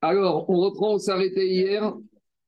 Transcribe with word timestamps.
Alors, 0.00 0.48
on 0.48 0.60
reprend, 0.60 0.94
on 0.94 0.98
s'est 0.98 1.10
arrêté 1.10 1.48
hier. 1.48 1.94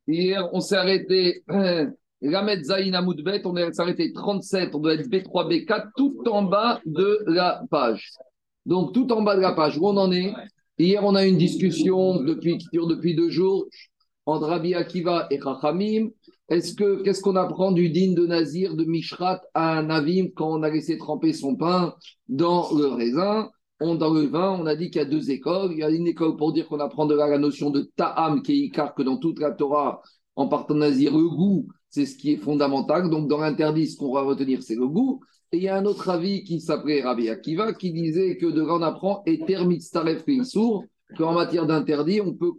Hier, 0.06 0.48
on 0.52 0.60
s'est 0.60 0.76
arrêté. 0.76 1.42
Euh, 1.50 1.86
Zain 2.22 2.92
Amoudbet, 2.92 3.42
on 3.44 3.54
s'est 3.54 3.80
arrêté 3.80 4.12
37, 4.12 4.74
on 4.74 4.78
doit 4.78 4.94
être 4.94 5.08
B3, 5.08 5.48
B4, 5.48 5.90
tout 5.96 6.16
en 6.28 6.42
bas 6.42 6.80
de 6.86 7.24
la 7.26 7.62
page. 7.70 8.12
Donc, 8.64 8.92
tout 8.92 9.10
en 9.12 9.22
bas 9.22 9.36
de 9.36 9.40
la 9.40 9.52
page, 9.52 9.78
où 9.78 9.86
on 9.86 9.96
en 9.96 10.12
est? 10.12 10.32
Hier, 10.78 11.02
on 11.04 11.14
a 11.14 11.26
une 11.26 11.38
discussion 11.38 12.22
depuis, 12.22 12.58
qui 12.58 12.68
dure 12.72 12.86
depuis 12.86 13.14
deux 13.14 13.30
jours 13.30 13.66
entre 14.26 14.46
Rabbi 14.46 14.74
Akiva 14.74 15.26
et 15.30 15.40
Chachamim. 15.40 16.10
Est-ce 16.48 16.74
que, 16.74 17.02
qu'est-ce 17.02 17.22
qu'on 17.22 17.36
apprend 17.36 17.72
du 17.72 17.90
din 17.90 18.12
de 18.12 18.26
Nazir, 18.26 18.76
de 18.76 18.84
Mishrat 18.84 19.40
à 19.54 19.82
Navim 19.82 20.28
quand 20.34 20.58
on 20.58 20.62
a 20.62 20.70
laissé 20.70 20.98
tremper 20.98 21.32
son 21.32 21.56
pain 21.56 21.94
dans 22.28 22.72
le 22.76 22.86
raisin? 22.86 23.50
On, 23.80 23.94
Dans 23.94 24.12
le 24.12 24.22
vin, 24.22 24.58
on 24.60 24.66
a 24.66 24.74
dit 24.74 24.90
qu'il 24.90 25.00
y 25.00 25.04
a 25.04 25.08
deux 25.08 25.30
écoles. 25.30 25.72
Il 25.72 25.78
y 25.78 25.82
a 25.82 25.90
une 25.90 26.06
école 26.06 26.36
pour 26.36 26.52
dire 26.52 26.68
qu'on 26.68 26.80
apprend 26.80 27.06
de 27.06 27.14
là 27.14 27.28
la 27.28 27.38
notion 27.38 27.70
de 27.70 27.90
Ta'am, 27.96 28.42
qui 28.42 28.52
est 28.52 28.66
Ikar, 28.66 28.94
que 28.94 29.02
dans 29.02 29.18
toute 29.18 29.40
la 29.40 29.52
Torah, 29.52 30.02
en 30.34 30.48
partant 30.48 30.74
Nazir, 30.74 31.16
le 31.16 31.28
goût, 31.28 31.68
c'est 31.88 32.06
ce 32.06 32.16
qui 32.16 32.32
est 32.32 32.36
fondamental. 32.36 33.10
Donc, 33.10 33.28
dans 33.28 33.38
l'interdit, 33.38 33.86
ce 33.88 33.96
qu'on 33.96 34.12
va 34.12 34.22
retenir, 34.22 34.62
c'est 34.62 34.74
le 34.74 34.86
goût. 34.88 35.20
Et 35.52 35.58
il 35.58 35.62
y 35.62 35.68
a 35.68 35.76
un 35.76 35.84
autre 35.84 36.08
avis 36.08 36.42
qui 36.42 36.60
s'appelait 36.60 37.02
Rabbi 37.02 37.28
Akiva 37.28 37.72
qui 37.72 37.92
disait 37.92 38.36
que 38.36 38.46
de 38.46 38.60
là 38.62 38.74
on 38.74 38.82
apprend 38.82 39.22
et 39.26 39.40
sourd 40.44 40.84
qu'en 41.16 41.34
matière 41.34 41.66
d'interdit, 41.66 42.20
on 42.20 42.34
peut, 42.34 42.52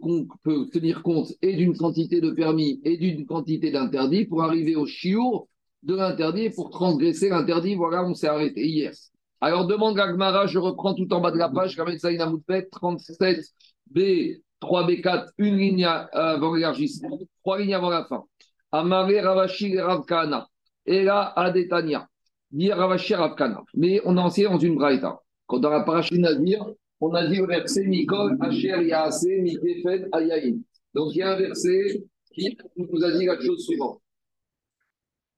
tenir 0.72 1.02
compte 1.02 1.32
et 1.42 1.54
d'une 1.54 1.76
quantité 1.76 2.20
de 2.20 2.30
permis 2.30 2.80
et 2.84 2.96
d'une 2.96 3.26
quantité 3.26 3.70
d'interdit 3.70 4.24
pour 4.24 4.42
arriver 4.42 4.74
au 4.74 4.86
chiour 4.86 5.48
de 5.82 5.94
l'interdit 5.94 6.48
pour 6.50 6.70
transgresser 6.70 7.28
l'interdit. 7.28 7.74
Voilà, 7.74 8.04
on 8.04 8.14
s'est 8.14 8.26
arrêté 8.26 8.66
hier. 8.66 8.92
Alors, 9.40 9.66
demande 9.66 9.96
Gagmara, 9.96 10.46
je 10.46 10.58
reprends 10.58 10.94
tout 10.94 11.12
en 11.12 11.20
bas 11.20 11.30
de 11.30 11.38
la 11.38 11.48
page, 11.48 11.76
37B, 11.76 14.40
3B4, 14.60 15.28
une 15.38 15.56
ligne 15.56 15.84
avant 15.84 16.54
l'élargissement, 16.54 17.18
trois 17.42 17.58
lignes 17.58 17.74
avant 17.74 17.90
la 17.90 18.04
fin. 18.04 18.24
Amare 18.72 19.22
Ravashi 19.22 19.78
Ravkana, 19.78 20.48
et 20.84 21.04
là, 21.04 21.32
Adetania 21.36 22.08
dit 22.50 22.72
Ravashi 22.72 23.14
Ravkana. 23.14 23.62
Mais 23.74 24.00
on 24.04 24.16
a 24.16 24.22
enseigné 24.22 24.48
dans 24.48 24.58
une 24.58 24.74
braïta. 24.74 25.20
Quand 25.46 25.58
dans 25.58 25.70
la 25.70 25.80
parachute 25.80 26.18
Nazir, 26.18 26.66
on 27.00 27.14
a 27.14 27.26
dit 27.26 27.40
au 27.40 27.46
verset 27.46 27.86
Mikol, 27.86 28.36
Asher 28.40 28.86
Yaase, 28.86 29.26
Mikefed, 29.26 30.08
Ayayin. 30.12 30.58
Donc 30.94 31.14
il 31.14 31.18
y 31.18 31.22
a 31.22 31.32
un 31.32 31.36
verset 31.36 32.04
qui 32.32 32.56
nous 32.76 33.04
a 33.04 33.12
dit 33.12 33.26
la 33.26 33.40
chose 33.40 33.64
suivante. 33.64 34.00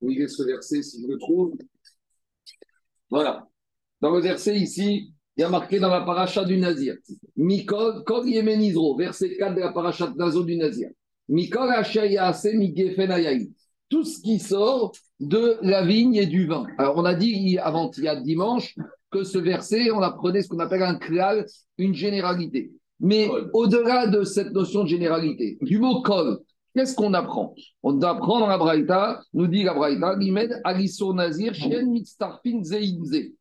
Est 0.03 0.29
ce 0.29 0.43
verset, 0.45 0.83
si 0.83 1.03
je 1.03 1.09
le 1.09 1.19
trouve 1.19 1.55
Voilà. 3.11 3.50
Dans 4.01 4.11
le 4.11 4.21
verset 4.21 4.57
ici, 4.57 5.13
il 5.37 5.41
y 5.41 5.45
a 5.45 5.49
marqué 5.49 5.79
dans 5.79 5.89
la 5.89 6.03
paracha 6.03 6.45
du 6.45 6.59
Nazir. 6.59 6.97
Mikol, 7.37 8.05
Kol 8.05 8.29
Yemenizro, 8.29 8.97
verset 8.97 9.37
4 9.37 9.55
de 9.55 9.61
la 9.61 9.73
paracha 9.73 10.13
Nazo 10.17 10.45
du 10.45 10.57
Nazir. 10.57 10.91
Mikol 11.29 11.69
Mikefed, 11.69 13.11
Ayayin 13.11 13.47
tout 13.91 14.05
ce 14.05 14.21
qui 14.23 14.39
sort 14.39 14.93
de 15.19 15.59
la 15.61 15.85
vigne 15.85 16.15
et 16.15 16.27
du 16.27 16.47
vin. 16.47 16.65
Alors, 16.79 16.97
on 16.97 17.05
a 17.05 17.15
dit 17.15 17.59
avant 17.59 17.91
il 17.99 18.05
y 18.05 18.09
a 18.09 18.17
dimanche 18.17 18.75
que 19.11 19.25
ce 19.25 19.37
verset, 19.37 19.91
on 19.91 20.01
apprenait 20.01 20.43
ce 20.43 20.49
qu'on 20.49 20.61
appelle 20.61 20.85
un 20.85 20.95
klal, 20.95 21.45
une 21.77 21.95
généralité. 21.95 22.71
Mais 23.01 23.29
au-delà 23.53 24.07
de 24.07 24.23
cette 24.23 24.53
notion 24.53 24.85
de 24.85 24.89
généralité, 24.89 25.59
du 25.61 25.79
mot 25.79 26.01
kol, 26.03 26.39
qu'est-ce 26.75 26.95
qu'on 26.95 27.13
apprend? 27.15 27.55
On 27.83 28.01
apprend 28.03 28.39
dans 28.39 28.47
la 28.47 28.59
Braïta, 28.59 29.21
nous 29.35 29.49
dit 29.49 29.65
la 29.65 29.75
Braïta, 29.75 30.15
Limed 30.17 30.61
Aliso 30.63 31.13
Nazir, 31.13 31.55
Shen 31.55 31.91
Mitztarpin 31.91 32.63
Zeinze. 32.63 33.33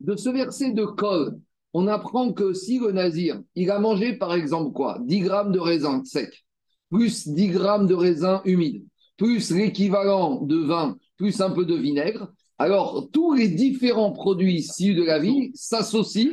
De 0.00 0.16
ce 0.16 0.28
verset 0.28 0.72
de 0.72 0.84
kol, 0.84 1.38
on 1.72 1.86
apprend 1.86 2.32
que 2.32 2.52
si 2.52 2.78
le 2.78 2.92
Nazir, 2.92 3.40
il 3.54 3.70
a 3.70 3.78
mangé 3.78 4.14
par 4.14 4.34
exemple 4.34 4.72
quoi 4.72 4.98
10 5.02 5.20
grammes 5.20 5.52
de 5.52 5.58
raisin 5.58 6.02
sec, 6.04 6.44
plus 6.90 7.28
10 7.28 7.48
grammes 7.48 7.86
de 7.86 7.94
raisin 7.94 8.42
humide, 8.44 8.84
plus 9.16 9.50
l'équivalent 9.50 10.42
de 10.42 10.56
vin, 10.56 10.96
plus 11.16 11.40
un 11.40 11.50
peu 11.50 11.64
de 11.64 11.74
vinaigre, 11.74 12.32
alors 12.58 13.08
tous 13.12 13.34
les 13.34 13.48
différents 13.48 14.12
produits 14.12 14.56
issus 14.56 14.94
de 14.94 15.02
la 15.02 15.18
vie 15.18 15.50
s'associent 15.54 16.32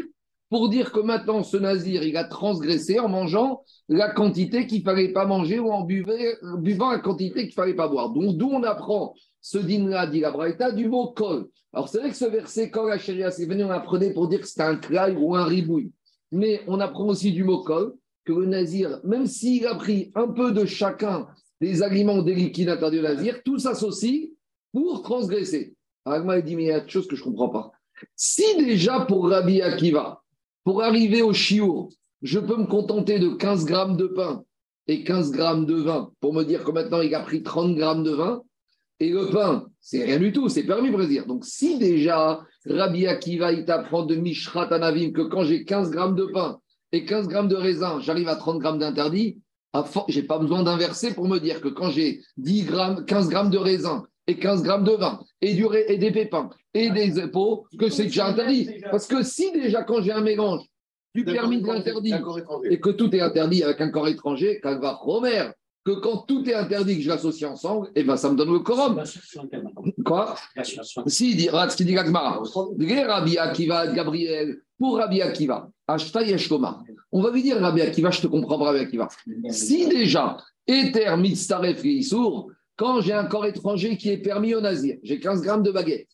pour 0.49 0.69
dire 0.69 0.91
que 0.91 0.99
maintenant 0.99 1.43
ce 1.43 1.57
nazir, 1.57 2.03
il 2.03 2.15
a 2.15 2.25
transgressé 2.25 2.99
en 2.99 3.09
mangeant 3.09 3.63
la 3.89 4.09
quantité 4.09 4.67
qu'il 4.67 4.79
ne 4.79 4.83
fallait 4.83 5.11
pas 5.11 5.25
manger 5.25 5.59
ou 5.59 5.71
en 5.71 5.83
buvant 5.83 6.91
la 6.91 6.99
quantité 6.99 7.41
qu'il 7.41 7.49
ne 7.49 7.53
fallait 7.53 7.73
pas 7.73 7.87
boire. 7.87 8.11
Donc 8.11 8.37
d'où 8.37 8.49
on 8.49 8.63
apprend 8.63 9.15
ce 9.41 9.57
din-là, 9.57 10.07
dit 10.07 10.19
la 10.19 10.31
Braïta, 10.31 10.71
du 10.71 10.87
mot 10.87 11.07
kol. 11.07 11.49
Alors 11.73 11.89
c'est 11.89 11.99
vrai 11.99 12.09
que 12.09 12.15
ce 12.15 12.25
verset, 12.25 12.69
quand 12.69 12.85
la 12.85 12.99
chéria 12.99 13.31
c'est 13.31 13.45
venu, 13.45 13.63
on 13.63 13.71
apprenait 13.71 14.13
pour 14.13 14.27
dire 14.27 14.41
que 14.41 14.47
c'était 14.47 14.63
un 14.63 14.75
clay 14.75 15.15
ou 15.17 15.35
un 15.35 15.45
ribouille. 15.45 15.91
Mais 16.31 16.61
on 16.67 16.79
apprend 16.79 17.07
aussi 17.07 17.31
du 17.31 17.43
mot 17.43 17.63
kol, 17.63 17.95
que 18.25 18.33
le 18.33 18.45
nazir, 18.45 19.01
même 19.03 19.25
s'il 19.25 19.65
a 19.67 19.75
pris 19.75 20.11
un 20.15 20.27
peu 20.27 20.51
de 20.51 20.65
chacun 20.65 21.27
des 21.59 21.81
aliments, 21.81 22.21
des 22.21 22.35
liquides 22.35 22.69
interdits 22.69 22.99
au 22.99 23.03
nazir, 23.03 23.41
tout 23.43 23.59
s'associe 23.59 24.29
pour 24.71 25.01
transgresser. 25.01 25.75
Agma 26.05 26.41
dit, 26.41 26.55
mais 26.55 26.63
il 26.63 26.67
y 26.67 26.71
a 26.71 26.83
une 26.83 26.89
chose 26.89 27.07
que 27.07 27.15
je 27.15 27.21
ne 27.21 27.29
comprends 27.29 27.49
pas. 27.49 27.71
Si 28.15 28.43
déjà 28.57 29.01
pour 29.01 29.29
Rabbi 29.29 29.61
Akiva, 29.61 30.21
pour 30.63 30.83
arriver 30.83 31.21
au 31.21 31.33
chiour, 31.33 31.89
je 32.21 32.39
peux 32.39 32.57
me 32.57 32.65
contenter 32.65 33.19
de 33.19 33.29
15 33.29 33.65
grammes 33.65 33.97
de 33.97 34.07
pain 34.07 34.43
et 34.87 35.03
15 35.03 35.31
grammes 35.31 35.65
de 35.65 35.75
vin 35.75 36.11
pour 36.19 36.33
me 36.33 36.43
dire 36.43 36.63
que 36.63 36.71
maintenant 36.71 37.01
il 37.01 37.13
a 37.15 37.21
pris 37.21 37.43
30 37.43 37.75
grammes 37.75 38.03
de 38.03 38.11
vin, 38.11 38.43
et 39.03 39.09
le 39.09 39.29
pain, 39.29 39.65
c'est 39.81 40.03
rien 40.03 40.19
du 40.19 40.31
tout, 40.31 40.47
c'est 40.49 40.63
permis 40.63 40.89
pour 40.89 41.05
dire. 41.05 41.25
Donc 41.25 41.45
si 41.45 41.77
déjà 41.77 42.41
Rabbi 42.65 43.07
Akiva, 43.07 43.51
il 43.51 43.65
t'apprend 43.65 44.03
de 44.03 44.15
Mishrat 44.15 44.73
Anavim 44.73 45.11
que 45.11 45.21
quand 45.21 45.43
j'ai 45.43 45.65
15 45.65 45.91
grammes 45.91 46.15
de 46.15 46.25
pain 46.25 46.59
et 46.91 47.05
15 47.05 47.27
grammes 47.27 47.47
de 47.47 47.55
raisin, 47.55 47.99
j'arrive 47.99 48.29
à 48.29 48.35
30 48.35 48.59
grammes 48.59 48.79
d'interdit, 48.79 49.39
je 50.07 50.19
n'ai 50.19 50.25
pas 50.25 50.37
besoin 50.37 50.63
d'inverser 50.63 51.13
pour 51.13 51.27
me 51.27 51.39
dire 51.39 51.59
que 51.59 51.67
quand 51.67 51.89
j'ai 51.89 52.21
10 52.37 52.63
grammes, 52.63 53.05
15 53.05 53.29
grammes 53.29 53.49
de 53.49 53.57
raisin 53.57 54.05
et 54.27 54.37
15 54.37 54.63
grammes 54.63 54.83
de 54.83 54.91
vin 54.91 55.19
et, 55.41 55.53
du, 55.53 55.65
et 55.87 55.97
des 55.97 56.11
pépins 56.11 56.49
et 56.73 56.89
des 56.89 57.19
épaules, 57.19 57.59
que 57.77 57.89
c'est 57.89 58.05
déjà 58.05 58.27
interdit. 58.27 58.69
Parce 58.89 59.07
que 59.07 59.23
si 59.23 59.51
déjà 59.51 59.83
quand 59.83 60.01
j'ai 60.01 60.11
un 60.11 60.21
mélange 60.21 60.63
du 61.13 61.25
permis 61.25 61.61
de 61.61 61.67
l'interdit 61.67 62.13
et 62.69 62.79
que 62.79 62.89
tout 62.89 63.13
est 63.15 63.21
interdit 63.21 63.63
avec 63.63 63.81
un 63.81 63.89
corps 63.89 64.07
étranger, 64.07 64.59
va 64.63 64.93
Romer, 64.93 65.49
que 65.85 65.91
quand 65.91 66.19
tout 66.27 66.47
est 66.49 66.53
interdit, 66.53 66.97
que 66.97 67.03
je 67.03 67.09
l'associe 67.09 67.49
ensemble, 67.49 67.89
eh 67.95 68.03
ben 68.03 68.15
ça 68.15 68.29
me 68.29 68.35
donne 68.35 68.53
le 68.53 68.59
quorum. 68.59 69.03
Quoi 70.05 70.35
Si, 71.07 71.35
dit, 71.35 71.49
ce 71.49 71.75
qu'il 71.75 71.85
dit 71.85 71.97
Akiva, 73.37 73.87
Gabriel, 73.87 74.61
pour 74.77 74.97
Rabbi 74.97 75.21
Akiva, 75.21 75.69
on 77.11 77.21
va 77.21 77.31
lui 77.31 77.43
dire, 77.43 77.59
Rabbi 77.59 77.81
Akiva, 77.81 78.11
je 78.11 78.21
te 78.21 78.27
comprends, 78.27 78.57
Rabbi 78.57 78.79
Akiva. 78.79 79.09
Si 79.49 79.87
déjà, 79.87 80.37
Ether, 80.67 81.17
Mitzaref 81.17 81.83
et 81.83 82.01
sourd, 82.01 82.49
quand 82.77 83.01
j'ai 83.01 83.13
un 83.13 83.25
corps 83.25 83.45
étranger 83.45 83.97
qui 83.97 84.09
est 84.09 84.17
permis 84.17 84.55
au 84.55 84.61
nazir, 84.61 84.97
j'ai 85.03 85.19
15 85.19 85.41
grammes 85.41 85.63
de 85.63 85.71
baguette, 85.71 86.07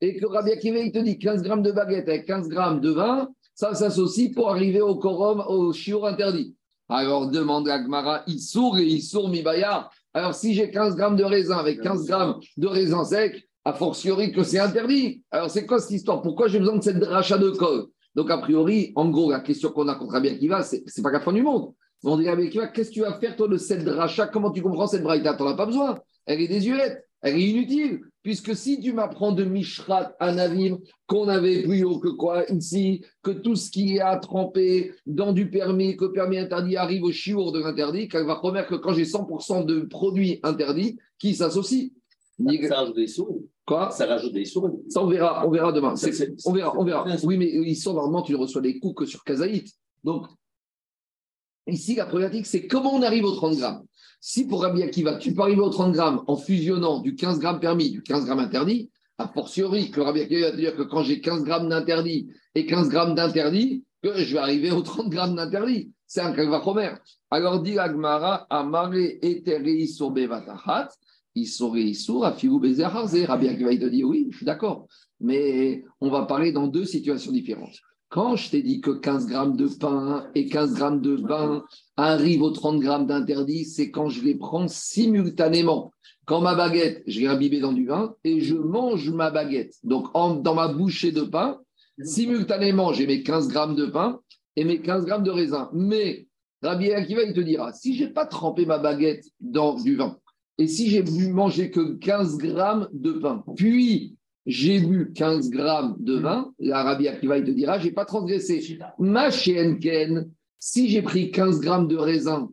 et 0.00 0.16
que 0.16 0.26
Rabbi 0.26 0.52
Akiva, 0.52 0.78
il 0.78 0.92
te 0.92 0.98
dit 0.98 1.18
15 1.18 1.42
grammes 1.42 1.62
de 1.62 1.72
baguette 1.72 2.08
avec 2.08 2.26
15 2.26 2.48
grammes 2.48 2.80
de 2.80 2.90
vin, 2.90 3.28
ça 3.54 3.74
s'associe 3.74 4.32
pour 4.32 4.50
arriver 4.50 4.80
au 4.80 4.96
quorum, 4.96 5.42
au 5.48 5.72
chiour 5.72 6.06
interdit. 6.06 6.55
Alors 6.88 7.28
demande 7.28 7.68
à 7.68 7.78
Gmara, 7.78 8.22
Issour 8.26 8.78
et 8.78 8.84
Issour 8.84 9.28
Mibaya. 9.28 9.90
Alors 10.14 10.34
si 10.34 10.54
j'ai 10.54 10.70
15 10.70 10.96
grammes 10.96 11.16
de 11.16 11.24
raisin 11.24 11.58
avec 11.58 11.80
15 11.80 12.06
grammes 12.06 12.40
de 12.56 12.66
raisin 12.66 13.04
sec, 13.04 13.48
a 13.64 13.72
fortiori 13.72 14.32
que 14.32 14.44
c'est 14.44 14.60
interdit. 14.60 15.22
Alors 15.30 15.50
c'est 15.50 15.66
quoi 15.66 15.80
cette 15.80 15.90
histoire? 15.90 16.22
Pourquoi 16.22 16.46
j'ai 16.46 16.60
besoin 16.60 16.76
de 16.76 16.82
cette 16.82 17.02
rachat 17.02 17.38
de 17.38 17.50
col? 17.50 17.86
Donc 18.14 18.30
a 18.30 18.38
priori, 18.38 18.92
en 18.94 19.10
gros, 19.10 19.30
la 19.30 19.40
question 19.40 19.70
qu'on 19.70 19.88
a 19.88 19.96
contre 19.96 20.12
Rabbi 20.12 20.28
Akiva, 20.28 20.62
c'est, 20.62 20.84
pas 21.02 21.10
la 21.10 21.20
fin 21.20 21.32
du 21.32 21.42
monde. 21.42 21.72
On 22.04 22.16
dit 22.16 22.28
Rabbi 22.28 22.46
Akiva, 22.46 22.68
qu'est-ce 22.68 22.90
que 22.90 22.94
tu 22.94 23.00
vas 23.00 23.18
faire 23.18 23.34
toi 23.34 23.48
de 23.48 23.56
cette 23.56 23.86
rachat 23.86 24.28
Comment 24.28 24.52
tu 24.52 24.62
comprends 24.62 24.86
cette 24.86 25.02
braïta? 25.02 25.34
T'en 25.34 25.48
as 25.48 25.54
pas 25.54 25.66
besoin. 25.66 25.98
Elle 26.24 26.40
est 26.40 26.48
désuète, 26.48 27.04
elle 27.20 27.34
est 27.34 27.42
inutile. 27.42 28.00
Puisque 28.26 28.56
si 28.56 28.80
tu 28.80 28.92
m'apprends 28.92 29.30
de 29.30 29.44
Mishrat 29.44 30.16
à 30.18 30.32
Navim, 30.34 30.80
qu'on 31.06 31.28
avait 31.28 31.62
plus 31.62 31.84
haut 31.84 32.00
que 32.00 32.08
quoi 32.08 32.44
ici, 32.50 33.04
que 33.22 33.30
tout 33.30 33.54
ce 33.54 33.70
qui 33.70 33.94
est 33.94 34.00
à 34.00 34.16
tremper 34.16 34.94
dans 35.06 35.32
du 35.32 35.48
permis, 35.48 35.96
que 35.96 36.06
permis 36.06 36.36
interdit 36.36 36.76
arrive 36.76 37.04
au 37.04 37.12
chiour 37.12 37.52
de 37.52 37.60
l'interdit, 37.60 38.08
qu'elle 38.08 38.26
va 38.26 38.34
remettre 38.34 38.70
que 38.70 38.74
quand 38.74 38.94
j'ai 38.94 39.04
100% 39.04 39.64
de 39.64 39.82
produits 39.82 40.40
interdits, 40.42 40.98
qui 41.20 41.36
s'associent. 41.36 41.90
Ça 42.68 42.78
rajoute 42.78 42.96
des 42.96 43.06
sous. 43.06 43.48
Quoi? 43.64 43.92
Ça 43.92 44.06
rajoute 44.06 44.32
des 44.32 44.44
sous. 44.44 44.82
Ça, 44.88 45.04
on 45.04 45.06
verra, 45.06 45.46
on 45.46 45.50
verra 45.52 45.70
demain. 45.70 45.94
on 46.46 46.52
verra, 46.52 46.76
on 46.76 46.82
verra. 46.82 47.06
Oui, 47.22 47.38
mais 47.38 47.48
ils 47.48 47.76
sont 47.76 47.94
normalement, 47.94 48.22
tu 48.22 48.32
ne 48.32 48.38
reçois 48.38 48.60
les 48.60 48.80
coups 48.80 48.96
que 48.96 49.06
sur 49.06 49.22
Kazaït. 49.22 49.72
Donc, 50.02 50.26
ici, 51.68 51.94
la 51.94 52.06
problématique, 52.06 52.46
c'est 52.46 52.66
comment 52.66 52.92
on 52.92 53.02
arrive 53.02 53.24
aux 53.24 53.36
30 53.36 53.56
grammes? 53.56 53.84
Si 54.28 54.44
pour 54.44 54.62
Rabbi 54.62 54.82
Akiva, 54.82 55.18
tu 55.18 55.32
peux 55.32 55.42
arriver 55.42 55.60
aux 55.60 55.70
30 55.70 55.92
grammes 55.92 56.24
en 56.26 56.36
fusionnant 56.36 56.98
du 56.98 57.14
15 57.14 57.38
grammes 57.38 57.60
permis, 57.60 57.92
du 57.92 58.02
15 58.02 58.24
grammes 58.24 58.40
interdit, 58.40 58.90
a 59.18 59.28
fortiori 59.28 59.92
que 59.92 60.00
Rabbi 60.00 60.22
Akiva 60.22 60.50
va 60.50 60.56
dire 60.56 60.74
que 60.74 60.82
quand 60.82 61.04
j'ai 61.04 61.20
15 61.20 61.44
grammes 61.44 61.68
d'interdit 61.68 62.26
et 62.56 62.66
15 62.66 62.88
grammes 62.88 63.14
d'interdit, 63.14 63.84
que 64.02 64.18
je 64.18 64.32
vais 64.32 64.40
arriver 64.40 64.72
aux 64.72 64.82
30 64.82 65.10
grammes 65.10 65.36
d'interdit. 65.36 65.92
C'est 66.08 66.22
un 66.22 66.32
kalvachomer. 66.32 66.94
Alors 67.30 67.62
dit 67.62 67.78
Agmara, 67.78 68.48
Amare 68.50 68.96
eteri 69.22 69.86
sur 69.86 70.10
bevatahat, 70.10 70.88
Isur 71.36 71.76
afigu 72.24 72.58
bezerhaze. 72.58 73.24
Rabbi 73.26 73.46
Akiva, 73.46 73.72
il 73.72 73.78
te 73.78 73.86
dit 73.86 74.02
oui, 74.02 74.26
je 74.32 74.38
suis 74.38 74.46
d'accord. 74.46 74.88
Mais 75.20 75.84
on 76.00 76.10
va 76.10 76.22
parler 76.26 76.50
dans 76.50 76.66
deux 76.66 76.84
situations 76.84 77.30
différentes. 77.30 77.78
Quand 78.08 78.34
je 78.34 78.50
t'ai 78.50 78.62
dit 78.62 78.80
que 78.80 78.90
15 78.90 79.28
grammes 79.28 79.56
de 79.56 79.68
pain 79.68 80.26
et 80.34 80.46
15 80.46 80.74
grammes 80.74 81.00
de 81.00 81.14
vin 81.14 81.62
arrivent 81.96 82.42
aux 82.42 82.50
30 82.50 82.80
grammes 82.80 83.06
d'interdit, 83.06 83.64
c'est 83.64 83.90
quand 83.90 84.08
je 84.08 84.22
les 84.22 84.34
prends 84.34 84.68
simultanément. 84.68 85.92
Quand 86.26 86.40
ma 86.40 86.54
baguette, 86.54 87.02
je 87.06 87.20
l'ai 87.20 87.26
imbibée 87.26 87.60
dans 87.60 87.72
du 87.72 87.86
vin 87.86 88.14
et 88.24 88.40
je 88.40 88.54
mange 88.54 89.10
ma 89.10 89.30
baguette. 89.30 89.74
Donc, 89.84 90.12
dans 90.12 90.54
ma 90.54 90.68
bouchée 90.68 91.12
de 91.12 91.22
pain, 91.22 91.60
simultanément, 92.02 92.92
j'ai 92.92 93.06
mes 93.06 93.22
15 93.22 93.48
grammes 93.48 93.76
de 93.76 93.86
pain 93.86 94.20
et 94.56 94.64
mes 94.64 94.80
15 94.80 95.04
grammes 95.04 95.22
de 95.22 95.30
raisin. 95.30 95.70
Mais 95.72 96.26
Rabbi 96.62 96.90
Akiva, 96.90 97.22
il 97.22 97.32
te 97.32 97.40
dira, 97.40 97.72
si 97.72 97.96
je 97.96 98.04
n'ai 98.04 98.10
pas 98.10 98.26
trempé 98.26 98.66
ma 98.66 98.78
baguette 98.78 99.24
dans 99.40 99.74
du 99.74 99.96
vin, 99.96 100.18
et 100.58 100.66
si 100.66 100.88
j'ai 100.88 101.04
manger 101.30 101.70
que 101.70 101.94
15 101.94 102.38
grammes 102.38 102.88
de 102.92 103.12
pain, 103.12 103.44
puis 103.56 104.16
j'ai 104.46 104.80
bu 104.80 105.12
15 105.12 105.50
grammes 105.50 105.96
de 105.98 106.14
vin, 106.18 106.52
l'Arabie 106.58 107.08
Akiva, 107.08 107.38
il 107.38 107.44
te 107.44 107.50
dira, 107.50 107.78
je 107.78 107.86
n'ai 107.86 107.92
pas 107.92 108.04
transgressé. 108.04 108.78
Ma 108.98 109.30
Ken, 109.30 110.30
si 110.58 110.88
j'ai 110.88 111.02
pris 111.02 111.30
15 111.30 111.60
grammes 111.60 111.88
de 111.88 111.96
raisin, 111.96 112.50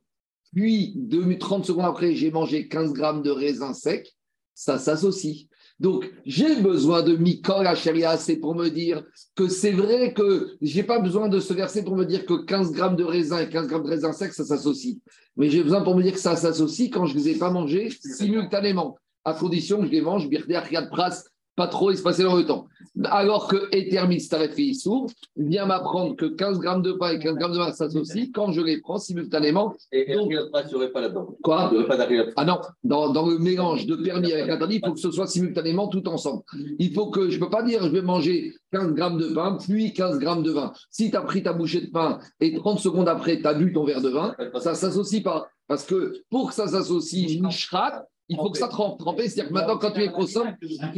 puis 0.54 0.96
30 1.40 1.66
secondes 1.66 1.86
après, 1.86 2.16
j'ai 2.16 2.32
mangé 2.32 2.68
15 2.68 2.94
grammes 2.94 3.24
de 3.24 3.32
raisin 3.32 3.74
sec, 3.74 4.14
ça 4.54 4.78
s'associe. 4.78 5.48
Donc, 5.80 6.10
j'ai 6.26 6.62
besoin 6.62 7.02
de 7.02 7.16
Mikol 7.16 7.66
Sharia, 7.76 8.18
c'est 8.18 8.38
pour 8.38 8.56
me 8.56 8.70
dire 8.70 9.04
que 9.36 9.48
c'est 9.48 9.72
vrai 9.72 10.14
que 10.14 10.56
je 10.62 10.76
n'ai 10.76 10.84
pas 10.84 11.00
besoin 11.00 11.28
de 11.28 11.40
ce 11.40 11.54
verset 11.54 11.84
pour 11.84 11.96
me 11.96 12.06
dire 12.06 12.26
que 12.26 12.46
15 12.46 12.72
grammes 12.72 12.96
de 12.96 13.04
raisin 13.04 13.40
et 13.40 13.50
15 13.50 13.68
grammes 13.68 13.84
de 13.84 13.90
raisin 13.90 14.14
sec, 14.14 14.34
ça 14.34 14.46
s'associe. 14.46 15.00
Mais 15.36 15.50
j'ai 15.50 15.64
besoin 15.64 15.82
pour 15.82 15.96
me 15.96 16.04
dire 16.04 16.14
que 16.14 16.20
ça 16.20 16.36
s'associe 16.36 16.92
quand 16.92 17.08
je 17.08 17.16
ne 17.16 17.20
les 17.20 17.30
ai 17.30 17.36
pas 17.36 17.50
mangés 17.50 17.90
simultanément, 17.90 18.98
à 19.26 19.34
condition 19.34 19.80
que 19.80 19.88
je 19.88 19.92
les 19.92 20.02
mange, 20.02 20.30
Riyad 20.30 20.90
Pras, 20.90 21.24
pas 21.56 21.68
trop 21.68 21.92
espacé 21.92 22.24
dans 22.24 22.36
le 22.36 22.46
temps. 22.46 22.68
Alors 23.06 23.48
que 23.48 23.70
Etermit 23.72 24.20
Starefi 24.20 24.76
sourd 24.76 25.08
vient 25.36 25.66
m'apprendre 25.66 26.16
que 26.16 26.26
15 26.26 26.60
grammes 26.60 26.82
de 26.82 26.92
pain 26.94 27.12
et 27.12 27.20
15 27.20 27.36
grammes 27.36 27.54
de 27.54 27.58
vin 27.58 27.72
s'associent 27.72 28.28
quand 28.34 28.52
je 28.52 28.62
les 28.62 28.82
prends 28.82 28.98
simultanément. 28.98 29.74
Et 29.92 30.14
donc, 30.14 30.32
il 30.32 30.76
aurait 30.76 30.92
pas 30.92 31.02
là-dedans? 31.02 31.36
Quoi? 31.44 31.72
Il 31.74 32.34
Ah 32.36 32.46
non, 32.46 32.60
dans, 32.84 33.12
dans, 33.12 33.28
le 33.28 33.40
mélange 33.40 33.86
de 33.86 33.96
permis 33.96 34.32
avec 34.32 34.50
interdit, 34.50 34.76
il 34.76 34.86
faut 34.86 34.94
que 34.94 35.00
ce 35.00 35.12
soit 35.12 35.28
simultanément 35.28 35.88
tout 35.88 36.08
ensemble. 36.08 36.44
Il 36.80 36.94
faut 36.94 37.10
que, 37.10 37.30
je 37.30 37.40
ne 37.40 37.44
peux 37.44 37.50
pas 37.50 37.64
dire, 37.64 37.84
je 37.84 37.90
vais 37.90 38.02
manger 38.02 38.54
15 38.72 38.94
grammes 38.94 39.18
de 39.18 39.34
pain, 39.34 39.58
puis 39.60 39.94
15 39.94 40.20
grammes 40.20 40.44
de 40.44 40.52
vin. 40.52 40.72
Si 40.90 41.10
tu 41.10 41.18
as 41.18 41.22
pris 41.22 41.44
ta 41.44 41.54
bouchée 41.54 41.82
de 41.82 41.92
pain 41.92 42.20
et 42.40 42.54
30 42.56 42.80
secondes 42.80 43.10
après, 43.10 43.40
tu 43.40 43.48
as 43.48 43.54
bu 43.54 43.74
ton 43.74 43.86
verre 43.86 44.02
de 44.02 44.10
vin, 44.10 44.36
ça 44.60 44.72
ne 44.72 44.76
s'associe 44.76 45.24
pas. 45.24 45.48
Parce 45.68 45.86
que 45.86 46.14
pour 46.30 46.50
que 46.50 46.54
ça 46.54 46.68
s'associe, 46.68 47.42
Mishrat, 47.42 48.06
il 48.30 48.38
faut 48.38 48.50
que 48.50 48.58
ça 48.58 48.68
trempe. 48.68 49.00
Tremper, 49.00 49.28
c'est-à-dire 49.28 49.50
que 49.50 49.54
maintenant, 49.54 49.78
quand 49.78 49.92
tu 49.92 50.02
es 50.02 50.12
consommes. 50.12 50.56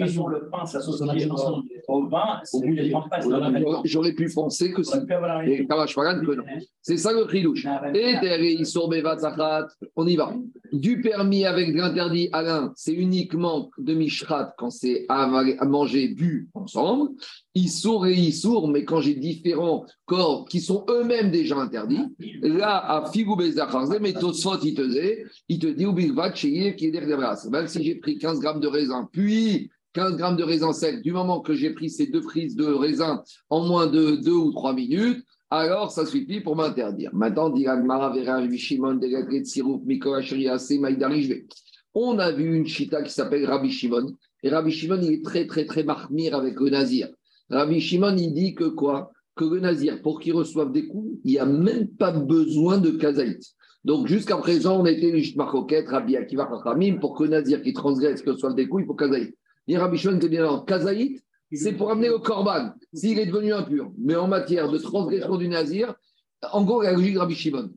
sur 0.08 0.30
le 0.30 0.50
pain, 0.50 0.66
ça 0.66 0.80
au 1.88 2.08
pain, 2.08 2.42
J'aurais 3.84 4.14
pu 4.14 4.32
penser 4.34 4.72
que 4.72 4.84
c'est. 4.84 5.02
C'est 6.82 6.98
ça 6.98 7.14
le 7.14 7.28
chidouche. 7.30 7.66
Et 7.94 8.16
on 9.96 10.08
y 10.08 10.16
va. 10.16 10.34
Du 10.72 11.02
permis 11.02 11.46
avec 11.46 11.74
de 11.74 11.78
l'interdit, 11.78 12.30
Alain, 12.32 12.72
c'est 12.76 12.94
uniquement 12.94 13.70
de 13.78 13.94
Mishrat 13.94 14.54
quand 14.58 14.70
c'est 14.70 15.06
à 15.10 15.28
manger, 15.66 16.10
bu 16.10 16.50
ensemble. 16.54 17.10
Issour 17.56 18.06
et 18.06 18.14
Issour, 18.14 18.68
mais 18.68 18.84
quand 18.84 19.00
j'ai 19.00 19.16
différents 19.16 19.86
corps 20.06 20.46
qui 20.46 20.60
sont 20.60 20.86
eux-mêmes 20.90 21.32
déjà 21.32 21.58
interdits, 21.58 22.04
là, 22.42 22.78
à 22.78 23.10
Figou 23.10 23.38
mais 23.38 24.14
Tosfot, 24.14 24.60
il 24.64 24.76
te 24.76 24.82
dit, 24.82 25.24
il 25.48 25.60
te 25.60 25.68
dit, 25.68 25.86
qui 26.76 26.86
est 26.88 27.50
même 27.50 27.68
si 27.68 27.84
j'ai 27.84 27.96
pris 27.96 28.18
15 28.18 28.40
grammes 28.40 28.60
de 28.60 28.68
raisin, 28.68 29.10
puis 29.12 29.70
15 29.94 30.18
grammes 30.18 30.36
de 30.36 30.44
raisin 30.44 30.74
sec, 30.74 31.02
du 31.02 31.14
moment 31.14 31.40
que 31.40 31.54
j'ai 31.54 31.70
pris 31.72 31.90
ces 31.90 32.08
deux 32.08 32.22
prises 32.22 32.58
de 32.58 32.66
raisin 32.66 33.24
en 33.50 33.66
moins 33.66 33.88
de 33.88 34.18
2 34.18 34.32
ou 34.32 34.52
3 34.52 34.74
minutes, 34.74 35.24
alors 35.50 35.92
ça 35.92 36.06
suffit 36.06 36.42
pour 36.42 36.58
m'interdire. 36.58 37.12
Maintenant, 37.14 37.54
on 41.98 42.20
a 42.20 42.32
vu 42.32 42.56
une 42.56 42.68
chita 42.68 43.02
qui 43.02 43.14
s'appelle 43.14 43.46
Rabbi 43.46 43.72
Shimon. 43.72 44.18
Et 44.44 44.50
Rabbi 44.50 44.72
Shimon, 44.72 45.00
il 45.02 45.14
est 45.14 45.24
très, 45.24 45.48
très, 45.48 45.66
très 45.66 45.84
marmire 45.84 46.36
avec 46.36 46.60
le 46.60 46.70
nazir. 46.70 47.08
Rabbi 47.50 47.80
Shimon, 47.80 48.16
il 48.18 48.34
dit 48.34 48.56
que 48.56 48.66
quoi? 48.66 49.12
Que 49.36 49.46
le 49.46 49.60
nazir, 49.60 50.02
pour 50.02 50.20
qu'il 50.20 50.34
reçoive 50.34 50.72
des 50.72 50.88
coups, 50.88 51.20
il 51.24 51.32
n'y 51.32 51.40
a 51.40 51.46
même 51.46 51.88
pas 51.90 52.12
besoin 52.12 52.78
de 52.78 52.92
kazaït. 52.92 53.42
Donc 53.84 54.08
jusqu'à 54.08 54.38
présent, 54.38 54.80
on 54.80 54.86
été 54.86 55.16
juste 55.18 55.36
Marcoquette, 55.36 55.90
Rabbi 55.90 56.16
Akiva 56.18 56.50
Chachamim, 56.50 56.98
pour 57.00 57.16
que 57.16 57.24
le 57.24 57.30
nazir 57.30 57.62
qui 57.62 57.74
transgresse, 57.74 58.22
que 58.22 58.36
soit 58.36 58.54
des 58.54 58.68
coups, 58.68 58.84
il 58.84 58.88
faut 58.88 58.96
kazaït. 58.96 59.36
Et 59.68 59.78
Rabbi 59.78 59.98
Shimon 59.98 60.20
te 60.20 60.26
dit 60.28 60.38
non, 60.38 60.62
kazaït, 60.62 61.22
c'est 61.52 61.74
pour 61.74 61.92
amener 61.92 62.10
au 62.10 62.20
korban, 62.20 62.72
s'il 62.94 63.20
est 63.20 63.28
devenu 63.28 63.54
impur. 63.54 63.92
Mais 63.98 64.16
en 64.16 64.28
matière 64.28 64.70
de 64.70 64.78
transgression 64.78 65.38
du 65.38 65.48
nazir, 65.48 65.94
en 66.52 66.64
gros, 66.64 66.82
la 66.82 66.94
logique 66.94 67.14
de 67.14 67.20
Rabbi 67.20 67.36
Shimon, 67.36 67.72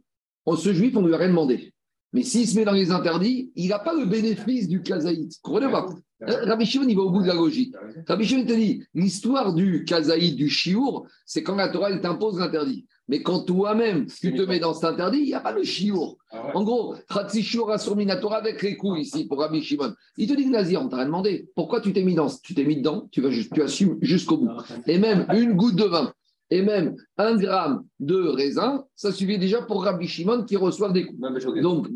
on 0.46 0.56
se 0.56 0.72
juif, 0.72 0.96
on 0.96 1.02
ne 1.02 1.08
lui 1.08 1.14
a 1.14 1.18
rien 1.18 1.28
demandé. 1.28 1.72
Mais 2.12 2.22
s'il 2.22 2.48
se 2.48 2.56
met 2.56 2.64
dans 2.64 2.72
les 2.72 2.90
interdits, 2.90 3.52
il 3.54 3.68
n'a 3.68 3.78
pas 3.78 3.94
le 3.94 4.06
bénéfice 4.06 4.68
du 4.68 4.80
kazaït. 4.80 5.38
Comprenez 5.42 5.70
pas? 5.70 5.86
Rabbi 6.20 6.66
Shimon, 6.66 6.88
il 6.88 6.96
va 6.96 7.02
au 7.02 7.10
bout 7.10 7.22
de 7.22 7.28
la 7.28 7.34
logique. 7.34 7.74
Rabbi 8.06 8.24
Shimon 8.24 8.44
te 8.44 8.52
dit, 8.52 8.82
l'histoire 8.94 9.54
du 9.54 9.84
kazaït, 9.84 10.34
du 10.34 10.48
chiour, 10.48 11.06
c'est 11.24 11.42
quand 11.42 11.54
la 11.54 11.68
Torah, 11.68 11.90
elle 11.90 12.00
t'impose 12.00 12.38
l'interdit. 12.38 12.86
Mais 13.08 13.22
quand 13.22 13.40
toi-même, 13.40 14.06
tu 14.06 14.34
te 14.34 14.42
mets 14.42 14.58
dans 14.58 14.74
cet 14.74 14.84
interdit, 14.84 15.18
il 15.18 15.26
n'y 15.26 15.34
a 15.34 15.40
pas 15.40 15.52
le 15.52 15.62
chiour. 15.62 16.18
Ah 16.30 16.50
en 16.54 16.62
gros, 16.62 16.94
Khatsi 17.08 17.42
Shiour 17.42 17.74
Minatora 17.96 18.36
avec 18.36 18.62
les 18.62 18.76
coups 18.76 19.00
ici 19.00 19.26
pour 19.26 19.38
Rabbi 19.38 19.62
Shimon. 19.62 19.94
Il 20.18 20.28
te 20.28 20.34
dit, 20.34 20.46
Nazir, 20.46 20.82
on 20.82 20.88
t'a 20.88 20.96
rien 20.96 21.06
demandé. 21.06 21.48
Pourquoi 21.54 21.80
tu 21.80 21.92
t'es 21.92 22.02
mis 22.02 22.14
dans 22.14 22.28
Tu 22.42 22.54
t'es 22.54 22.64
mis 22.64 22.76
dedans, 22.76 23.08
tu, 23.10 23.20
vas, 23.22 23.30
tu 23.30 23.62
assumes 23.62 23.96
jusqu'au 24.02 24.38
bout. 24.38 24.50
Ah, 24.50 24.64
et 24.86 24.98
même 24.98 25.24
une 25.32 25.54
goutte 25.54 25.76
de 25.76 25.84
vin, 25.84 26.12
et 26.50 26.62
même 26.62 26.96
un 27.16 27.36
gramme 27.36 27.84
de 28.00 28.16
raisin, 28.16 28.84
ça 28.94 29.12
suffit 29.12 29.38
déjà 29.38 29.62
pour 29.62 29.84
Rabbi 29.84 30.06
Shimon 30.06 30.44
qui 30.44 30.56
reçoit 30.56 30.90
des 30.90 31.06
coups. 31.06 31.20
Donc, 31.62 31.88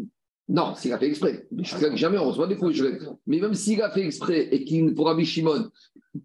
non, 0.52 0.74
s'il 0.74 0.92
a 0.92 0.98
fait 0.98 1.06
exprès. 1.06 1.46
Je 1.56 1.96
jamais 1.96 2.18
on 2.18 2.28
reçoit 2.28 2.46
des 2.46 2.56
coups. 2.56 2.78
Mais 3.26 3.40
même 3.40 3.54
s'il 3.54 3.80
a 3.80 3.90
fait 3.90 4.04
exprès 4.04 4.48
et 4.52 4.64
qu'il, 4.64 4.94
pour 4.94 5.06
Rabbi 5.06 5.24
Shimon, 5.24 5.70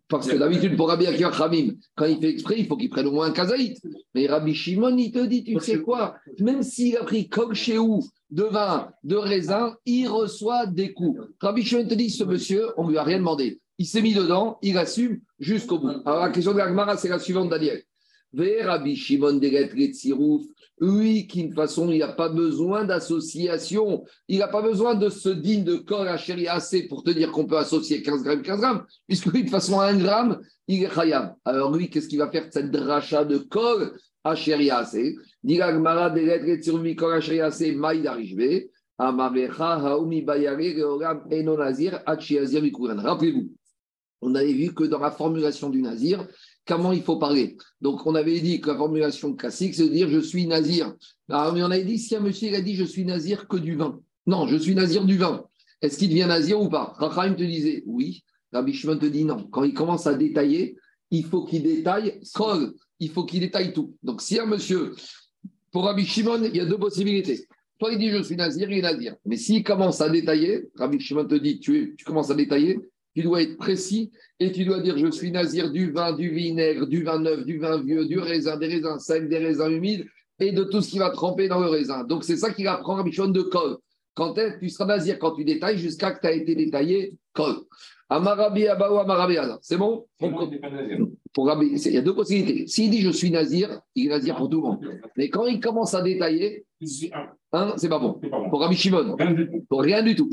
parce 0.09 0.27
que 0.27 0.35
d'habitude, 0.35 0.75
pour 0.75 0.89
Rabbi 0.89 1.07
Akiva 1.07 1.31
Khamim, 1.31 1.75
quand 1.95 2.05
il 2.05 2.19
fait 2.19 2.31
exprès, 2.31 2.55
il 2.57 2.67
faut 2.67 2.75
qu'il 2.75 2.89
prenne 2.89 3.07
au 3.07 3.13
moins 3.13 3.27
un 3.27 3.31
kazaït. 3.31 3.81
Mais 4.13 4.27
Rabbi 4.27 4.53
Shimon, 4.53 4.97
il 4.97 5.13
te 5.13 5.25
dit, 5.25 5.45
tu 5.45 5.57
sais 5.61 5.79
quoi 5.79 6.17
Même 6.41 6.61
s'il 6.61 6.97
a 6.97 7.05
pris 7.05 7.29
comme 7.29 7.53
chez 7.53 7.77
où 7.77 8.03
de 8.29 8.43
vin, 8.43 8.89
de 9.05 9.15
raisin, 9.15 9.77
il 9.85 10.09
reçoit 10.09 10.65
des 10.65 10.91
coups. 10.91 11.21
Rabbi 11.39 11.63
Shimon 11.63 11.87
te 11.87 11.93
dit, 11.93 12.09
ce 12.09 12.25
monsieur, 12.25 12.67
on 12.75 12.83
ne 12.83 12.91
lui 12.91 12.97
a 12.97 13.03
rien 13.03 13.19
demandé. 13.19 13.61
Il 13.77 13.85
s'est 13.85 14.01
mis 14.01 14.13
dedans, 14.13 14.57
il 14.61 14.77
assume 14.77 15.21
jusqu'au 15.39 15.79
bout. 15.79 16.01
Alors 16.05 16.19
la 16.19 16.31
question 16.31 16.51
de 16.51 16.57
la 16.57 16.97
c'est 16.97 17.07
la 17.07 17.19
suivante, 17.19 17.49
Daniel. 17.49 17.81
Rabbi 18.37 18.95
Shimon 18.95 19.39
lui 20.79 21.27
qui, 21.27 21.47
de 21.47 21.53
façon, 21.53 21.89
il 21.89 21.99
n'a 21.99 22.09
pas 22.09 22.29
besoin 22.29 22.85
d'association, 22.85 24.05
il 24.27 24.39
n'a 24.39 24.47
pas 24.47 24.61
besoin 24.61 24.95
de 24.95 25.09
ce 25.09 25.29
digne 25.29 25.63
de 25.63 25.75
corps 25.75 26.07
à 26.07 26.17
chéri 26.17 26.47
assez 26.47 26.87
pour 26.87 27.03
te 27.03 27.09
dire 27.09 27.31
qu'on 27.31 27.45
peut 27.47 27.57
associer 27.57 28.03
15 28.03 28.23
grammes, 28.23 28.41
15 28.43 28.59
grammes, 28.59 28.85
puisque 29.07 29.25
lui, 29.27 29.43
de 29.43 29.49
façon, 29.49 29.79
à 29.79 29.87
1 29.87 29.97
gramme, 29.97 30.39
il 30.67 30.83
est 30.83 30.93
khayab. 30.93 31.35
Alors 31.45 31.75
lui, 31.75 31.89
qu'est-ce 31.89 32.07
qu'il 32.07 32.19
va 32.19 32.29
faire 32.29 32.47
de 32.47 32.51
cette 32.51 32.69
dracha 32.71 33.25
de 33.25 33.37
corps 33.39 33.81
à 34.23 34.35
chéri 34.35 34.69
assez? 34.69 35.15
Rappelez-vous, 42.99 43.51
on 44.21 44.33
avait 44.35 44.53
vu 44.53 44.73
que 44.73 44.83
dans 44.83 44.99
la 44.99 45.11
formulation 45.11 45.69
du 45.69 45.81
nazir, 45.81 46.27
comment 46.67 46.91
il 46.91 47.01
faut 47.01 47.17
parler. 47.17 47.57
Donc, 47.81 48.05
on 48.05 48.15
avait 48.15 48.39
dit 48.39 48.59
que 48.61 48.69
la 48.69 48.77
formulation 48.77 49.33
classique, 49.33 49.75
c'est 49.75 49.87
de 49.87 49.93
dire 49.93 50.09
je 50.09 50.19
suis 50.19 50.45
nazir. 50.45 50.93
Alors, 51.29 51.53
mais 51.53 51.63
on 51.63 51.71
avait 51.71 51.83
dit 51.83 51.97
si 51.97 52.15
un 52.15 52.19
monsieur 52.19 52.53
a 52.53 52.61
dit 52.61 52.75
je 52.75 52.83
suis 52.83 53.05
nazir 53.05 53.47
que 53.47 53.57
du 53.57 53.75
vin. 53.75 53.99
Non, 54.25 54.47
je 54.47 54.57
suis 54.57 54.75
nazir 54.75 55.05
du 55.05 55.17
vin. 55.17 55.45
Est-ce 55.81 55.97
qu'il 55.97 56.09
devient 56.09 56.25
nazir 56.27 56.61
ou 56.61 56.69
pas? 56.69 56.93
Racham 56.97 57.35
te 57.35 57.43
disait 57.43 57.83
oui. 57.85 58.23
Rabbi 58.51 58.73
Shimon 58.73 58.97
te 58.97 59.05
dit 59.05 59.25
non. 59.25 59.47
Quand 59.51 59.63
il 59.63 59.73
commence 59.73 60.07
à 60.07 60.13
détailler, 60.13 60.77
il 61.11 61.25
faut 61.25 61.45
qu'il 61.45 61.63
détaille 61.63 62.19
il 62.99 63.09
faut 63.11 63.25
qu'il 63.25 63.39
détaille 63.39 63.73
tout. 63.73 63.95
Donc, 64.03 64.21
si 64.21 64.39
un 64.39 64.45
monsieur, 64.45 64.93
pour 65.71 65.85
Rabbi 65.85 66.05
Shimon, 66.05 66.43
il 66.43 66.55
y 66.55 66.59
a 66.59 66.65
deux 66.65 66.79
possibilités. 66.79 67.47
Soit 67.79 67.93
il 67.93 67.99
dit 67.99 68.09
je 68.09 68.23
suis 68.23 68.35
nazir, 68.35 68.69
il 68.71 68.79
est 68.79 68.81
nazir. 68.81 69.15
Mais 69.25 69.37
s'il 69.37 69.63
commence 69.63 70.01
à 70.01 70.09
détailler, 70.09 70.67
Rabbi 70.75 70.99
Shimon 70.99 71.25
te 71.25 71.35
dit 71.35 71.59
tu 71.59 71.95
commences 72.05 72.31
à 72.31 72.35
détailler, 72.35 72.79
tu 73.17 73.23
dois 73.23 73.41
être 73.41 73.57
précis 73.57 74.11
et 74.39 74.51
tu 74.51 74.63
dois 74.63 74.79
dire 74.79 74.95
je 74.95 75.09
suis 75.09 75.31
nazir 75.31 75.71
du 75.71 75.91
vin, 75.91 76.13
du 76.13 76.29
vinaigre, 76.29 76.85
du 76.85 77.03
vin 77.03 77.17
neuf, 77.17 77.45
du 77.45 77.57
vin 77.57 77.81
vieux, 77.81 78.05
du 78.05 78.19
raisin, 78.19 78.57
des 78.57 78.67
raisins 78.67 78.99
secs, 78.99 79.27
des 79.27 79.39
raisins 79.39 79.71
humides 79.71 80.05
et 80.39 80.51
de 80.51 80.63
tout 80.63 80.81
ce 80.81 80.91
qui 80.91 80.99
va 80.99 81.09
tremper 81.09 81.47
dans 81.47 81.59
le 81.59 81.65
raisin. 81.65 82.03
Donc 82.03 82.23
c'est 82.23 82.37
ça 82.37 82.51
qu'il 82.51 82.67
apprend 82.67 82.93
Rabbi 82.93 83.09
de 83.09 83.41
col. 83.41 83.77
Quand 84.13 84.35
tu 84.59 84.69
seras 84.69 84.85
nazir? 84.85 85.17
Quand 85.17 85.31
tu 85.31 85.43
détailles 85.43 85.79
jusqu'à 85.79 86.11
que 86.11 86.21
tu 86.21 86.27
as 86.27 86.33
été 86.33 86.53
détaillé 86.53 87.15
col. 87.33 87.55
Amarabi 88.07 88.67
Abaou 88.67 88.99
Amarabi 88.99 89.37
C'est 89.61 89.77
bon? 89.77 90.05
Il 90.21 90.29
y 91.91 91.97
a 91.97 92.01
deux 92.01 92.13
possibilités. 92.13 92.67
S'il 92.67 92.91
dit 92.91 93.01
je 93.01 93.09
suis 93.09 93.31
nazir, 93.31 93.81
il 93.95 94.05
est 94.05 94.09
nazir 94.09 94.35
pour 94.35 94.47
tout 94.47 94.57
le 94.57 94.67
monde. 94.67 95.01
Mais 95.17 95.29
quand 95.29 95.47
il 95.47 95.59
commence 95.59 95.95
à 95.95 96.03
détailler, 96.03 96.65
hein, 97.51 97.73
c'est 97.77 97.89
pas 97.89 97.97
bon. 97.97 98.21
Pour 98.51 98.61
Rabbi 98.61 98.75
Shimon, 98.75 99.17
pour 99.67 99.81
rien 99.81 100.03
du 100.03 100.15
tout. 100.15 100.29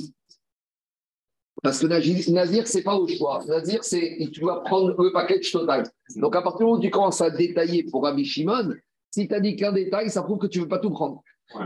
Parce 1.62 1.78
que 1.78 1.86
Nazir, 1.86 2.66
c'est 2.66 2.82
pas 2.82 2.96
au 2.96 3.06
choix. 3.06 3.42
Nazir, 3.46 3.84
c'est 3.84 4.18
tu 4.32 4.40
dois 4.40 4.62
prendre 4.64 4.94
le 5.02 5.12
package 5.12 5.50
total. 5.50 5.84
Donc, 6.16 6.36
à 6.36 6.42
partir 6.42 6.58
du 6.58 6.64
moment 6.64 6.78
où 6.78 6.82
tu 6.82 6.90
commences 6.90 7.20
à 7.20 7.30
détailler 7.30 7.84
pour 7.84 8.02
Rabbi 8.04 8.24
Shimon, 8.24 8.74
si 9.10 9.28
tu 9.28 9.34
as 9.34 9.40
dit 9.40 9.56
qu'un 9.56 9.72
détail, 9.72 10.10
ça 10.10 10.22
prouve 10.22 10.38
que 10.38 10.46
tu 10.46 10.58
ne 10.58 10.64
veux 10.64 10.68
pas 10.68 10.78
tout 10.78 10.90
prendre. 10.90 11.22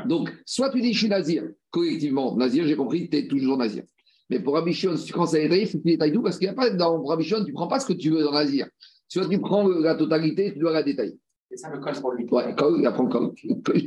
Donc, 0.07 0.31
soit 0.45 0.71
tu 0.71 0.81
dis 0.81 0.93
je 0.93 0.99
suis 0.99 1.09
Nazir, 1.09 1.45
collectivement, 1.71 2.37
Nazir, 2.37 2.67
j'ai 2.67 2.77
compris, 2.77 3.09
tu 3.09 3.17
es 3.17 3.27
toujours 3.27 3.57
Nazir. 3.57 3.83
Mais 4.31 4.41
pour 4.41 4.55
Rabbi 4.55 4.73
Shimon, 4.73 4.97
si 4.97 5.07
tu 5.07 5.13
commences 5.13 5.35
à 5.35 5.39
détailler, 5.39 5.63
il 5.63 5.69
faut 5.69 5.79
que 5.79 5.83
tu 5.83 5.91
détailles 5.91 6.13
tout, 6.13 6.23
parce 6.23 6.39
qu'il 6.39 6.47
n'y 6.47 6.53
a 6.53 6.55
pas 6.55 6.71
dans 6.71 7.03
Rabbi 7.03 7.25
Shimon, 7.25 7.45
tu 7.45 7.51
ne 7.51 7.57
prends 7.57 7.69
pas 7.69 7.81
ce 7.81 7.87
que 7.87 7.95
tu 7.95 8.11
veux 8.11 8.23
dans 8.23 8.33
Nazir. 8.33 8.69
Soit 9.09 9.27
tu 9.27 9.41
prends 9.41 9.67
la 9.67 9.95
totalité, 9.95 10.53
tu 10.53 10.59
dois 10.59 10.73
la 10.73 10.83
détailler. 10.83 11.19
C'est 11.51 11.57
ça 11.57 11.71
le 11.71 11.81
col 11.81 11.95
pour 11.95 12.13
lui. 12.13 12.27
Ouais, 12.31 12.55
col, 12.55 12.77
il 12.79 12.87
apprend 12.87 13.07
col. 13.07 13.33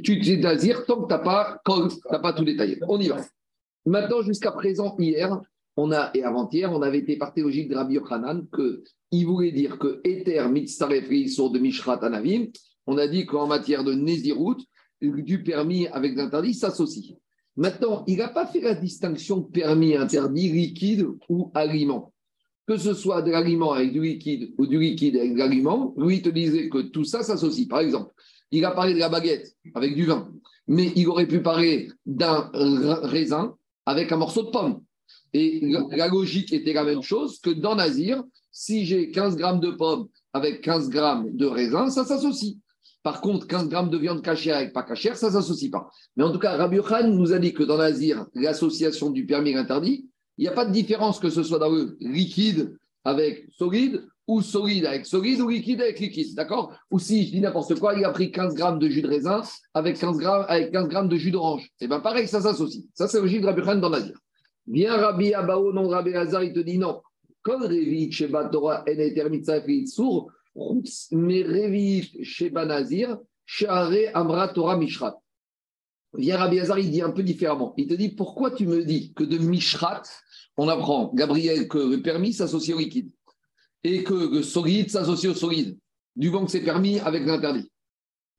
Tu 0.04 0.20
dis 0.20 0.40
Nazir 0.40 0.84
tant 0.86 1.04
que 1.04 1.08
tu 1.08 1.14
n'as 1.14 1.20
pas 1.20 1.62
col, 1.64 1.90
tu 1.90 1.98
n'as 2.12 2.18
pas 2.20 2.34
tout 2.34 2.44
détaillé. 2.44 2.80
On 2.88 3.00
y 3.00 3.08
va. 3.08 3.18
Maintenant, 3.86 4.24
jusqu'à 4.24 4.52
présent, 4.52 4.96
hier, 4.98 5.40
on 5.78 5.92
a, 5.92 6.12
et 6.14 6.24
avant-hier, 6.24 6.72
on 6.72 6.82
avait 6.82 7.00
été 7.00 7.18
par 7.18 7.34
théologique 7.34 7.70
de 7.70 7.76
Rabbi 7.76 7.96
Yochanan 7.96 8.46
qu'il 8.54 9.26
voulait 9.26 9.52
dire 9.52 9.80
que 9.80 10.02
Ether 10.04 10.48
mitzaref 10.50 11.10
sur 11.28 11.50
de 11.50 11.60
Mishrat 11.60 12.04
Anavim, 12.04 12.48
on 12.88 12.98
a 12.98 13.08
dit 13.08 13.26
qu'en 13.26 13.48
matière 13.48 13.84
de 13.84 13.94
Nézirut, 13.94 14.58
du 15.02 15.44
permis 15.44 15.88
avec 15.88 16.16
l'interdit 16.16 16.54
s'associe. 16.54 17.16
Maintenant, 17.56 18.04
il 18.08 18.18
n'a 18.18 18.30
pas 18.30 18.46
fait 18.46 18.62
la 18.62 18.76
distinction 18.76 19.42
permis-interdit, 19.42 20.52
liquide 20.52 21.08
ou 21.28 21.52
aliment. 21.54 22.14
Que 22.68 22.78
ce 22.78 22.94
soit 22.94 23.22
de 23.22 23.32
l'aliment 23.32 23.74
avec 23.74 23.92
du 23.92 24.02
liquide 24.02 24.54
ou 24.58 24.68
du 24.68 24.80
liquide 24.80 25.18
avec 25.18 25.34
de 25.34 25.38
l'aliment, 25.40 25.94
lui, 25.98 26.18
il 26.18 26.22
te 26.22 26.30
disait 26.30 26.70
que 26.70 26.80
tout 26.80 27.04
ça 27.04 27.24
s'associe. 27.24 27.68
Par 27.68 27.80
exemple, 27.80 28.14
il 28.52 28.64
a 28.64 28.72
parlé 28.72 28.94
de 28.94 29.00
la 29.00 29.10
baguette 29.10 29.56
avec 29.74 29.96
du 29.96 30.06
vin, 30.06 30.32
mais 30.68 30.92
il 30.96 31.08
aurait 31.08 31.28
pu 31.28 31.42
parler 31.42 31.90
d'un 32.06 32.50
raisin 32.54 33.56
avec 33.86 34.12
un 34.12 34.18
morceau 34.18 34.44
de 34.44 34.52
pomme. 34.52 34.82
Et 35.34 35.62
la 35.92 36.08
logique 36.08 36.52
était 36.52 36.74
la 36.74 36.84
même 36.84 37.02
chose 37.02 37.40
que 37.40 37.50
dans 37.50 37.76
Nazir, 37.76 38.24
si 38.52 38.86
j'ai 38.86 39.12
15 39.12 39.38
grammes 39.38 39.60
de 39.62 39.72
pommes 39.72 40.08
avec 40.34 40.62
15 40.62 40.90
grammes 40.90 41.36
de 41.36 41.46
raisin, 41.46 41.90
ça 41.90 42.04
s'associe. 42.04 42.56
Par 43.04 43.22
contre, 43.22 43.48
15 43.48 43.70
grammes 43.70 43.90
de 43.90 43.98
viande 43.98 44.22
cachère 44.22 44.58
avec 44.58 44.74
pas 44.74 44.84
cachère, 44.84 45.18
ça 45.18 45.28
ne 45.28 45.34
s'associe 45.34 45.72
pas. 45.72 45.90
Mais 46.16 46.24
en 46.24 46.32
tout 46.32 46.40
cas, 46.40 46.56
Rabbi 46.56 46.78
nous 47.08 47.34
a 47.34 47.40
dit 47.40 47.54
que 47.54 47.64
dans 47.64 47.78
Nazir, 47.78 48.26
l'association 48.36 49.10
du 49.10 49.26
permis 49.26 49.56
interdit, 49.56 50.08
il 50.38 50.44
n'y 50.44 50.48
a 50.48 50.54
pas 50.54 50.66
de 50.66 50.72
différence 50.72 51.20
que 51.20 51.30
ce 51.30 51.44
soit 51.44 51.60
dans 51.60 51.70
le 51.70 51.98
liquide 52.00 52.76
avec 53.04 53.48
solide 53.52 54.06
ou 54.28 54.42
solide 54.42 54.86
avec 54.86 55.06
solide 55.06 55.42
ou 55.42 55.50
liquide 55.50 55.82
avec 55.82 56.00
liquide, 56.00 56.36
d'accord? 56.36 56.74
Ou 56.92 57.00
si 57.00 57.26
je 57.26 57.32
dis 57.32 57.42
n'importe 57.42 57.80
quoi, 57.80 57.96
il 57.96 58.06
a 58.06 58.12
pris 58.12 58.32
15 58.32 58.54
grammes 58.54 58.80
de 58.80 58.88
jus 58.88 59.02
de 59.02 59.08
raisin 59.08 59.42
avec 59.74 59.98
15 59.98 60.18
grammes, 60.18 60.46
avec 60.48 60.72
15 60.72 60.88
grammes 60.88 61.10
de 61.10 61.18
jus 61.18 61.32
d'orange. 61.32 61.64
Et 61.80 61.86
eh 61.86 61.88
bien 61.88 62.00
pareil, 62.00 62.28
ça 62.28 62.42
s'associe. 62.42 62.86
Ça, 62.94 63.08
c'est 63.08 63.18
le 63.18 63.24
logique 63.24 63.42
de 63.42 63.48
Rabbi 63.48 63.82
dans 63.82 63.90
Nazir. 63.90 64.18
Viens 64.68 64.98
Rabbi 64.98 65.34
Abao, 65.34 65.74
non 65.74 65.88
Rabbi 65.88 66.14
Hazar, 66.14 66.44
il 66.44 66.54
te 66.54 66.60
dit 66.60 66.78
non. 66.78 67.02
Comme 67.42 67.64
Revit 67.64 68.12
Sheba 68.12 68.46
Torah 68.50 68.86
en 68.88 69.86
Sour, 69.88 70.32
mais 71.12 71.44
Revit 71.44 72.24
Sheba 72.24 72.66
Nazir, 72.66 73.18
Amra 74.14 74.50
Torah 74.50 74.78
Mishrat. 74.78 75.18
Viens 76.14 76.38
Rabbi 76.38 76.60
Hazar, 76.60 76.80
il 76.80 76.92
dit 76.92 77.02
un 77.02 77.12
peu 77.12 77.24
différemment. 77.24 77.74
Il 77.78 77.88
te 77.88 77.94
dit 77.94 78.10
pourquoi 78.10 78.52
tu 78.52 78.68
me 78.68 78.84
dis 78.84 79.14
que 79.14 79.24
de 79.24 79.38
Mishrat, 79.38 80.04
on 80.58 80.68
apprend, 80.68 81.12
Gabriel, 81.14 81.68
que 81.68 81.78
le 81.78 82.02
permis 82.02 82.34
s'associe 82.34 82.76
au 82.76 82.80
liquide 82.80 83.12
et 83.84 84.04
que 84.04 84.14
le 84.14 84.44
solide 84.44 84.90
s'associe 84.90 85.32
au 85.32 85.36
solide, 85.36 85.78
du 86.16 86.32
que 86.32 86.48
c'est 86.48 86.64
permis 86.64 87.00
avec 87.00 87.26
l'interdit. 87.26 87.72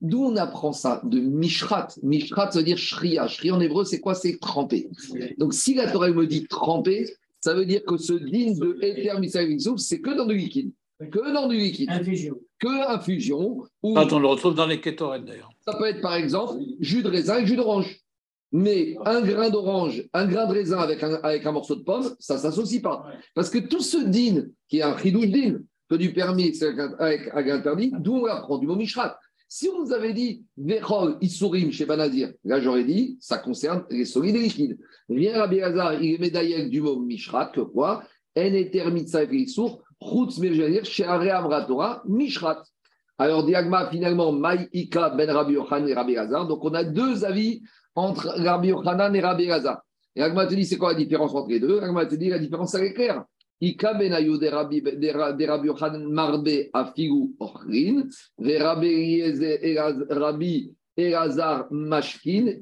D'où 0.02 0.24
on 0.24 0.36
apprend 0.36 0.72
ça 0.72 1.00
De 1.04 1.20
Mishrat. 1.20 1.88
Mishrat, 2.02 2.50
ça 2.50 2.58
veut 2.58 2.64
dire 2.64 2.76
shria. 2.76 3.28
Shria 3.28 3.54
en 3.54 3.60
hébreu, 3.60 3.84
c'est 3.84 4.00
quoi? 4.00 4.14
C'est 4.14 4.38
tremper. 4.40 4.90
Donc 5.38 5.54
si 5.54 5.74
la 5.74 5.90
Torah 5.90 6.10
me 6.10 6.26
dit 6.26 6.46
tremper, 6.48 7.06
ça 7.40 7.54
veut 7.54 7.64
dire 7.64 7.84
que 7.84 7.96
ce 7.96 8.12
digne 8.12 8.58
de 8.58 8.76
Ether 8.82 9.12
c'est 9.78 10.00
que 10.00 10.10
dans 10.10 10.26
du 10.26 10.36
liquide. 10.36 10.72
Que 10.98 11.32
dans 11.32 11.48
du 11.48 11.56
liquide. 11.56 11.90
Infusion. 11.90 12.36
Que 12.58 12.94
infusion. 12.94 13.62
Quand 13.82 14.12
on 14.12 14.18
le 14.18 14.26
retrouve 14.26 14.54
dans 14.56 14.66
les 14.66 14.80
kétorettes 14.80 15.24
d'ailleurs. 15.24 15.50
Ça 15.64 15.74
peut 15.74 15.86
être 15.86 16.00
par 16.00 16.14
exemple 16.14 16.54
jus 16.80 17.02
de 17.02 17.08
raisin 17.08 17.38
et 17.38 17.46
jus 17.46 17.56
d'orange. 17.56 18.00
Mais 18.50 18.96
un 19.06 19.22
grain 19.22 19.48
d'orange, 19.50 20.04
un 20.12 20.26
grain 20.26 20.46
de 20.46 20.52
raisin 20.52 20.78
avec 20.78 21.02
un, 21.02 21.14
avec 21.22 21.46
un 21.46 21.52
morceau 21.52 21.74
de 21.74 21.82
pomme, 21.82 22.14
ça 22.18 22.34
ne 22.34 22.40
s'associe 22.40 22.82
pas. 22.82 23.06
Parce 23.34 23.48
que 23.48 23.58
tout 23.58 23.80
ce 23.80 23.96
din, 23.96 24.46
qui 24.68 24.78
est 24.78 24.82
un 24.82 24.98
chidouche 24.98 25.28
din, 25.28 25.60
que 25.88 25.94
du 25.94 26.12
permis 26.12 26.52
avec, 26.98 27.28
avec 27.32 27.48
interdit, 27.50 27.92
d'où 27.98 28.16
on 28.16 28.26
apprend 28.26 28.58
du 28.58 28.66
mot 28.66 28.76
mishrat. 28.76 29.18
Si 29.54 29.68
on 29.68 29.84
nous 29.84 29.92
avait 29.92 30.14
dit 30.14 30.46
Vechol 30.56 31.18
Isurim 31.20 31.72
chez 31.72 31.84
Banazir, 31.84 32.32
là 32.42 32.58
j'aurais 32.58 32.84
dit 32.84 33.18
ça 33.20 33.36
concerne 33.36 33.84
les 33.90 34.06
solides 34.06 34.36
et 34.36 34.38
liquides. 34.38 34.78
Viens 35.10 35.40
Rabbi 35.40 35.60
Hazar, 35.60 36.02
il 36.02 36.14
est 36.14 36.18
médaillé 36.18 36.70
du 36.70 36.80
mot 36.80 36.98
Mishrat, 36.98 37.52
que 37.54 37.60
quoi? 37.60 38.02
Mishrat. 42.06 42.62
Alors 43.18 43.44
diagma 43.44 43.90
finalement, 43.90 44.32
Maï 44.32 44.70
Ika 44.72 45.10
ben 45.10 45.28
Rabbi 45.28 45.52
Yochanan 45.52 45.86
et 45.86 45.92
Rabbi 45.92 46.16
Hazar. 46.16 46.48
Donc 46.48 46.64
on 46.64 46.72
a 46.72 46.82
deux 46.82 47.22
avis 47.26 47.60
entre 47.94 48.28
Rabbi 48.28 48.68
Yochanan 48.68 49.14
et 49.14 49.20
Rabbi 49.20 49.50
Hazar. 49.50 49.82
Et 50.16 50.22
Agma 50.22 50.46
te 50.46 50.54
dit 50.54 50.64
c'est 50.64 50.78
quoi 50.78 50.92
la 50.92 50.98
différence 50.98 51.34
entre 51.34 51.50
les 51.50 51.60
deux? 51.60 51.78
Agma 51.78 52.06
te 52.06 52.14
dit 52.14 52.30
la 52.30 52.38
différence 52.38 52.74
elle 52.74 52.84
est 52.84 52.94
claire. 52.94 53.22
De 53.62 55.12
Rabbi 55.12 55.66
Yochanan 55.66 56.08
Rabbi 60.10 60.74
Elazar 60.96 61.68
mashkin. 61.70 62.58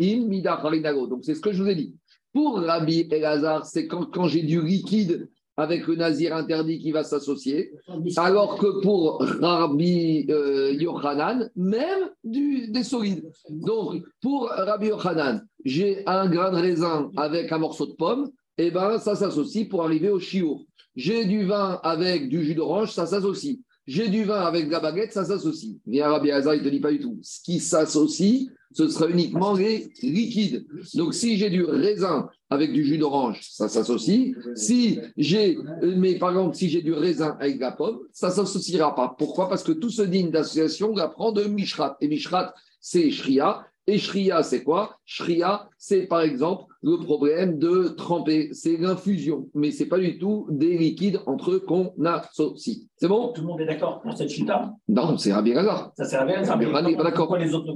Donc 1.08 1.24
c'est 1.24 1.34
ce 1.34 1.40
que 1.40 1.52
je 1.52 1.62
vous 1.62 1.68
ai 1.70 1.74
dit. 1.74 1.94
Pour 2.34 2.60
Rabbi 2.60 3.08
Elazar, 3.10 3.64
c'est 3.64 3.86
quand, 3.86 4.04
quand 4.12 4.28
j'ai 4.28 4.42
du 4.42 4.60
liquide 4.62 5.30
avec 5.56 5.86
le 5.86 5.96
nazir 5.96 6.36
interdit 6.36 6.78
qui 6.78 6.92
va 6.92 7.02
s'associer, 7.02 7.72
alors 8.16 8.58
que 8.58 8.82
pour 8.82 9.22
Rabbi 9.40 10.26
euh, 10.28 10.72
Yochanan, 10.72 11.50
même 11.56 12.10
du, 12.22 12.68
des 12.68 12.84
solides. 12.84 13.30
Donc, 13.48 14.02
pour 14.20 14.48
Rabbi 14.48 14.88
Yochanan, 14.88 15.46
j'ai 15.64 16.02
un 16.06 16.28
grain 16.28 16.50
de 16.50 16.56
raisin 16.56 17.10
avec 17.16 17.52
un 17.52 17.58
morceau 17.58 17.86
de 17.86 17.92
pomme, 17.92 18.30
et 18.58 18.66
eh 18.66 18.70
ben 18.70 18.98
ça 18.98 19.16
s'associe 19.16 19.66
pour 19.66 19.82
arriver 19.82 20.10
au 20.10 20.18
chiour. 20.18 20.66
J'ai 20.96 21.24
du 21.24 21.44
vin 21.44 21.80
avec 21.82 22.28
du 22.28 22.44
jus 22.44 22.54
d'orange, 22.54 22.92
ça 22.92 23.06
s'associe. 23.06 23.58
J'ai 23.86 24.08
du 24.08 24.24
vin 24.24 24.40
avec 24.40 24.66
de 24.66 24.72
la 24.72 24.80
baguette, 24.80 25.12
ça 25.12 25.24
s'associe. 25.24 25.76
Viens 25.86 26.08
Rabbi 26.08 26.30
Hazar, 26.30 26.54
il 26.54 26.60
ne 26.60 26.64
te 26.64 26.68
dit 26.68 26.80
pas 26.80 26.92
du 26.92 27.00
tout. 27.00 27.18
Ce 27.22 27.40
qui 27.42 27.58
s'associe, 27.58 28.48
ce 28.72 28.88
sera 28.88 29.08
uniquement 29.08 29.54
les 29.54 29.92
liquides. 30.02 30.64
Donc, 30.94 31.14
si 31.14 31.36
j'ai 31.36 31.50
du 31.50 31.64
raisin 31.64 32.28
avec 32.50 32.72
du 32.72 32.84
jus 32.84 32.98
d'orange, 32.98 33.40
ça 33.42 33.68
s'associe. 33.68 34.34
Si 34.54 34.98
j'ai, 35.16 35.58
mais 35.82 36.18
par 36.18 36.30
exemple, 36.30 36.54
si 36.56 36.68
j'ai 36.68 36.82
du 36.82 36.92
raisin 36.92 37.36
avec 37.40 37.56
de 37.56 37.62
la 37.62 37.72
pomme, 37.72 37.98
ça 38.12 38.28
ne 38.28 38.32
s'associera 38.32 38.94
pas. 38.94 39.14
Pourquoi? 39.18 39.48
Parce 39.48 39.64
que 39.64 39.72
tout 39.72 39.90
ce 39.90 40.02
digne 40.02 40.30
d'association, 40.30 40.92
on 40.92 40.96
apprend 40.98 41.32
de 41.32 41.44
Mishrat. 41.44 41.96
Et 42.00 42.08
Mishrat, 42.08 42.54
c'est 42.80 43.10
Shria. 43.10 43.66
Et 43.90 43.98
Shria, 43.98 44.44
c'est 44.44 44.62
quoi? 44.62 44.94
Shria, 45.04 45.68
c'est 45.76 46.06
par 46.06 46.20
exemple 46.20 46.72
le 46.80 46.96
problème 46.98 47.58
de 47.58 47.88
tremper. 47.88 48.50
C'est 48.52 48.76
l'infusion, 48.76 49.48
mais 49.52 49.72
ce 49.72 49.82
n'est 49.82 49.88
pas 49.88 49.98
du 49.98 50.16
tout 50.16 50.46
des 50.48 50.78
liquides 50.78 51.18
entre 51.26 51.50
eux 51.50 51.58
qu'on 51.58 51.92
associe. 52.04 52.82
C'est 52.94 53.08
bon? 53.08 53.32
Tout 53.32 53.40
le 53.40 53.48
monde 53.48 53.60
est 53.62 53.66
d'accord 53.66 54.00
pour 54.00 54.16
cette 54.16 54.28
chita? 54.28 54.72
Non, 54.86 55.18
c'est 55.18 55.32
Rabbi 55.32 55.54
Gaza. 55.54 55.90
Ça 55.96 56.04
sert 56.04 56.20
à 56.20 56.24
rien, 56.24 56.44
Rabbi 56.44 56.66
n'est 56.66 56.96
pas 56.96 57.02
d'accord. 57.02 57.26
Pourquoi 57.26 57.40
les 57.40 57.52
autres 57.52 57.74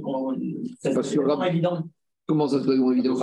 C'est 0.79 0.93
vraiment 0.93 1.43
évident. 1.43 1.83
Comment 2.27 2.47
ça 2.47 2.59
se 2.59 2.65
fait 2.65 2.73
évident 2.73 3.13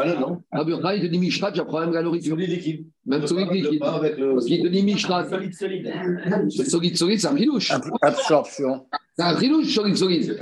Rabbi 0.53 0.71
Gaza, 0.71 0.95
il 0.95 1.03
te 1.03 1.07
dit 1.07 1.19
Mishrat, 1.19 1.53
j'apprends 1.55 1.81
même 1.81 1.93
la 1.93 2.03
nourriture. 2.03 2.37
Solide 2.37 2.51
liquide. 2.51 2.87
Même 3.05 3.27
solide 3.27 3.51
liquide. 3.51 3.81
Parce 3.81 4.45
qu'il 4.47 4.63
te 4.63 4.69
dit 4.69 4.83
Mishrat. 4.85 5.29
Solide, 5.29 5.55
solide. 5.55 5.93
Solide, 6.51 6.97
solide, 6.97 7.21
c'est 7.21 7.27
un 7.27 7.35
rilouche. 7.35 7.73
Absorption. 8.01 8.87
C'est 9.17 9.25
un 9.25 9.35
rilouche, 9.35 9.75
solide, 9.75 9.97
solide. 9.97 10.39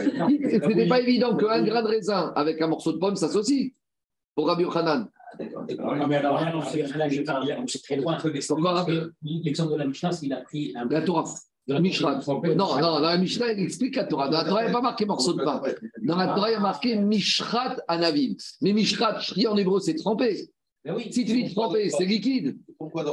C'était 0.51 0.87
pas 0.87 1.01
évident 1.01 1.37
qu'un 1.37 1.63
grain 1.63 1.83
de 1.83 1.89
raisin 1.89 2.33
avec 2.37 2.61
un 2.61 2.67
morceau 2.67 2.93
de 2.93 2.99
pomme 2.99 3.17
s'associe 3.17 3.73
pour 4.35 4.47
Rabbi 4.47 4.63
Yochanan. 4.65 5.09
Non, 5.39 6.07
mais 6.09 6.17
alors, 6.17 6.41
là, 6.41 6.53
c'est 7.67 7.83
très 7.83 7.97
loin. 7.97 8.19
L'exemple 8.23 9.73
de 9.73 9.77
la 9.79 9.87
Mishnah, 9.87 10.13
c'est 10.13 10.21
qu'il 10.21 10.33
a 10.33 10.41
pris 10.41 10.73
un. 10.77 10.87
La 10.89 11.03
Torah. 11.03 11.25
Mishnah. 11.79 12.21
Non, 12.27 12.55
non, 12.55 12.81
dans 12.81 12.99
la 13.01 13.19
Mishnah, 13.19 13.53
il 13.53 13.61
explique 13.61 13.97
la 13.97 14.05
Torah. 14.05 14.29
Dans 14.29 14.39
la 14.39 14.45
Torah, 14.45 14.63
il 14.63 14.65
n'y 14.65 14.71
a 14.71 14.73
pas 14.73 14.81
marqué 14.81 15.07
morceau 15.07 15.33
de 15.35 15.43
pain. 15.45 15.63
Dans 16.03 16.17
la 16.17 16.29
Torah, 16.29 16.51
il 16.51 16.55
y 16.55 16.57
a 16.57 16.61
marqué 16.61 16.97
Mishrat 16.97 17.77
Anavim. 17.87 18.35
Mais 18.61 18.73
Mishrat, 18.73 19.21
Shri 19.21 19.47
en 19.47 19.57
hébreu, 19.57 19.81
c'est 19.81 19.95
trempé. 19.95 20.51
Oui, 20.87 21.13
si 21.13 21.25
tu 21.27 21.53
trempé, 21.55 21.91
c'est 21.91 22.07
liquide. 22.07 22.57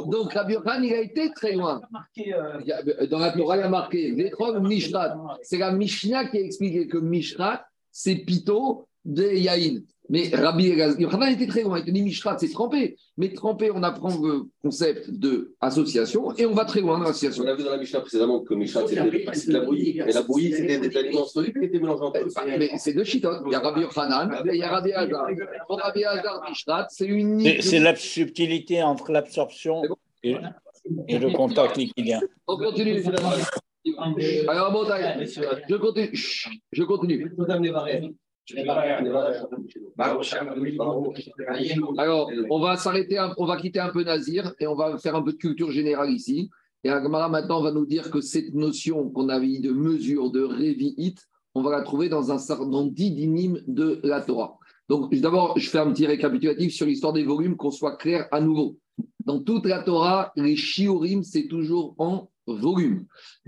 Donc, 0.08 0.34
Rabbi 0.34 0.54
Yochanan, 0.54 0.84
il 0.84 0.94
a 0.94 1.02
été 1.02 1.32
très 1.34 1.54
loin. 1.54 1.82
Dans 3.10 3.20
la 3.20 3.32
Torah, 3.32 3.58
il 3.58 3.60
y 3.60 3.64
a 3.64 3.70
marqué 3.70 4.12
Vechol 4.12 4.62
Mishrat. 4.62 5.18
C'est 5.42 5.58
la 5.58 5.72
Mishnah 5.72 6.30
qui 6.30 6.38
a 6.38 6.42
expliqué 6.42 6.88
que 6.88 6.98
Mishrat, 6.98 7.66
c'est 7.92 8.16
Pito 8.16 8.88
de 9.04 9.24
Yaïn. 9.24 9.84
Mais 10.10 10.30
Rabbi 10.34 10.70
Yochanan 11.00 11.32
était 11.32 11.48
très 11.48 11.64
loin. 11.64 11.82
Il 11.86 11.92
dit 11.92 12.02
Mishrat, 12.02 12.38
c'est 12.38 12.50
trempé. 12.50 12.98
Mais 13.18 13.34
trempé, 13.34 13.72
on 13.74 13.84
apprend 13.84 14.10
le 14.10 14.44
concept 14.62 15.10
d'association 15.12 16.34
et 16.36 16.46
on 16.46 16.54
va 16.54 16.66
très 16.66 16.82
loin 16.82 16.98
dans 16.98 17.06
l'association. 17.06 17.44
On 17.44 17.48
a 17.48 17.56
vu 17.56 17.64
dans 17.64 17.72
la 17.72 17.78
Mishnah 17.78 18.02
précédemment 18.02 18.42
que 18.42 18.54
Mishrat, 18.54 18.88
c'était 18.88 19.02
de 19.02 19.54
la 19.54 19.60
bouillie. 19.62 20.00
Et 20.00 20.12
la 20.12 20.22
bouillie, 20.22 20.54
c'était 20.54 20.80
des 20.80 20.96
aliments 20.98 21.26
solides 21.26 21.58
qui 21.60 21.66
étaient 21.66 21.80
mélangés 21.80 22.04
entre 22.04 22.20
eux. 22.20 22.58
Mais 22.58 22.70
c'est 22.78 22.94
deux 22.94 23.04
chitot. 23.04 23.46
Il 23.46 23.52
y 23.52 23.56
a 23.56 23.60
Rabbi 23.60 23.82
Yochanan 23.82 24.48
et 24.48 24.54
il 24.54 24.60
y 24.60 24.64
a 24.64 24.70
Rabbi 24.70 24.94
Hazar. 24.94 25.28
Pour 25.68 25.80
Rabbi 25.80 26.04
Hazar, 26.06 26.46
Mishrat, 26.48 26.88
c'est 26.90 27.08
unique. 27.08 27.64
C'est 27.64 27.80
la 27.80 27.96
subtilité 27.96 28.82
entre 28.84 29.12
l'absorption 29.12 29.82
Et, 30.24 30.38
le 31.20 31.36
contact 31.36 31.76
liquidien. 31.76 32.22
On 32.48 32.58
continue. 32.58 33.04
Alors, 34.48 34.72
bon, 34.72 34.86
je 34.86 35.76
continue. 35.76 36.12
Je 36.72 36.84
continue. 36.84 37.32
Alors, 41.98 42.32
on 42.50 42.60
va 42.60 42.78
s'arrêter, 42.78 43.20
on 43.38 43.46
va 43.46 43.58
quitter 43.58 43.80
un 43.80 43.90
peu 43.90 44.04
Nazir 44.04 44.54
et 44.60 44.68
on 44.68 44.76
va 44.76 44.98
faire 44.98 45.16
un 45.16 45.22
peu 45.22 45.34
de 45.34 45.38
culture 45.38 45.72
générale 45.72 46.12
ici. 46.12 46.50
Et 46.84 46.90
Agmara 46.90 47.28
maintenant 47.28 47.62
va 47.62 47.72
nous 47.72 47.86
dire 47.86 48.10
que 48.10 48.22
cette 48.22 48.54
notion 48.54 49.10
qu'on 49.10 49.28
avait 49.30 49.60
de 49.60 49.72
mesure 49.72 50.32
de 50.32 50.44
Révi'it, 50.44 51.18
on 51.56 51.62
va 51.62 51.72
la 51.72 51.82
trouver 51.82 52.08
dans 52.08 52.32
un 52.32 52.38
certain 52.38 52.68
dans 52.68 52.86
10 52.86 53.12
dynimes 53.12 53.62
de 53.68 54.00
la 54.04 54.22
Torah. 54.22 54.58
Donc, 54.88 55.14
d'abord, 55.16 55.58
je 55.58 55.70
fais 55.70 55.80
un 55.80 55.92
petit 55.92 56.06
récapitulatif 56.06 56.74
sur 56.74 56.86
l'histoire 56.86 57.12
des 57.12 57.24
volumes, 57.24 57.58
qu'on 57.58 57.72
soit 57.72 57.98
clair 57.98 58.28
à 58.32 58.40
nouveau. 58.40 58.78
Dans 59.26 59.42
toute 59.42 59.66
la 59.66 59.84
Torah, 59.84 60.32
les 60.38 60.56
shiurim, 60.56 61.24
c'est 61.24 61.48
toujours 61.48 61.96
en 61.98 62.30
volume. 62.56 63.06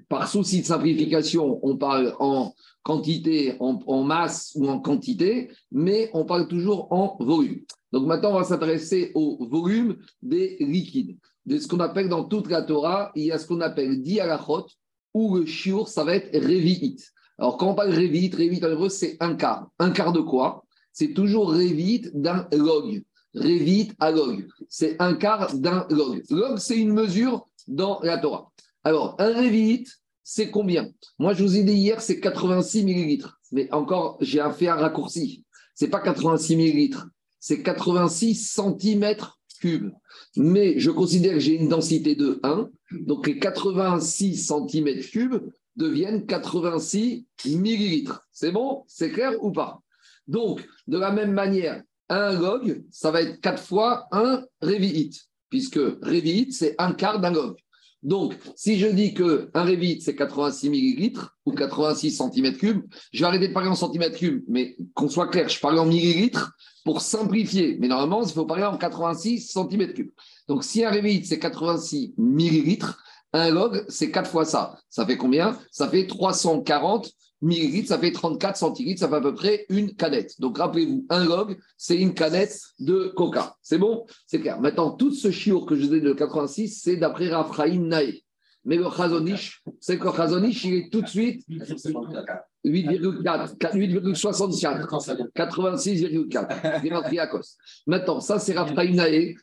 Par 0.08 0.28
souci 0.28 0.62
de 0.62 0.66
simplification, 0.66 1.60
on 1.64 1.78
parle 1.78 2.16
en 2.20 2.54
quantité, 2.84 3.56
en, 3.60 4.04
masse 4.04 4.54
ou 4.56 4.68
en 4.68 4.80
quantité, 4.80 5.52
mais 5.72 6.10
on 6.14 6.26
parle 6.26 6.48
toujours 6.48 6.92
en 6.92 7.18
volume. 7.20 7.62
Donc 7.92 8.08
maintenant, 8.08 8.32
on 8.32 8.40
va 8.40 8.44
s'intéresser 8.44 9.12
au 9.16 9.46
volume 9.48 9.98
des 10.22 10.58
liquides. 10.60 11.18
De 11.46 11.58
ce 11.58 11.68
qu'on 11.68 11.80
appelle 11.80 12.10
dans 12.10 12.24
toute 12.24 12.50
la 12.50 12.62
Torah, 12.62 13.12
il 13.16 13.26
y 13.26 13.32
a 13.32 13.38
ce 13.38 13.48
qu'on 13.48 13.62
appelle 13.62 14.02
dialachot, 14.02 14.68
où 15.14 15.38
le 15.38 15.46
shiur, 15.46 15.88
ça 15.88 16.04
va 16.04 16.16
être 16.16 16.38
révi'it. 16.38 16.98
Alors 17.38 17.58
quand 17.58 17.70
on 17.70 17.76
parle 17.76 17.92
révi'it, 17.92 18.36
révi'it 18.36 18.64
en 18.66 18.72
hébreu, 18.72 18.90
c'est 18.90 19.18
un 19.20 19.36
quart. 19.36 19.70
Un 19.80 19.92
quart 19.92 20.12
de 20.12 20.20
quoi? 20.20 20.66
C'est 20.92 21.14
toujours 21.14 21.52
révi'it 21.52 22.12
d'un 22.14 22.48
log. 22.52 23.04
Révi'it 23.34 23.94
à 24.00 24.12
log. 24.12 24.48
C'est 24.68 24.96
un 25.00 25.14
quart 25.16 25.56
d'un 25.56 25.88
log. 25.90 26.24
Log, 26.30 26.58
c'est 26.58 26.78
une 26.78 26.94
mesure 26.94 27.48
dans 27.68 28.00
la 28.02 28.18
Torah. 28.18 28.52
Alors, 28.84 29.16
un 29.20 29.34
révi'it, 29.34 29.88
c'est 30.24 30.52
combien? 30.52 30.90
Moi, 31.18 31.34
je 31.34 31.44
vous 31.44 31.58
ai 31.58 31.64
dit 31.64 31.74
hier, 31.74 32.02
c'est 32.02 32.20
86 32.20 32.84
millilitres. 32.84 33.40
Mais 33.52 33.72
encore, 33.74 34.18
j'ai 34.22 34.44
fait 34.56 34.68
un 34.68 34.76
raccourci. 34.76 35.44
C'est 35.74 35.90
pas 35.90 36.02
86 36.02 36.56
millilitres, 36.56 37.08
c'est 37.40 37.64
86 37.64 38.36
centimètres 38.36 39.40
cubes. 39.60 39.92
Mais 40.36 40.80
je 40.80 40.92
considère 40.92 41.34
que 41.34 41.40
j'ai 41.40 41.56
une 41.56 41.70
densité 41.70 42.16
de 42.16 42.40
1. 42.44 42.70
Donc, 43.02 43.28
les 43.28 43.40
86 43.40 44.38
centimètres 44.38 45.10
cubes 45.10 45.42
deviennent 45.76 46.26
86 46.26 47.26
millilitres. 47.46 48.28
C'est 48.32 48.52
bon? 48.52 48.84
C'est 48.88 49.12
clair 49.12 49.34
ou 49.42 49.52
pas? 49.52 49.82
Donc, 50.28 50.68
de 50.88 50.98
la 50.98 51.12
même 51.12 51.32
manière, 51.32 51.82
un 52.10 52.40
log, 52.40 52.84
ça 52.92 53.12
va 53.12 53.22
être 53.22 53.40
4 53.40 53.64
fois 53.64 54.08
un 54.12 54.44
révi'it, 54.62 55.12
puisque 55.50 55.80
révi'it, 56.02 56.52
c'est 56.52 56.76
un 56.78 56.92
quart 56.94 57.20
d'un 57.20 57.32
log. 57.32 57.56
Donc, 58.02 58.36
si 58.56 58.80
je 58.80 58.88
dis 58.88 59.14
qu'un 59.14 59.64
révite, 59.64 60.04
c'est 60.04 60.16
86 60.16 60.70
millilitres 60.70 61.38
ou 61.46 61.52
86 61.52 62.12
centimètres 62.12 62.58
cubes, 62.58 62.84
je 63.12 63.20
vais 63.20 63.26
arrêter 63.26 63.50
de 63.50 63.54
parler 63.54 63.70
en 63.70 63.76
centimètres 63.76 64.18
cubes, 64.18 64.44
mais 64.48 64.78
qu'on 64.94 65.10
soit 65.10 65.28
clair, 65.28 65.50
je 65.50 65.60
parle 65.60 65.80
en 65.80 65.86
millilitres 65.86 66.54
pour 66.86 67.02
simplifier. 67.02 67.78
Mais 67.80 67.90
normalement, 67.90 68.24
il 68.24 68.32
faut 68.32 68.46
parler 68.46 68.64
en 68.64 68.78
86 68.78 69.42
centimètres 69.42 69.94
cubes. 69.94 70.12
Donc, 70.48 70.64
si 70.64 70.84
un 70.84 70.92
révite, 70.92 71.26
c'est 71.26 71.40
86 71.40 72.14
millilitres, 72.18 73.04
un 73.34 73.50
log, 73.50 73.86
c'est 73.90 74.12
4 74.12 74.30
fois 74.30 74.46
ça. 74.46 74.78
Ça 74.90 75.06
fait 75.06 75.18
combien? 75.18 75.58
Ça 75.70 75.90
fait 75.90 76.08
340 76.08 77.12
millilitres, 77.42 77.90
ça 77.90 78.00
fait 78.00 78.12
34 78.12 78.58
centilitres, 78.58 79.00
ça 79.00 79.10
fait 79.10 79.16
à 79.16 79.22
peu 79.22 79.34
près 79.34 79.66
une 79.70 79.96
canette. 79.96 80.40
Donc, 80.40 80.58
rappelez-vous, 80.58 81.06
un 81.10 81.26
log, 81.26 81.58
c'est 81.78 81.98
une 81.98 82.14
canette 82.14 82.60
de 82.80 83.14
coca. 83.16 83.56
C'est 83.62 83.78
bon? 83.78 84.06
C'est 84.28 84.40
clair. 84.40 84.60
Maintenant, 84.60 84.92
tout 84.92 85.12
ce 85.12 85.32
chiour 85.32 85.66
que 85.66 85.76
je 85.76 85.86
vous 85.86 85.94
ai 85.94 86.02
de 86.02 86.14
86, 86.14 86.82
c'est 86.84 86.98
d'après 86.98 87.30
Raphaïm 87.30 87.88
Naé. 87.88 88.24
Mais 88.66 88.76
le 88.76 88.90
Chazonish, 88.90 89.64
c'est 89.80 89.98
que 89.98 90.06
le 90.06 90.12
Chazonish, 90.12 90.66
il 90.66 90.74
est 90.76 90.90
tout 90.92 91.02
de 91.02 91.08
suite 91.08 91.46
8,4, 91.50 92.42
8,64, 92.66 95.32
86,4. 95.34 96.84
Gématriakos. 96.84 97.56
Maintenant, 97.88 98.20
ça, 98.20 98.38
c'est 98.38 98.54
Raphaïm 98.54 98.96
Naé. 98.96 99.38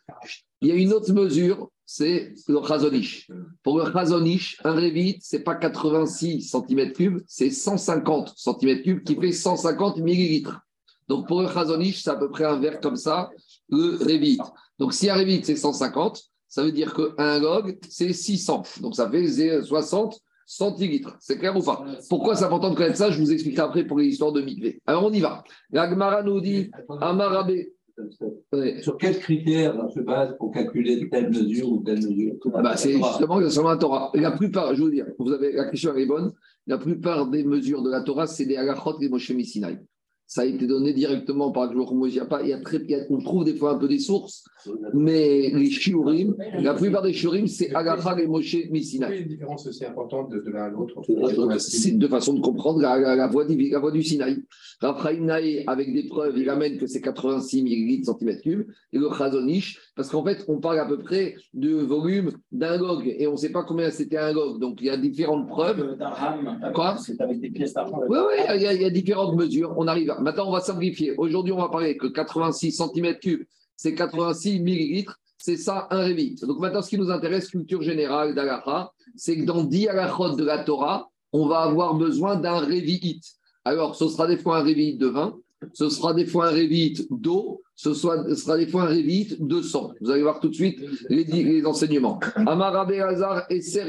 Il 0.60 0.68
y 0.68 0.72
a 0.72 0.74
une 0.74 0.92
autre 0.92 1.12
mesure, 1.12 1.70
c'est 1.86 2.34
le 2.48 2.60
Chazonish. 2.66 3.30
Pour 3.62 3.78
le 3.78 3.90
Chazonish, 3.90 4.60
un 4.64 4.72
révite, 4.72 5.22
ce 5.24 5.36
n'est 5.36 5.42
pas 5.42 5.54
86 5.54 6.52
cm3, 6.52 7.22
c'est 7.26 7.50
150 7.50 8.34
cm3 8.36 9.04
qui 9.04 9.14
fait 9.14 9.32
150 9.32 9.98
millilitres. 9.98 10.60
Donc 11.08 11.28
pour 11.28 11.40
le 11.40 11.48
Chazonish, 11.48 12.02
c'est 12.02 12.10
à 12.10 12.16
peu 12.16 12.28
près 12.28 12.44
un 12.44 12.58
verre 12.58 12.80
comme 12.80 12.96
ça, 12.96 13.30
le 13.68 14.04
révite. 14.04 14.42
Donc 14.78 14.92
si 14.92 15.08
un 15.08 15.14
révite, 15.14 15.46
c'est 15.46 15.56
150, 15.56 16.20
ça 16.48 16.64
veut 16.64 16.72
dire 16.72 16.92
qu'un 16.94 17.38
log, 17.38 17.78
c'est 17.88 18.12
600. 18.12 18.64
Donc 18.80 18.96
ça 18.96 19.08
fait 19.08 19.62
60 19.62 20.18
centilitres. 20.46 21.16
C'est 21.20 21.38
clair 21.38 21.56
ou 21.56 21.62
pas? 21.62 21.84
Pourquoi 22.08 22.34
c'est 22.34 22.44
important 22.44 22.70
de 22.70 22.76
connaître 22.76 22.96
ça? 22.96 23.10
Je 23.10 23.20
vous 23.20 23.32
expliquerai 23.32 23.62
après 23.62 23.84
pour 23.84 23.98
l'histoire 23.98 24.32
de 24.32 24.42
Mikvé. 24.42 24.80
Alors 24.86 25.04
on 25.04 25.12
y 25.12 25.20
va. 25.20 25.44
La 25.70 25.88
Gemara 25.88 26.22
nous 26.22 26.40
dit 26.40 26.70
Amarabé. 27.00 27.72
Sur 28.82 28.96
quels 28.98 29.18
critères 29.18 29.76
on 29.82 29.88
se 29.88 30.00
base 30.00 30.36
pour 30.38 30.52
calculer 30.52 31.08
telle 31.08 31.30
mesure 31.30 31.72
ou 31.72 31.82
telle 31.82 32.06
mesure 32.06 32.34
Ah 32.54 32.62
bah, 32.62 32.76
c'est 32.76 32.92
justement 32.92 33.40
la 33.70 33.76
Torah. 33.76 34.10
La 34.14 34.32
plupart, 34.32 34.74
je 34.74 34.82
veux 34.82 34.90
dire, 34.90 35.06
vous 35.18 35.32
avez, 35.32 35.52
la 35.52 35.70
question 35.70 35.94
est 35.94 36.06
bonne. 36.06 36.32
La 36.66 36.78
plupart 36.78 37.26
des 37.28 37.44
mesures 37.44 37.82
de 37.82 37.90
la 37.90 38.02
Torah, 38.02 38.26
c'est 38.26 38.44
des 38.46 38.56
halachot 38.56 39.00
et 39.00 39.08
Moshe 39.08 39.32
Sinai. 39.42 39.78
Ça 40.26 40.42
a 40.42 40.44
été 40.44 40.66
donné 40.66 40.92
directement 40.92 41.52
par 41.52 41.72
Jour 41.72 41.94
Moshe. 41.94 42.14
Il 42.14 42.48
y 42.48 42.52
a 42.52 42.60
très, 42.60 42.78
il 42.78 42.90
y 42.90 42.94
a- 42.94 43.06
on 43.10 43.18
trouve 43.18 43.44
des 43.44 43.54
fois 43.54 43.72
un 43.72 43.78
peu 43.78 43.86
des 43.88 44.00
sources, 44.00 44.44
mais 44.94 45.50
les 45.54 45.70
shiurim, 45.70 46.34
la 46.60 46.74
plupart 46.74 47.02
des 47.02 47.12
shiurim, 47.12 47.46
c'est 47.46 47.74
halacha 47.74 48.18
et 48.20 48.26
Moshe 48.26 48.56
Pourquoi 48.62 48.80
Sinai. 48.82 49.06
il 49.10 49.14
y 49.14 49.18
a 49.18 49.20
une 49.22 49.28
différence 49.28 49.66
aussi 49.66 49.84
importante 49.84 50.30
de, 50.30 50.40
de 50.40 50.50
l'un 50.50 50.64
à 50.64 50.68
l'autre? 50.70 51.02
C'est 51.58 51.92
deux 51.92 52.08
façons 52.08 52.34
de 52.34 52.40
comprendre 52.40 52.80
la, 52.80 52.98
la- 52.98 53.16
la 53.16 53.26
voie, 53.28 53.44
du, 53.44 53.70
la 53.70 53.78
voie 53.78 53.90
du 53.92 54.02
Sinaï. 54.02 54.42
Raphaël 54.80 55.22
Naé, 55.22 55.64
avec 55.66 55.92
des 55.92 56.04
preuves, 56.06 56.36
il 56.38 56.48
amène 56.50 56.76
que 56.78 56.86
c'est 56.86 57.00
86 57.00 57.62
millilitres 57.62 58.06
centimètres 58.06 58.42
cubes, 58.42 58.66
et 58.92 58.98
le 58.98 59.08
Chazonish, 59.16 59.78
parce 59.94 60.08
qu'en 60.10 60.24
fait, 60.24 60.44
on 60.48 60.58
parle 60.60 60.78
à 60.78 60.84
peu 60.86 60.98
près 60.98 61.34
de 61.54 61.74
volume 61.76 62.30
d'un 62.52 62.76
log, 62.76 63.06
et 63.18 63.26
on 63.26 63.32
ne 63.32 63.36
sait 63.36 63.52
pas 63.52 63.64
combien 63.64 63.90
c'était 63.90 64.18
un 64.18 64.32
log. 64.32 64.60
Donc, 64.60 64.80
il 64.80 64.86
y 64.86 64.90
a 64.90 64.96
différentes 64.96 65.48
preuves. 65.48 65.96
Quoi? 66.74 66.96
C'est 66.98 67.20
avec 67.20 67.40
des 67.40 67.50
pièces 67.50 67.72
d'argent. 67.74 68.00
Oui, 68.08 68.18
oui, 68.18 68.42
il 68.54 68.62
y, 68.62 68.66
a- 68.66 68.72
il 68.74 68.82
y 68.82 68.84
a 68.84 68.90
différentes 68.90 69.36
mesures. 69.36 69.74
On 69.76 69.86
arrive. 69.86 70.10
à- 70.10 70.20
Maintenant, 70.20 70.48
on 70.48 70.52
va 70.52 70.60
simplifier. 70.60 71.14
Aujourd'hui, 71.16 71.52
on 71.52 71.58
va 71.58 71.68
parler 71.68 71.96
que 71.96 72.06
86 72.06 72.72
centimètres 72.72 73.20
cubes, 73.20 73.44
c'est 73.76 73.94
86 73.94 74.60
millilitres. 74.60 75.18
C'est 75.38 75.56
ça 75.56 75.86
un 75.90 76.00
révit. 76.00 76.36
Donc 76.36 76.58
maintenant, 76.58 76.82
ce 76.82 76.88
qui 76.88 76.98
nous 76.98 77.10
intéresse, 77.10 77.48
culture 77.48 77.82
générale 77.82 78.34
d'Alaha, 78.34 78.92
c'est 79.14 79.36
que 79.36 79.44
dans 79.44 79.62
10 79.62 79.88
halachot 79.88 80.34
de 80.34 80.44
la 80.44 80.64
Torah, 80.64 81.10
on 81.32 81.46
va 81.46 81.60
avoir 81.60 81.94
besoin 81.94 82.36
d'un 82.36 82.58
révi'it. 82.58 83.20
Alors, 83.64 83.94
ce 83.96 84.08
sera 84.08 84.26
des 84.26 84.38
fois 84.38 84.58
un 84.58 84.62
révi'it 84.62 84.96
de 84.96 85.06
vin, 85.06 85.36
ce 85.72 85.88
sera 85.88 86.14
des 86.14 86.26
fois 86.26 86.48
un 86.48 86.50
révi'it 86.50 87.06
d'eau, 87.10 87.62
ce, 87.74 87.94
sera 87.94 88.56
des 88.56 88.66
fois 88.66 88.84
un 88.84 88.86
révi'it 88.86 89.36
de 89.40 89.60
sang. 89.60 89.92
Vous 90.00 90.10
allez 90.10 90.22
voir 90.22 90.40
tout 90.40 90.48
de 90.48 90.54
suite 90.54 90.80
les, 91.10 91.64
enseignements. 91.66 92.18
Amarabe 92.34 92.92
Hazar 92.92 93.44
et 93.50 93.60
Ser 93.60 93.86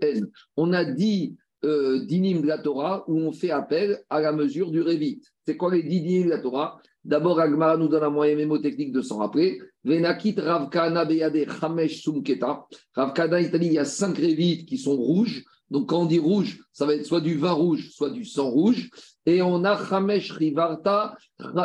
N. 0.00 0.28
On 0.56 0.72
a 0.72 0.84
dit 0.84 1.36
euh, 1.64 2.04
dinim 2.04 2.42
de 2.42 2.46
la 2.46 2.58
Torah 2.58 3.04
où 3.08 3.18
on 3.18 3.32
fait 3.32 3.50
appel 3.50 4.04
à 4.10 4.20
la 4.20 4.32
mesure 4.32 4.70
du 4.70 4.82
révit. 4.82 5.20
C'est 5.46 5.56
quoi 5.56 5.74
les 5.74 5.82
dinim 5.82 6.26
de 6.26 6.30
la 6.30 6.38
Torah? 6.38 6.80
D'abord, 7.04 7.38
Agmara 7.38 7.76
nous 7.76 7.88
donne 7.88 8.04
un 8.04 8.10
moyen 8.10 8.34
mémotechnique 8.34 8.92
de 8.92 9.02
s'en 9.02 9.18
rappeler. 9.18 9.60
Venakit 9.84 10.36
Ravkana 10.38 11.04
Beyade 11.04 11.46
Chamesh 11.60 12.02
Sumketa. 12.02 12.66
Ravkana, 12.94 13.40
il 13.42 13.72
y 13.72 13.78
a 13.78 13.84
cinq 13.84 14.16
révites 14.16 14.66
qui 14.66 14.78
sont 14.78 14.96
rouges. 14.96 15.44
Donc, 15.70 15.88
quand 15.90 16.02
on 16.02 16.06
dit 16.06 16.18
rouge, 16.18 16.60
ça 16.72 16.86
va 16.86 16.94
être 16.94 17.04
soit 17.04 17.20
du 17.20 17.36
vin 17.36 17.52
rouge, 17.52 17.90
soit 17.90 18.10
du 18.10 18.24
sang 18.24 18.50
rouge. 18.50 18.90
Et 19.26 19.42
on 19.42 19.64
a 19.64 19.76
Chamesh 19.76 20.30
Rivarta, 20.32 21.16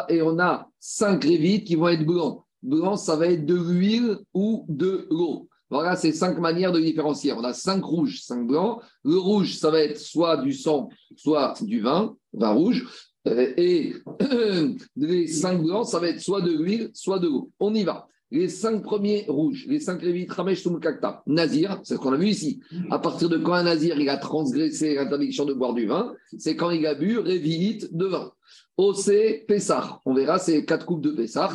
et 0.10 0.22
on 0.22 0.40
a 0.40 0.68
cinq 0.80 1.24
révites 1.24 1.66
qui 1.66 1.76
vont 1.76 1.90
être 1.90 2.06
blancs. 2.06 2.44
Blanc, 2.62 2.98
ça 2.98 3.16
va 3.16 3.28
être 3.28 3.46
de 3.46 3.56
l'huile 3.56 4.18
ou 4.34 4.66
de 4.68 5.08
l'eau. 5.10 5.48
Voilà, 5.70 5.96
c'est 5.96 6.12
cinq 6.12 6.40
manières 6.40 6.72
de 6.72 6.80
différencier. 6.80 7.32
On 7.34 7.44
a 7.44 7.54
cinq 7.54 7.84
rouges, 7.84 8.22
cinq 8.24 8.48
blancs. 8.48 8.82
Le 9.04 9.18
rouge, 9.18 9.56
ça 9.56 9.70
va 9.70 9.82
être 9.82 10.00
soit 10.00 10.38
du 10.38 10.52
sang, 10.52 10.90
soit 11.16 11.54
du 11.62 11.80
vin, 11.80 12.16
vin 12.34 12.50
rouge. 12.50 12.88
Euh, 13.28 13.54
Et 13.58 13.94
les 14.96 15.28
cinq 15.28 15.62
blancs, 15.62 15.88
ça 15.88 16.00
va 16.00 16.10
être 16.10 16.22
soit 16.22 16.42
de 16.42 16.52
l'huile, 16.52 16.90
soit 16.94 17.20
de 17.20 17.28
l'eau. 17.28 17.52
On 17.60 17.74
y 17.74 17.84
va. 17.84 18.08
Les 18.32 18.48
cinq 18.48 18.84
premiers 18.84 19.26
rouges, 19.28 19.66
les 19.68 19.80
cinq 19.80 20.02
révites, 20.02 20.32
Ramesh 20.32 20.64
Kakta, 20.80 21.24
Nazir, 21.26 21.82
c'est 21.84 21.96
ce 21.96 22.00
qu'on 22.00 22.14
a 22.14 22.18
vu 22.18 22.28
ici. 22.28 22.62
À 22.92 23.00
partir 23.00 23.28
de 23.28 23.38
quand 23.40 23.54
un 23.54 23.64
Nazir 23.64 24.00
il 24.00 24.08
a 24.08 24.18
transgressé 24.18 24.94
l'interdiction 24.94 25.46
de 25.46 25.54
boire 25.54 25.74
du 25.74 25.88
vin, 25.88 26.14
c'est 26.38 26.56
quand 26.56 26.70
il 26.70 26.86
a 26.86 26.94
bu 26.94 27.18
révite 27.18 27.92
de 27.92 28.06
vin. 28.06 28.32
OC, 28.78 29.46
Pessah. 29.48 30.00
On 30.06 30.14
verra, 30.14 30.38
c'est 30.38 30.64
quatre 30.64 30.86
coupes 30.86 31.02
de 31.02 31.12
Pessah. 31.12 31.50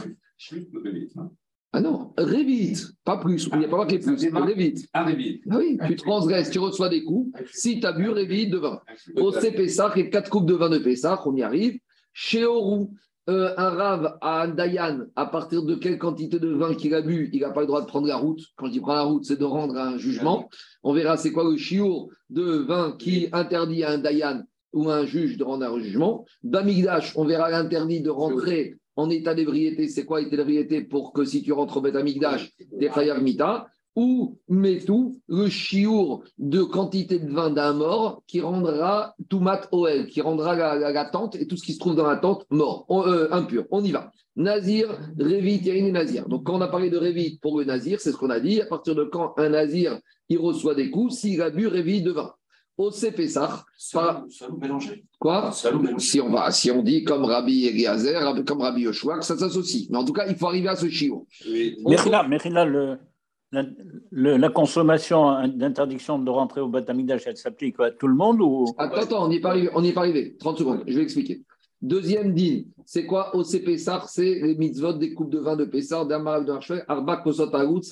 Ah 1.77 1.81
non, 1.81 2.13
révite, 2.17 2.93
pas 3.05 3.17
plus. 3.17 3.49
Il 3.53 3.59
n'y 3.59 3.65
a 3.65 3.69
pas 3.69 3.79
marqué 3.79 3.99
plus. 3.99 4.29
Révite. 4.33 4.87
Arrivé. 4.93 5.41
Ah 5.51 5.57
oui, 5.59 5.77
tu 5.89 5.97
transgresses, 5.97 6.49
tu 6.51 6.61
reçois 6.61 6.89
des 6.89 7.03
coups. 7.03 7.37
Si 7.53 7.81
tu 7.81 7.87
as 7.87 7.91
bu, 7.91 8.11
révite 8.11 8.51
de 8.51 8.59
vin. 8.59 8.81
Au 9.17 9.33
Pessah 9.33 9.93
et 9.97 10.09
quatre 10.09 10.31
coupes 10.31 10.47
de 10.47 10.55
vin 10.55 10.69
de 10.69 10.79
Pessah, 10.79 11.21
on 11.27 11.35
y 11.35 11.43
arrive. 11.43 11.81
Chez 12.13 12.45
Orou, 12.45 12.95
euh, 13.29 13.53
un 13.57 13.71
rave 13.71 14.17
à 14.21 14.43
un 14.43 14.49
dayan, 14.49 15.07
à 15.17 15.27
partir 15.27 15.65
de 15.65 15.75
quelle 15.75 15.99
quantité 15.99 16.39
de 16.39 16.49
vin 16.49 16.77
qu'il 16.77 16.95
a 16.95 17.03
bu, 17.03 17.29
il 17.33 17.41
n'a 17.41 17.51
pas 17.51 17.63
le 17.63 17.67
droit 17.67 17.81
de 17.81 17.87
prendre 17.87 18.07
la 18.07 18.19
route. 18.19 18.43
Quand 18.55 18.69
il 18.69 18.81
prend 18.81 18.95
la 18.95 19.03
route, 19.03 19.25
c'est 19.25 19.41
de 19.41 19.45
rendre 19.45 19.77
un 19.77 19.99
jugement. 19.99 20.49
On 20.85 20.93
verra 20.93 21.17
c'est 21.17 21.33
quoi 21.33 21.43
le 21.43 21.57
chiour 21.57 22.09
de 22.31 22.59
vin 22.59 22.95
qui 22.97 23.29
interdit 23.33 23.83
à 23.83 23.91
un 23.91 23.99
dayan 23.99 24.45
ou 24.73 24.91
à 24.91 24.99
un 24.99 25.07
juge 25.07 25.39
de 25.39 25.43
rendre 25.43 25.67
un 25.67 25.81
jugement. 25.81 26.25
Bamigdash, 26.45 27.15
on 27.17 27.25
verra 27.25 27.51
l'interdit 27.51 28.01
de 28.01 28.11
rentrer 28.11 28.77
en 28.97 29.11
état 29.11 29.35
d'ébriété. 29.35 29.89
C'est 29.89 30.05
quoi 30.05 30.21
état 30.21 30.37
d'ébriété 30.37 30.83
pour 30.83 31.13
que 31.13 31.25
si 31.25 31.43
tu 31.43 31.53
rentres 31.53 31.77
au 31.77 31.81
Bet 31.81 31.97
Amigdash, 31.97 32.53
t'es 32.79 32.91
chayav 32.93 33.23
mita 33.23 33.67
ou 33.97 34.39
tout 34.87 35.21
le 35.29 35.49
chiour 35.49 36.25
de 36.39 36.63
quantité 36.63 37.19
de 37.19 37.33
vin 37.33 37.51
d'un 37.51 37.73
mort 37.75 38.23
qui 38.27 38.41
rendra 38.41 39.15
tout 39.29 39.39
mat 39.39 39.69
OL, 39.71 40.07
qui 40.07 40.21
rendra 40.21 40.57
la, 40.57 40.91
la, 40.91 41.05
tente 41.05 41.37
et 41.37 41.47
tout 41.47 41.57
ce 41.57 41.65
qui 41.65 41.75
se 41.75 41.79
trouve 41.79 41.95
dans 41.95 42.07
la 42.07 42.17
tente 42.17 42.45
mort, 42.51 42.87
euh, 42.91 43.29
impur. 43.31 43.67
On 43.71 43.85
y 43.85 43.93
va. 43.93 44.11
Nazir, 44.37 44.99
Révit, 45.17 45.59
Yahin 45.59 45.87
et 45.87 45.93
Nazir. 45.93 46.29
Donc 46.29 46.45
quand 46.45 46.57
on 46.57 46.61
a 46.61 46.69
parlé 46.69 46.91
de 46.91 46.97
Révit 46.97 47.39
pour 47.41 47.59
le 47.59 47.65
Nazir, 47.65 48.01
c'est 48.01 48.11
ce 48.11 48.17
qu'on 48.17 48.31
a 48.31 48.41
dit. 48.41 48.61
À 48.61 48.67
partir 48.67 48.97
de 48.97 49.05
quand 49.05 49.35
un 49.37 49.51
Nazir 49.51 49.99
il 50.29 50.39
reçoit 50.39 50.75
des 50.75 50.91
coups, 50.91 51.15
s'il 51.15 51.41
a 51.41 51.51
bu 51.51 51.69
Révit 51.69 52.03
de 52.03 52.11
vin. 52.11 52.33
Au 52.77 52.91
CPSAR, 52.91 53.65
Salou, 53.77 54.29
salou 54.31 54.57
mélangé. 54.57 55.05
Quoi? 55.21 55.53
Salou 55.53 55.79
mélangé. 55.81 56.05
si 56.07 56.21
on, 56.21 56.29
va, 56.31 56.51
si 56.51 56.71
on 56.73 56.83
dit 56.83 57.05
comme 57.05 57.25
Rabbi 57.25 57.67
Eliezer, 57.67 58.19
comme 58.45 58.63
Rabbi 58.63 58.83
Yoshua, 58.83 59.19
que 59.19 59.25
ça 59.25 59.37
s'associe. 59.39 59.87
Mais 59.91 59.99
en 59.99 60.05
tout 60.05 60.13
cas, 60.13 60.27
il 60.27 60.35
faut 60.35 60.49
arriver 60.49 60.69
à 60.69 60.75
ce 60.77 60.89
chiour. 60.89 61.25
Oui. 61.47 61.77
Le, 61.87 62.99
la, 63.53 63.65
le- 64.11 64.37
la 64.37 64.49
consommation 64.49 65.47
d'interdiction 65.47 66.19
de 66.19 66.29
rentrer 66.31 66.61
au 66.61 66.69
Batamigdash, 66.69 67.23
elle 67.27 67.37
s'applique 67.37 67.79
à 67.79 67.93
tout 67.93 68.09
le 68.09 68.15
monde 68.15 68.41
ou? 68.41 68.65
Attends, 68.79 68.97
attends, 68.97 69.25
on 69.25 69.29
n'y 69.29 69.37
est, 69.37 69.41
pas 69.41 69.51
arrivé- 69.51 69.71
on 69.75 69.81
n'y 69.83 69.91
est 69.91 69.93
pas 69.93 70.01
arrivé. 70.01 70.37
30 70.39 70.59
secondes, 70.59 70.83
je 70.87 70.97
vais 70.97 71.03
expliquer. 71.03 71.43
Deuxième 71.81 72.35
din, 72.35 72.63
c'est 72.87 73.07
quoi? 73.07 73.37
OC 73.37 73.63
Pessar 73.65 74.09
C'est 74.09 74.41
les 74.41 74.57
mitzvot 74.57 74.95
des 74.95 75.13
coupes 75.15 75.31
de 75.31 75.39
vin 75.39 75.55
de 75.55 75.65
Pessar, 75.67 76.07
d'Amarav 76.07 76.45
de 76.45 76.53
Arba 76.89 77.19
Kosot 77.19 77.55
Aout, 77.55 77.83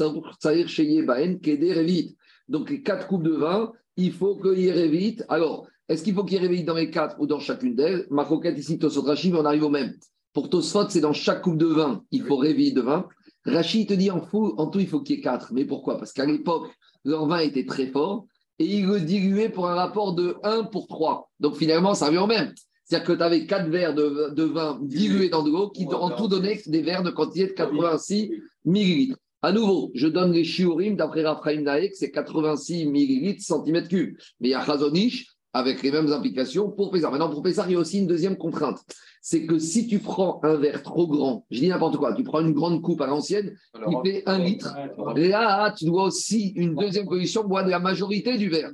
Saïr 0.40 0.66
Sheye 0.68 1.03
Baen, 1.03 1.38
Keder 1.38 1.75
Revit. 1.75 2.16
Donc 2.49 2.71
les 2.71 2.83
quatre 2.83 3.07
coupes 3.07 3.23
de 3.23 3.33
vin, 3.35 3.71
il 3.97 4.13
faut 4.13 4.37
qu'il 4.37 4.73
Revit. 4.73 5.19
Alors, 5.29 5.67
est-ce 5.89 6.03
qu'il 6.03 6.15
faut 6.15 6.25
qu'il 6.25 6.43
Revit 6.43 6.65
dans 6.65 6.75
les 6.75 6.91
quatre 6.91 7.17
ou 7.21 7.27
dans 7.27 7.41
chacune 7.41 7.75
d'elles? 7.75 8.07
Maroquette 8.11 8.59
ici, 8.59 8.79
Tosot 8.79 9.03
Rachid, 9.03 9.35
on 9.35 9.45
arrive 9.45 9.65
au 9.65 9.71
même. 9.71 9.95
Pour 10.33 10.49
Tosfot, 10.49 10.89
c'est 10.89 11.01
dans 11.01 11.13
chaque 11.13 11.43
coupe 11.43 11.59
de 11.59 11.67
vin, 11.67 12.03
il 12.11 12.23
faut 12.23 12.37
Revit 12.37 12.73
de 12.73 12.81
vin. 12.81 13.07
Rachid 13.45 13.89
te 13.89 13.95
dit 13.95 14.11
en, 14.11 14.21
fou, 14.21 14.55
en 14.57 14.69
tout, 14.69 14.81
il 14.81 14.89
faut 14.89 15.01
qu'il 15.01 15.17
y 15.17 15.19
ait 15.19 15.23
quatre. 15.23 15.53
Mais 15.53 15.65
pourquoi? 15.65 15.99
Parce 15.99 16.13
qu'à 16.13 16.25
l'époque, 16.25 16.69
leur 17.05 17.27
vin 17.27 17.39
était 17.39 17.67
très 17.67 17.87
fort 17.87 18.27
et 18.59 18.65
il 18.65 18.87
le 18.87 19.01
diluait 19.01 19.49
pour 19.49 19.69
un 19.69 19.75
rapport 19.75 20.15
de 20.15 20.37
1 20.45 20.65
pour 20.65 20.87
3. 20.87 21.31
Donc 21.41 21.57
finalement, 21.57 21.95
ça 21.95 22.07
revient 22.07 22.19
au 22.19 22.27
même. 22.27 22.55
C'est-à-dire 22.85 23.07
que 23.07 23.13
tu 23.13 23.23
avais 23.23 23.47
4 23.47 23.69
verres 23.69 23.95
de, 23.95 24.31
de 24.35 24.43
vin 24.45 24.79
dilués 24.83 25.29
dans 25.29 25.43
de 25.43 25.51
l'eau 25.51 25.71
qui 25.71 25.87
en 25.87 26.11
tout 26.11 26.29
donnaient 26.29 26.61
des 26.67 26.83
verres 26.83 27.03
de 27.03 27.11
quantité 27.11 27.49
de 27.49 27.53
86 27.53 28.33
millilitres. 28.65 29.17
À 29.45 29.51
nouveau, 29.51 29.91
je 29.95 30.07
donne 30.07 30.31
les 30.31 30.45
shiurim 30.45 30.95
d'après 30.95 31.25
Raphaël 31.25 31.65
Naek, 31.65 31.97
c'est 31.97 32.13
86 32.13 32.87
millilitres 32.87 33.43
centimètres 33.43 33.89
cubes. 33.89 34.17
Mais 34.41 34.49
il 34.49 34.51
y 34.53 34.55
a 34.55 34.65
Chazonish 34.65 35.27
avec 35.53 35.83
les 35.83 35.91
mêmes 35.91 36.13
implications 36.13 36.71
pour 36.71 36.93
Pessar. 36.93 37.11
Maintenant, 37.11 37.29
pour 37.29 37.43
Pessar, 37.43 37.69
il 37.69 37.73
y 37.73 37.77
a 37.77 37.81
aussi 37.81 37.99
une 37.99 38.07
deuxième 38.07 38.37
contrainte. 38.37 38.79
C'est 39.21 39.45
que 39.45 39.59
si 39.59 39.89
tu 39.89 39.99
prends 39.99 40.41
un 40.45 40.55
verre 40.55 40.83
trop 40.85 41.09
grand, 41.09 41.45
je 41.51 41.59
dis 41.59 41.69
n'importe 41.69 41.97
quoi, 41.97 42.15
tu 42.15 42.23
prends 42.23 42.41
une 42.41 42.53
grande 42.53 42.83
coupe 42.83 43.01
à 43.01 43.09
l'ancienne, 43.09 43.57
qui 43.75 44.11
fait 44.11 44.23
un 44.27 44.39
litre. 44.39 44.77
Là, 45.17 45.75
tu 45.77 45.87
dois 45.87 46.05
aussi, 46.05 46.53
une 46.55 46.77
deuxième 46.77 47.07
condition, 47.07 47.43
boire 47.43 47.65
de 47.65 47.71
la 47.71 47.81
majorité 47.81 48.39
du 48.39 48.49
verre. 48.49 48.71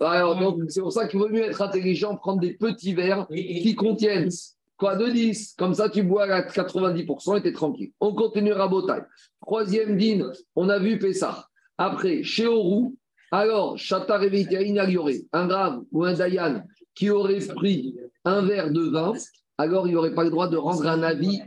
Alors, 0.00 0.38
donc, 0.38 0.58
c'est 0.68 0.80
pour 0.80 0.92
ça 0.92 1.06
qu'il 1.06 1.20
vaut 1.20 1.28
mieux 1.28 1.44
être 1.44 1.62
intelligent, 1.62 2.16
prendre 2.16 2.40
des 2.40 2.54
petits 2.54 2.94
verres 2.94 3.28
qui 3.28 3.74
contiennent 3.76 4.28
quoi 4.76 4.96
de 4.96 5.08
10. 5.08 5.54
Comme 5.58 5.74
ça, 5.74 5.88
tu 5.88 6.02
bois 6.02 6.24
à 6.24 6.42
90% 6.42 7.38
et 7.38 7.42
tu 7.42 7.48
es 7.48 7.52
tranquille. 7.52 7.92
On 8.00 8.14
continue 8.14 8.52
à 8.52 8.66
Botaï. 8.68 9.02
Troisième 9.40 9.96
dîne, 9.96 10.30
on 10.56 10.68
a 10.68 10.78
vu 10.78 10.98
Pessah. 10.98 11.46
Après, 11.78 12.22
chez 12.22 12.46
Orou, 12.46 12.96
alors, 13.30 13.76
Chata 13.76 14.16
Réveïtaïn 14.16 14.76
Alioré, 14.76 15.24
un 15.32 15.46
grave 15.46 15.82
ou 15.90 16.04
un 16.04 16.14
Dayan 16.14 16.62
qui 16.94 17.10
aurait 17.10 17.38
pris 17.40 17.96
un 18.24 18.42
verre 18.42 18.70
de 18.70 18.82
vin, 18.82 19.12
alors 19.58 19.88
il 19.88 19.94
n'aurait 19.94 20.14
pas 20.14 20.24
le 20.24 20.30
droit 20.30 20.48
de 20.48 20.56
rendre 20.56 20.86
un 20.86 21.02
avis 21.02 21.40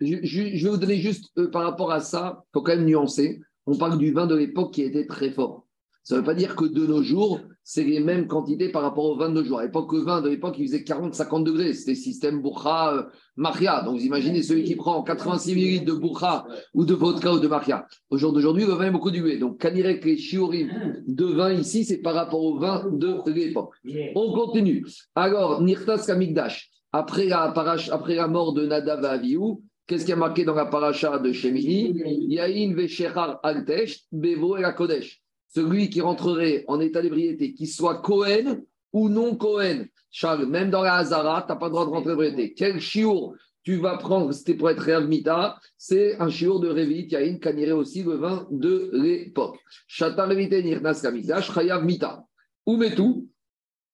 je- 0.00 0.56
je 0.56 0.64
vais 0.64 0.70
vous 0.70 0.76
donner 0.76 0.96
juste 0.96 1.30
euh, 1.38 1.50
par 1.50 1.62
rapport 1.62 1.92
à 1.92 2.00
ça, 2.00 2.42
il 2.42 2.50
faut 2.52 2.62
quand 2.62 2.76
même 2.76 2.84
nuancer. 2.84 3.40
On 3.66 3.76
parle 3.76 3.96
du 3.96 4.12
vin 4.12 4.26
de 4.26 4.34
l'époque 4.34 4.74
qui 4.74 4.82
était 4.82 5.06
très 5.06 5.30
fort. 5.30 5.66
Ça 6.02 6.16
ne 6.16 6.20
veut 6.20 6.26
pas 6.26 6.34
dire 6.34 6.56
que 6.56 6.64
de 6.66 6.86
nos 6.86 7.02
jours, 7.02 7.40
c'est 7.66 7.82
les 7.82 7.98
mêmes 7.98 8.26
quantités 8.26 8.68
par 8.68 8.82
rapport 8.82 9.06
au 9.06 9.16
vin 9.16 9.30
de 9.30 9.34
nos 9.34 9.42
jours. 9.44 9.58
À 9.58 9.64
l'époque, 9.64 9.90
le 9.94 10.00
vin 10.00 10.20
de 10.20 10.28
l'époque, 10.28 10.56
il 10.58 10.66
faisait 10.66 10.82
40-50 10.84 11.44
degrés. 11.44 11.72
C'était 11.72 11.94
système 11.94 12.42
Bourra, 12.42 12.94
euh, 12.94 13.02
Maria. 13.36 13.82
Donc, 13.82 13.96
vous 13.98 14.04
imaginez 14.04 14.42
celui 14.42 14.64
qui 14.64 14.76
prend 14.76 15.02
86 15.02 15.52
ml 15.54 15.84
de 15.86 15.92
Bourra 15.94 16.46
ou 16.74 16.84
de 16.84 16.92
vodka 16.92 17.32
ou 17.32 17.38
de 17.40 17.48
Maria. 17.48 17.86
Au 18.10 18.18
jour 18.18 18.32
d'aujourd'hui, 18.34 18.66
le 18.66 18.72
vin 18.74 18.86
est 18.88 18.90
beaucoup 18.90 19.10
dilué. 19.10 19.38
Donc, 19.38 19.58
Kanirek 19.58 20.04
et 20.06 20.18
Shiurim 20.18 20.68
de 21.06 21.24
vin 21.24 21.52
ici, 21.54 21.84
c'est 21.86 21.98
par 22.02 22.14
rapport 22.14 22.42
au 22.44 22.58
vin 22.58 22.84
de 22.92 23.16
l'époque. 23.30 23.72
On 24.14 24.32
continue. 24.34 24.84
Alors, 25.14 25.62
Nirtas 25.62 26.04
Kamikdash, 26.06 26.70
après 26.92 27.24
la, 27.26 27.50
parache- 27.52 27.88
après 27.90 28.14
la 28.14 28.28
mort 28.28 28.52
de 28.52 28.66
Nadav 28.66 29.02
et 29.02 29.06
Avihu, 29.06 29.54
qu'est-ce 29.86 30.04
qui 30.04 30.12
a 30.12 30.16
marqué 30.16 30.44
dans 30.44 30.54
la 30.54 30.66
paracha 30.66 31.18
de 31.18 31.32
Shemini? 31.32 31.94
Yahin 32.28 32.74
Veshechar 32.74 33.40
Altesh, 33.42 34.00
Bevo 34.12 34.56
et 34.58 34.60
la 34.62 34.72
Kodesh. 34.74 35.22
Celui 35.54 35.88
qui 35.88 36.00
rentrerait 36.00 36.64
en 36.66 36.80
état 36.80 37.00
d'ébriété, 37.00 37.54
qu'il 37.54 37.68
soit 37.68 38.00
Cohen 38.00 38.62
ou 38.92 39.08
non 39.08 39.36
Cohen. 39.36 39.84
Charles, 40.10 40.46
même 40.46 40.70
dans 40.70 40.82
la 40.82 40.94
Hazara, 40.94 41.42
tu 41.42 41.52
n'as 41.52 41.58
pas 41.58 41.66
le 41.66 41.72
droit 41.72 41.86
de 41.86 41.90
rentrer 41.90 42.10
en 42.10 42.14
ébriété. 42.14 42.54
Quel 42.54 42.80
chiour 42.80 43.36
tu 43.62 43.76
vas 43.76 43.96
prendre, 43.96 44.32
c'était 44.32 44.54
pour 44.54 44.68
être 44.68 44.82
Réav 44.82 45.08
Mita, 45.08 45.58
c'est 45.78 46.20
un 46.20 46.28
chiour 46.28 46.60
de 46.60 46.68
Révit, 46.68 47.06
Yahin, 47.08 47.38
Kaniré 47.38 47.72
aussi 47.72 48.02
le 48.02 48.16
vin 48.16 48.46
de 48.50 48.90
l'époque. 48.92 49.58
Shata 49.86 50.26
Revite 50.26 50.52
Nirnas 50.52 51.00
Kamikdash, 51.00 51.52
Chayav 51.52 51.84
Mita. 51.84 52.24
Oumetou, 52.66 53.28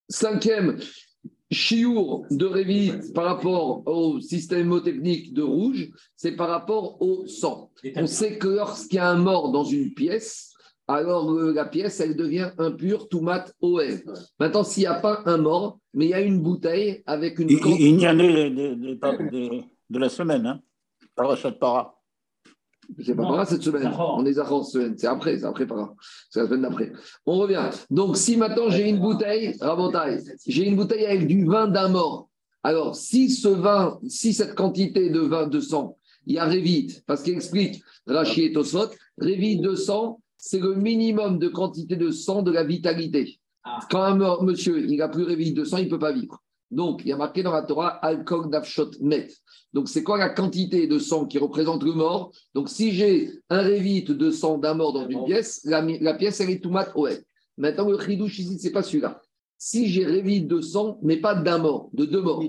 cinquième 0.08 0.78
chiour 1.52 2.26
de 2.30 2.46
Révit 2.46 2.92
par 3.14 3.26
rapport 3.26 3.86
au 3.86 4.20
système 4.20 4.60
hémotechnique 4.60 5.34
de 5.34 5.42
rouge, 5.42 5.90
c'est 6.16 6.36
par 6.36 6.48
rapport 6.48 7.00
au 7.00 7.26
sang. 7.26 7.70
On 7.96 8.06
sait 8.06 8.38
que 8.38 8.48
lorsqu'il 8.48 8.96
y 8.96 8.98
a 8.98 9.10
un 9.10 9.16
mort 9.16 9.52
dans 9.52 9.64
une 9.64 9.94
pièce, 9.94 10.49
alors 10.94 11.30
euh, 11.32 11.52
la 11.52 11.64
pièce, 11.66 12.00
elle 12.00 12.16
devient 12.16 12.50
impure, 12.58 13.08
tout 13.08 13.20
mat 13.20 13.52
OL. 13.60 14.02
Maintenant, 14.38 14.64
s'il 14.64 14.82
n'y 14.82 14.86
a 14.86 14.94
pas 14.94 15.22
un 15.26 15.36
mort, 15.38 15.78
mais 15.94 16.06
il 16.06 16.10
y 16.10 16.14
a 16.14 16.20
une 16.20 16.40
bouteille 16.40 17.02
avec 17.06 17.38
une 17.38 17.48
Il, 17.50 17.58
il- 17.80 18.00
y 18.00 18.06
en 18.08 18.18
a 18.18 18.22
des- 18.22 18.50
des- 18.50 19.30
des- 19.30 19.64
de 19.88 19.98
la 19.98 20.08
semaine, 20.08 20.46
hein, 20.46 20.60
parachat 21.16 21.52
para. 21.52 21.94
C'est 23.04 23.14
pas 23.14 23.22
par 23.22 23.36
là 23.36 23.44
cette 23.44 23.62
semaine. 23.62 23.92
On 23.98 24.24
est 24.26 24.32
cette 24.32 24.46
semaine. 24.64 24.94
C'est 24.98 25.06
après, 25.06 25.38
c'est 25.38 25.44
après 25.44 25.64
par 25.66 25.76
là. 25.76 25.94
C'est 26.28 26.40
la 26.40 26.46
semaine 26.46 26.62
d'après. 26.62 26.92
On 27.24 27.36
revient. 27.38 27.70
Donc, 27.88 28.16
si 28.16 28.36
maintenant 28.36 28.68
j'ai 28.68 28.88
une 28.88 28.98
bouteille, 28.98 29.54
Rabotai, 29.60 30.18
j'ai 30.46 30.66
une 30.66 30.74
bouteille 30.76 31.06
avec 31.06 31.26
du 31.28 31.44
vin 31.44 31.68
d'un 31.68 31.88
mort. 31.88 32.28
Alors, 32.64 32.96
si 32.96 33.30
ce 33.30 33.46
vin, 33.48 33.98
si 34.08 34.34
cette 34.34 34.54
quantité 34.56 35.08
de 35.08 35.20
vin 35.20 35.46
de 35.46 35.60
sang, 35.60 35.96
il 36.26 36.34
y 36.34 36.38
a 36.38 36.44
Révit, 36.46 36.98
parce 37.06 37.22
qu'il 37.22 37.34
explique 37.34 37.80
Rachid 38.06 38.50
et 38.50 38.52
Tosfot, 38.52 38.90
Révit 39.18 39.58
de 39.60 39.74
sang, 39.76 40.20
c'est 40.40 40.58
le 40.58 40.74
minimum 40.74 41.38
de 41.38 41.48
quantité 41.48 41.96
de 41.96 42.10
sang 42.10 42.42
de 42.42 42.50
la 42.50 42.64
vitalité. 42.64 43.38
Ah. 43.62 43.78
Quand 43.90 44.02
un 44.02 44.14
mort- 44.16 44.42
monsieur, 44.42 44.82
il 44.88 44.96
n'a 44.96 45.08
plus 45.08 45.22
Révit 45.22 45.52
de 45.52 45.64
sang, 45.64 45.76
il 45.76 45.84
ne 45.84 45.90
peut 45.90 45.98
pas 45.98 46.12
vivre. 46.12 46.42
Donc, 46.70 47.02
il 47.04 47.08
y 47.08 47.12
a 47.12 47.16
marqué 47.16 47.42
dans 47.42 47.52
la 47.52 47.62
Torah, 47.62 47.88
alcool 47.88 48.48
d'afshot 48.48 48.90
met. 49.00 49.28
Donc, 49.72 49.88
c'est 49.88 50.02
quoi 50.02 50.18
la 50.18 50.30
quantité 50.30 50.86
de 50.86 50.98
sang 50.98 51.26
qui 51.26 51.38
représente 51.38 51.82
le 51.82 51.92
mort? 51.92 52.32
Donc, 52.54 52.68
si 52.68 52.92
j'ai 52.92 53.30
un 53.50 53.60
révite 53.60 54.12
de 54.12 54.30
sang 54.30 54.56
d'un 54.56 54.74
mort 54.74 54.92
dans 54.92 55.06
une 55.06 55.24
pièce, 55.24 55.60
la, 55.64 56.14
pièce, 56.14 56.40
elle 56.40 56.50
est 56.50 56.62
tout 56.62 56.70
mat 56.70 56.90
ouais. 56.94 57.20
Maintenant, 57.58 57.90
le 57.90 58.00
chidouche 58.00 58.38
ici, 58.38 58.58
c'est 58.58 58.70
pas 58.70 58.82
celui-là. 58.82 59.20
Si 59.58 59.88
j'ai 59.88 60.06
révite 60.06 60.48
de 60.48 60.62
sang, 60.62 60.98
mais 61.02 61.18
pas 61.18 61.34
d'un 61.34 61.58
mort, 61.58 61.90
de 61.92 62.06
deux 62.06 62.22
morts. 62.22 62.42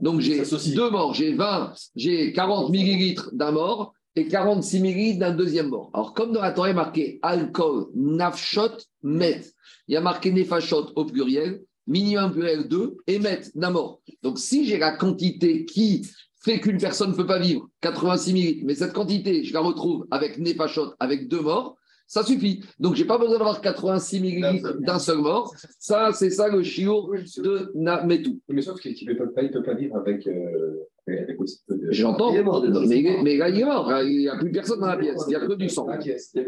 Donc, 0.00 0.20
j'ai 0.20 0.42
deux 0.74 0.90
morts, 0.90 1.14
j'ai 1.14 1.34
20, 1.34 1.74
j'ai 1.94 2.32
40 2.32 2.70
millilitres 2.70 3.30
d'un 3.32 3.52
mort 3.52 3.94
et 4.16 4.26
46 4.28 4.80
millilitres 4.80 5.18
d'un 5.20 5.34
deuxième 5.34 5.68
mort. 5.68 5.90
Alors, 5.94 6.14
comme 6.14 6.32
dans 6.32 6.40
la 6.40 6.50
Torah, 6.52 6.68
il 6.68 6.70
y 6.70 6.72
a 6.72 6.76
marqué 6.76 7.18
alcool, 7.22 7.86
nafshot, 7.94 8.70
met. 9.02 9.42
Il 9.88 9.94
y 9.94 9.96
a 9.96 10.00
marqué 10.00 10.32
nefashot 10.32 10.86
au 10.96 11.04
pluriel, 11.04 11.60
minimum 11.86 12.32
pluriel 12.32 12.66
2 12.66 12.96
et 13.06 13.18
met 13.18 13.40
d'un 13.54 13.70
mort. 13.70 14.00
Donc, 14.22 14.38
si 14.38 14.66
j'ai 14.66 14.78
la 14.78 14.92
quantité 14.96 15.64
qui 15.66 16.06
fait 16.42 16.60
qu'une 16.60 16.78
personne 16.78 17.10
ne 17.10 17.14
peut 17.16 17.26
pas 17.26 17.38
vivre 17.38 17.68
86 17.82 18.32
millilitres, 18.32 18.64
mais 18.66 18.74
cette 18.74 18.92
quantité, 18.92 19.44
je 19.44 19.52
la 19.52 19.60
retrouve 19.60 20.06
avec 20.10 20.38
nefashot, 20.38 20.94
avec 20.98 21.28
deux 21.28 21.40
morts, 21.40 21.76
ça 22.08 22.22
suffit. 22.22 22.62
Donc, 22.78 22.94
je 22.94 23.02
n'ai 23.02 23.06
pas 23.06 23.18
besoin 23.18 23.36
d'avoir 23.38 23.60
86 23.60 24.20
millilitres 24.20 24.74
d'un 24.80 24.98
seul 25.00 25.18
mort. 25.18 25.52
Ça, 25.78 26.12
c'est 26.12 26.30
ça 26.30 26.48
le 26.48 26.62
chiot 26.62 27.10
de 27.38 27.72
Nametou. 27.74 28.40
Mais 28.48 28.62
sauf 28.62 28.80
qu'il 28.80 28.92
ne 29.08 29.14
peut, 29.14 29.32
pas- 29.32 29.42
il 29.42 29.50
peut 29.50 29.62
pas 29.62 29.74
vivre 29.74 29.96
avec, 29.96 30.24
euh, 30.28 30.84
avec 31.08 31.40
aussi 31.40 31.60
peu 31.66 31.76
de. 31.76 31.92
J'entends, 31.92 32.32
mais, 32.32 33.20
mais 33.22 33.36
là, 33.36 33.48
il 33.48 34.18
n'y 34.18 34.28
a 34.28 34.36
plus 34.36 34.50
personne 34.50 34.80
dans 34.80 34.86
la 34.86 34.96
pièce. 34.96 35.22
Il 35.26 35.30
n'y 35.30 35.36
a 35.36 35.46
que 35.46 35.54
du 35.54 35.68
sang 35.68 35.86
Ah, 35.88 35.98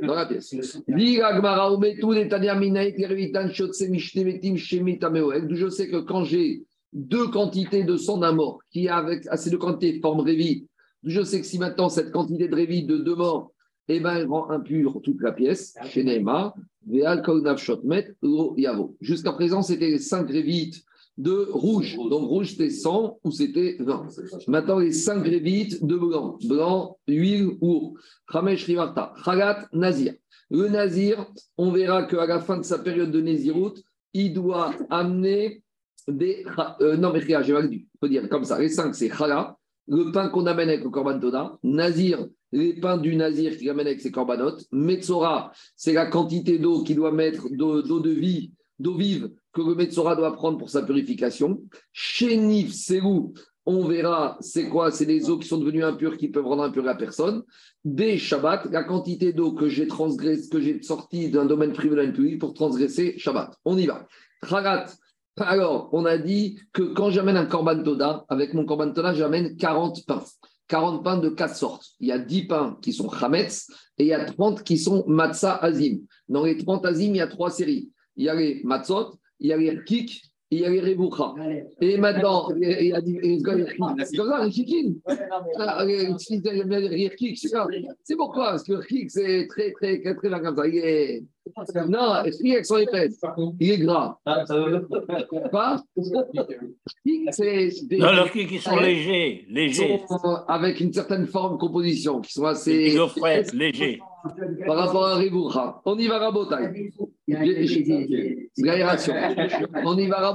dans 0.03 0.15
la 0.15 0.27
pièce. 0.27 0.55
D'où 5.47 5.55
je 5.55 5.69
sais 5.69 5.89
que 5.89 5.99
quand 5.99 6.25
j'ai 6.25 6.65
deux 6.93 7.29
quantités 7.29 7.85
de 7.85 7.97
sang 7.97 8.19
d'un 8.19 8.33
mort 8.33 8.61
qui, 8.71 8.89
avec 8.89 9.27
assez 9.29 9.51
de 9.51 9.57
quantités, 9.57 10.01
forment 10.01 10.21
révite, 10.21 10.69
je 11.05 11.23
sais 11.23 11.41
que 11.41 11.47
si 11.47 11.59
maintenant 11.59 11.89
cette 11.89 12.11
quantité 12.11 12.49
de 12.49 12.55
révite 12.55 12.87
de 12.87 12.97
deux 12.99 13.15
morts, 13.15 13.53
eh 13.89 14.01
ben, 14.01 14.17
elle 14.17 14.27
rend 14.27 14.51
impure 14.51 15.01
toute 15.03 15.23
la 15.23 15.33
pièce, 15.33 15.75
chez 15.85 16.05
Neymar, 16.05 16.55
Jusqu'à 19.01 19.33
présent, 19.33 19.63
c'était 19.63 19.99
cinq 19.99 20.31
révites 20.31 20.85
de 21.19 21.49
rouge. 21.51 21.97
Donc 21.97 22.29
rouge, 22.29 22.53
c'était 22.53 22.71
100 22.71 23.19
ou 23.25 23.31
c'était 23.31 23.77
20. 23.81 24.07
Maintenant, 24.47 24.79
les 24.79 24.93
5 24.93 25.23
révites 25.25 25.85
de 25.85 25.97
blanc. 25.97 26.39
Blanc, 26.45 26.97
huile 27.07 27.51
ou 27.61 27.99
Ramesh 28.29 28.65
Rivarta. 28.65 29.13
Khagat, 29.25 29.69
Nazir. 29.73 30.15
Le 30.51 30.69
Nazir, 30.69 31.27
on 31.59 31.73
verra 31.73 32.05
qu'à 32.05 32.25
la 32.25 32.41
fin 32.41 32.57
de 32.57 32.63
sa 32.63 32.79
période 32.79 33.11
de 33.11 33.21
Nézirut, 33.21 33.75
il 34.15 34.33
doit 34.33 34.73
amener 34.89 35.63
des. 36.07 36.45
Euh, 36.81 36.97
non, 36.97 37.13
mais 37.13 37.21
j'ai 37.21 37.53
mal 37.53 37.69
dit. 37.69 37.87
Il 37.95 37.99
faut 38.01 38.09
dire 38.09 38.29
comme 38.31 38.45
ça. 38.45 38.59
Les 38.59 38.71
5, 38.71 38.95
c'est 38.95 39.11
Khala, 39.11 39.59
le 39.89 40.11
pain 40.13 40.29
qu'on 40.29 40.47
amène 40.47 40.69
avec 40.69 40.85
le 40.85 40.91
Korban 40.91 41.19
Toda. 41.19 41.59
Nazir, 41.63 42.27
les 42.53 42.75
pains 42.75 42.97
du 42.97 43.17
Nazir 43.17 43.59
qu'il 43.59 43.69
amène 43.69 43.89
avec 43.89 44.01
ses 44.01 44.11
corbanotes. 44.11 44.65
Metzora, 44.73 45.53
c'est 45.77 45.93
la 45.93 46.07
quantité 46.07 46.59
d'eau 46.59 46.83
qu'il 46.83 46.97
doit 46.97 47.13
mettre, 47.13 47.49
d'eau 47.51 48.01
de 48.01 48.11
vie, 48.11 48.53
d'eau 48.79 48.95
vive 48.95 49.31
que 49.53 49.63
le 49.63 49.75
Metzora 49.75 50.17
doit 50.17 50.33
prendre 50.33 50.59
pour 50.59 50.71
sa 50.71 50.83
purification. 50.83 51.63
Chez 51.93 52.37
Nif, 52.37 52.73
c'est 52.73 53.01
où 53.01 53.33
on 53.67 53.87
verra 53.87 54.39
c'est 54.41 54.69
quoi 54.69 54.91
C'est 54.91 55.05
les 55.05 55.29
eaux 55.29 55.39
qui 55.39 55.47
sont 55.47 55.59
devenues 55.59 55.85
impures 55.85 56.17
qui 56.17 56.29
peuvent 56.29 56.47
rendre 56.47 56.63
impure 56.63 56.85
la 56.85 56.95
personne. 56.95 57.43
Des 57.85 58.17
Shabbat, 58.17 58.67
la 58.73 58.83
quantité 58.83 59.35
d'eau 59.35 59.53
que 59.53 59.69
j'ai 59.69 59.87
transgressé, 59.87 60.49
que 60.49 60.61
j'ai 60.61 60.81
sorti 60.83 61.31
d'un 61.31 61.45
domaine 61.45 61.73
privé 61.73 61.95
d'un 61.95 62.39
pour 62.39 62.55
transgresser 62.55 63.19
Shabbat. 63.19 63.55
On 63.67 63.77
y 63.77 63.87
va. 63.87 64.07
Tragat. 64.41 64.87
Alors, 65.41 65.91
on 65.93 66.05
a 66.07 66.17
dit 66.17 66.59
que 66.73 66.83
quand 66.83 67.11
j'amène 67.11 67.37
un 67.37 67.47
Korban 67.47 67.83
Toda, 67.83 68.25
avec 68.29 68.55
mon 68.55 68.65
Korban 68.65 68.93
Toda, 68.93 69.13
j'amène 69.13 69.57
40 69.57 70.07
pains. 70.07 70.25
40 70.69 71.05
pains 71.05 71.19
de 71.19 71.29
quatre 71.29 71.57
sortes. 71.57 71.89
Il 72.01 72.09
y 72.09 72.13
a 72.13 72.19
10 72.19 72.47
pains 72.47 72.79
qui 72.83 72.93
sont 72.93 73.11
Chametz 73.11 73.69
et 73.99 74.05
il 74.05 74.09
y 74.09 74.15
a 74.15 74.25
30 74.25 74.63
qui 74.63 74.79
sont 74.79 75.05
Matzah 75.07 75.57
Azim. 75.57 75.99
Dans 76.29 76.45
les 76.45 76.57
30 76.57 76.85
Azim, 76.87 77.11
il 77.11 77.17
y 77.17 77.21
a 77.21 77.27
trois 77.27 77.51
séries. 77.51 77.91
Il 78.19 78.25
y 78.25 78.29
a 78.29 78.35
les 78.35 78.61
Matzot, 78.65 79.19
il 79.41 79.49
y 79.49 79.53
a 79.53 79.57
les 79.57 79.83
Kik 79.85 80.29
il 80.51 80.61
y 80.61 80.65
a 80.65 80.71
les. 80.71 80.97
Et 81.81 81.99
maintenant, 81.99 82.49
il 82.57 82.87
y 82.87 82.93
a 82.95 83.01
les 83.01 84.51
Chikin. 84.51 84.95
C'est 88.03 88.17
pourquoi 88.17 88.51
Parce 88.51 88.63
que 88.63 88.87
Kik, 88.87 89.11
c'est 89.11 89.47
très, 89.49 89.73
très, 89.73 90.01
très, 90.01 90.15
très. 90.15 91.23
Il 91.57 91.79
est... 91.79 91.89
Non, 91.89 92.23
les 92.25 92.53
avec 92.53 92.67
son 92.67 92.79
épaisse. 92.79 93.21
Il 93.61 93.71
est 93.71 93.79
gras. 93.79 94.19
Pas 94.25 95.83
c'est 97.31 97.87
des... 97.87 97.99
Non, 97.99 98.27
Kik, 98.33 98.51
ils 98.53 98.61
sont 98.61 98.77
légers. 98.77 99.47
légers. 99.49 100.01
Avec 100.47 100.81
une 100.81 100.93
certaine 100.93 101.27
forme, 101.27 101.59
composition, 101.59 102.21
qui 102.21 102.33
sont 102.33 102.45
assez. 102.45 102.97
Des 102.97 103.57
légers. 103.57 104.01
Par 104.67 104.77
rapport 104.77 105.07
à 105.07 105.15
Reboucha. 105.17 105.81
On 105.85 105.97
y 105.99 106.07
va, 106.07 106.19
Rabotai. 106.19 106.57
On 109.85 109.99
y 109.99 110.07
va, 110.09 110.27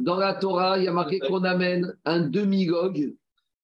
dans 0.00 0.16
la 0.16 0.34
Torah, 0.34 0.78
il 0.78 0.84
y 0.84 0.88
a 0.88 0.92
marqué 0.92 1.18
qu'on 1.18 1.44
amène 1.44 1.94
un 2.04 2.20
demi-gog 2.20 3.14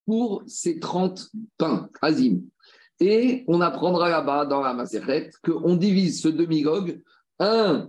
pour 0.06 0.42
ces 0.46 0.78
30 0.78 1.30
pains, 1.58 1.88
Azim. 2.00 2.40
Et 3.00 3.44
on 3.46 3.60
apprendra 3.60 4.08
là-bas, 4.08 4.46
dans 4.46 4.62
la 4.62 4.72
Maseret, 4.72 5.30
qu'on 5.42 5.76
divise 5.76 6.22
ce 6.22 6.28
demi-gog, 6.28 7.00
un, 7.38 7.88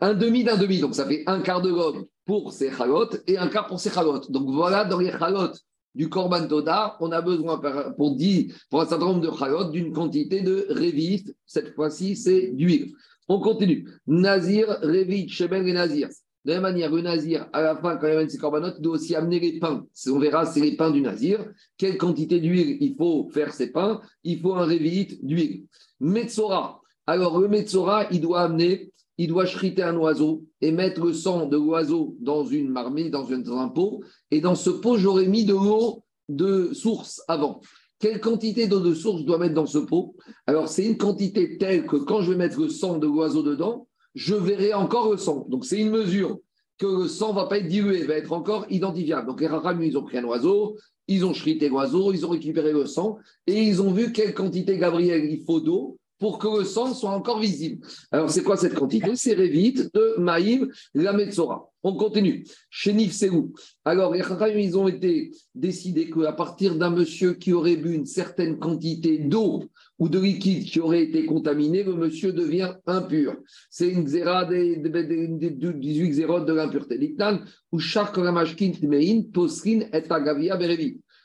un 0.00 0.14
demi 0.14 0.44
d'un 0.44 0.56
demi. 0.56 0.80
Donc 0.80 0.94
ça 0.94 1.06
fait 1.06 1.22
un 1.26 1.40
quart 1.40 1.62
de 1.62 1.70
gog 1.70 2.06
pour 2.24 2.52
ces 2.52 2.70
chalot 2.70 3.10
et 3.26 3.38
un 3.38 3.48
quart 3.48 3.66
pour 3.66 3.80
ces 3.80 3.90
chalot. 3.90 4.20
Donc 4.28 4.50
voilà, 4.50 4.84
dans 4.84 4.98
les 4.98 5.12
chalot 5.12 5.52
du 5.94 6.08
Korban 6.08 6.46
Toda, 6.46 6.96
on 7.00 7.12
a 7.12 7.20
besoin 7.20 7.60
pour, 7.96 8.16
10, 8.16 8.66
pour 8.70 8.80
un 8.80 8.86
certain 8.86 9.04
nombre 9.04 9.20
de 9.20 9.36
chalot 9.36 9.70
d'une 9.70 9.92
quantité 9.92 10.40
de 10.40 10.66
révit. 10.70 11.24
Cette 11.46 11.74
fois-ci, 11.74 12.16
c'est 12.16 12.48
d'huile. 12.48 12.92
On 13.28 13.40
continue. 13.40 13.88
Nazir, 14.06 14.68
révit, 14.82 15.28
Shebel 15.28 15.68
et 15.68 15.72
Nazir. 15.72 16.08
De 16.44 16.50
la 16.50 16.60
même 16.60 16.72
manière, 16.72 16.90
le 16.90 17.02
nazir, 17.02 17.48
à 17.52 17.62
la 17.62 17.76
fin, 17.76 17.96
quand 17.96 18.08
il 18.08 18.14
amène 18.14 18.28
ses 18.28 18.38
corbanotes, 18.38 18.74
il 18.78 18.82
doit 18.82 18.94
aussi 18.94 19.14
amener 19.14 19.38
les 19.38 19.60
pains. 19.60 19.86
On 20.08 20.18
verra, 20.18 20.44
c'est 20.44 20.60
les 20.60 20.76
pains 20.76 20.90
du 20.90 21.00
nazir. 21.00 21.44
Quelle 21.78 21.96
quantité 21.96 22.40
d'huile 22.40 22.78
il 22.80 22.96
faut 22.96 23.28
faire 23.30 23.52
ces 23.52 23.70
pains? 23.70 24.00
Il 24.24 24.40
faut 24.40 24.54
un 24.54 24.64
révite 24.64 25.24
d'huile. 25.24 25.66
Metzora. 26.00 26.80
Alors, 27.06 27.38
le 27.38 27.46
Metzora, 27.46 28.08
il 28.10 28.20
doit 28.20 28.40
amener, 28.40 28.90
il 29.18 29.28
doit 29.28 29.44
chriter 29.44 29.84
un 29.84 29.96
oiseau 29.96 30.44
et 30.60 30.72
mettre 30.72 31.04
le 31.04 31.12
sang 31.12 31.46
de 31.46 31.56
l'oiseau 31.56 32.16
dans 32.18 32.44
une 32.44 32.70
marmite, 32.70 33.12
dans, 33.12 33.22
dans 33.22 33.58
un 33.58 33.68
pot. 33.68 34.02
Et 34.32 34.40
dans 34.40 34.56
ce 34.56 34.70
pot, 34.70 34.96
j'aurais 34.96 35.28
mis 35.28 35.44
de 35.44 35.54
l'eau 35.54 36.02
de 36.28 36.72
source 36.72 37.22
avant. 37.28 37.60
Quelle 38.00 38.20
quantité 38.20 38.66
d'eau 38.66 38.80
de 38.80 38.94
source 38.94 39.20
je 39.20 39.26
dois 39.26 39.38
mettre 39.38 39.54
dans 39.54 39.66
ce 39.66 39.78
pot? 39.78 40.16
Alors, 40.48 40.68
c'est 40.68 40.84
une 40.84 40.96
quantité 40.96 41.56
telle 41.56 41.86
que 41.86 41.96
quand 41.96 42.22
je 42.22 42.32
vais 42.32 42.38
mettre 42.38 42.60
le 42.60 42.68
sang 42.68 42.98
de 42.98 43.06
l'oiseau 43.06 43.44
dedans, 43.44 43.86
je 44.14 44.34
verrai 44.34 44.74
encore 44.74 45.10
le 45.10 45.16
sang. 45.16 45.46
Donc, 45.48 45.64
c'est 45.64 45.78
une 45.78 45.90
mesure 45.90 46.38
que 46.78 46.86
le 46.86 47.08
sang 47.08 47.30
ne 47.30 47.36
va 47.36 47.46
pas 47.46 47.58
être 47.58 47.68
dilué, 47.68 48.04
va 48.04 48.14
être 48.14 48.32
encore 48.32 48.66
identifiable. 48.68 49.26
Donc, 49.26 49.40
les 49.40 49.46
Raham, 49.46 49.82
ils 49.82 49.96
ont 49.96 50.02
pris 50.02 50.18
un 50.18 50.24
oiseau, 50.24 50.76
ils 51.08 51.24
ont 51.24 51.32
chrité 51.32 51.68
l'oiseau, 51.68 52.12
ils 52.12 52.24
ont 52.26 52.30
récupéré 52.30 52.72
le 52.72 52.86
sang 52.86 53.18
et 53.46 53.62
ils 53.62 53.82
ont 53.82 53.92
vu 53.92 54.12
quelle 54.12 54.34
quantité, 54.34 54.78
Gabriel, 54.78 55.24
il 55.24 55.44
faut 55.44 55.60
d'eau 55.60 55.98
pour 56.22 56.38
que 56.38 56.60
le 56.60 56.64
sang 56.64 56.94
soit 56.94 57.10
encore 57.10 57.40
visible. 57.40 57.84
Alors, 58.12 58.30
c'est 58.30 58.44
quoi 58.44 58.56
cette 58.56 58.74
quantité? 58.74 59.16
C'est 59.16 59.34
Révite 59.34 59.92
de 59.92 60.14
Maïm, 60.18 60.70
la 60.94 61.12
Metzora. 61.12 61.68
On 61.82 61.96
continue. 61.96 62.44
Chez 62.70 62.94
où 63.28 63.52
Alors, 63.84 64.14
les 64.14 64.22
ils 64.64 64.78
ont 64.78 64.86
été 64.86 65.32
décidés 65.56 66.08
qu'à 66.08 66.32
partir 66.32 66.76
d'un 66.76 66.90
monsieur 66.90 67.32
qui 67.34 67.52
aurait 67.52 67.74
bu 67.74 67.94
une 67.94 68.06
certaine 68.06 68.60
quantité 68.60 69.18
d'eau 69.18 69.64
ou 69.98 70.08
de 70.08 70.20
liquide 70.20 70.62
qui 70.62 70.78
aurait 70.78 71.02
été 71.02 71.26
contaminé, 71.26 71.82
le 71.82 71.94
monsieur 71.94 72.32
devient 72.32 72.72
impur. 72.86 73.34
C'est 73.68 73.88
une 73.88 74.04
xéra 74.04 74.44
des, 74.44 74.76
18 74.76 76.08
xérotes 76.08 76.46
de 76.46 76.52
l'impureté. 76.52 77.02
et 77.02 77.16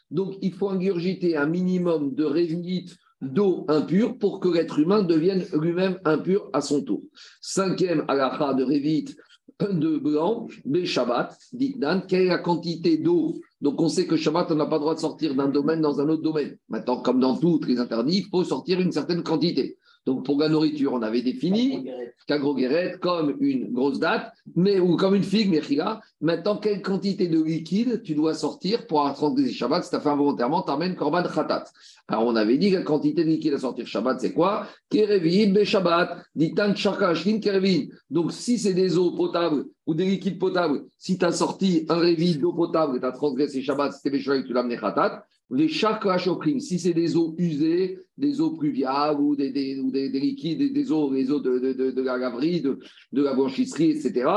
Donc, 0.10 0.38
il 0.42 0.54
faut 0.54 0.70
ingurgiter 0.70 1.38
un 1.38 1.46
minimum 1.46 2.16
de 2.16 2.24
révite 2.24 2.98
d'eau 3.22 3.66
impure 3.68 4.18
pour 4.18 4.40
que 4.40 4.50
l'être 4.50 4.80
humain 4.80 5.04
devienne 5.04 5.46
lui-même 5.54 6.00
impur 6.06 6.50
à 6.54 6.62
son 6.62 6.84
tour. 6.84 7.02
Cinquième 7.42 8.06
halakha 8.08 8.54
de 8.54 8.64
Révit 8.64 9.16
de 9.60 9.98
blanc, 9.98 10.48
B 10.66 10.84
Shabbat, 10.84 11.36
dit 11.54 11.76
Dan, 11.78 12.04
quelle 12.08 12.24
est 12.24 12.28
la 12.28 12.38
quantité 12.38 12.98
d'eau? 12.98 13.40
Donc 13.60 13.82
on 13.82 13.90
sait 13.90 14.06
que 14.06 14.16
Shabbat, 14.16 14.52
on 14.52 14.56
n'a 14.56 14.68
pas 14.68 14.76
le 14.76 14.82
droit 14.82 14.96
de 14.96 15.00
sortir 15.00 15.34
d'un 15.34 15.48
domaine 15.48 15.82
dans 15.82 16.00
un 16.00 16.08
autre 16.10 16.22
domaine. 16.22 16.58
Maintenant, 16.70 17.02
comme 17.02 17.20
dans 17.20 17.36
tous 17.36 17.62
les 17.64 17.80
interdits, 17.80 18.20
il 18.20 18.30
faut 18.30 18.44
sortir 18.44 18.80
une 18.80 18.92
certaine 18.92 19.24
quantité. 19.24 19.78
Donc 20.08 20.24
pour 20.24 20.40
la 20.40 20.48
nourriture, 20.48 20.94
on 20.94 21.02
avait 21.02 21.22
défini 21.22 21.86
qu'agroguérette 22.28 22.98
comme 23.02 23.36
une 23.42 23.74
grosse 23.74 24.00
date, 24.00 24.32
mais 24.56 24.80
ou 24.80 24.96
comme 24.96 25.16
une 25.16 25.24
figue, 25.24 25.50
mechila. 25.50 26.00
Maintenant, 26.22 26.56
quelle 26.56 26.82
quantité 26.82 27.28
de 27.28 27.44
liquide 27.44 28.02
tu 28.04 28.16
dois 28.16 28.34
sortir 28.34 28.88
pour 28.88 29.04
transgresser 29.14 29.52
Shabbat 29.52 29.84
Si 29.84 29.90
tu 29.90 29.98
as 29.98 30.00
fait 30.00 30.08
involontairement, 30.08 30.62
tu 30.62 30.72
amènes 30.72 30.96
Korban 30.96 31.24
Khatat. 31.24 31.66
Alors 32.08 32.26
on 32.26 32.38
avait 32.38 32.58
dit 32.58 32.72
que 32.72 32.78
la 32.78 32.84
quantité 32.84 33.26
de 33.26 33.30
liquide 33.30 33.56
à 33.56 33.58
sortir 33.58 33.86
Shabbat, 33.86 34.22
c'est 34.22 34.32
quoi? 34.32 34.66
Kerevin 34.90 35.52
be 35.52 35.66
Shabbat, 35.66 36.24
ditan 36.34 36.74
kerevin. 36.74 37.88
Donc 38.10 38.32
si 38.32 38.58
c'est 38.58 38.74
des 38.74 38.98
eaux 38.98 39.12
potables 39.12 39.66
ou 39.86 39.94
des 39.94 40.06
liquides 40.06 40.40
potables, 40.40 40.86
si 40.98 41.18
tu 41.18 41.26
as 41.26 41.34
sorti 41.34 41.86
un 41.90 41.98
révit 41.98 42.38
d'eau 42.38 42.54
potable 42.54 42.96
et 42.96 43.00
tu 43.02 43.06
as 43.06 43.12
transgressé 43.12 43.62
Shabbat, 43.62 43.92
c'était 43.92 44.12
Béchaï, 44.12 44.46
tu 44.46 44.54
l'as 44.54 44.62
amené 44.62 44.78
Khatat. 44.78 45.26
Les 45.50 45.70
chakra 45.70 46.18
si 46.60 46.80
c'est 46.80 46.94
des 46.94 47.16
eaux 47.16 47.34
usées, 47.38 48.00
des 48.18 48.42
eaux 48.42 48.52
pluviales 48.52 49.20
ou 49.20 49.36
des, 49.36 49.52
des, 49.52 49.82
des, 49.92 50.10
des 50.10 50.20
liquides, 50.20 50.74
des 50.74 50.92
eaux, 50.92 51.14
les 51.14 51.32
eaux 51.32 51.40
de, 51.40 51.60
de, 51.60 51.74
de, 51.74 51.92
de 51.92 52.02
la 52.02 52.18
laverie, 52.18 52.62
de, 52.62 52.78
la 53.14 53.34
blanchisserie, 53.34 53.92
etc., 53.92 54.30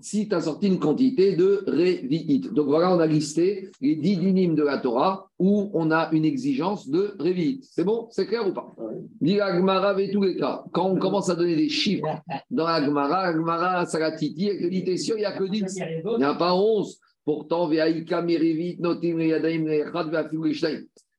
si 0.00 0.28
tu 0.28 0.34
as 0.34 0.42
sorti 0.42 0.66
une 0.66 0.78
quantité 0.78 1.36
de 1.36 1.64
révi'it. 1.66 2.52
Donc 2.52 2.66
voilà, 2.66 2.94
on 2.94 2.98
a 2.98 3.06
listé 3.06 3.70
les 3.80 3.96
dix 3.96 4.16
dynimes 4.16 4.54
de 4.54 4.62
la 4.62 4.78
Torah 4.78 5.28
où 5.38 5.70
on 5.72 5.90
a 5.90 6.10
une 6.12 6.24
exigence 6.24 6.88
de 6.88 7.14
révi'it. 7.18 7.60
C'est 7.62 7.84
bon? 7.84 8.08
C'est 8.10 8.26
clair 8.26 8.46
ou 8.46 8.52
pas? 8.52 8.74
Dit 9.20 9.38
et 9.38 10.10
tous 10.12 10.22
les 10.22 10.36
cas. 10.36 10.64
Quand 10.72 10.88
on 10.88 10.98
commence 10.98 11.30
à 11.30 11.34
donner 11.34 11.56
des 11.56 11.68
chiffres 11.68 12.06
dans 12.50 12.66
la 12.66 12.84
Gemara, 12.84 13.30
la 13.30 13.32
Gemara, 13.32 13.86
ça 13.86 13.98
la 13.98 14.12
titille, 14.12 14.48
elle 14.48 14.70
dit, 14.70 14.84
t'es 14.84 14.96
sûr, 14.96 15.16
il 15.16 15.20
n'y 15.20 15.24
a 15.24 15.32
que 15.32 15.44
10. 15.44 15.78
Il 15.78 16.18
n'y 16.18 16.24
a 16.24 16.34
pas 16.34 16.54
11. 16.54 17.00
Pourtant, 17.28 17.70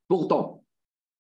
Pourtant, 0.08 0.63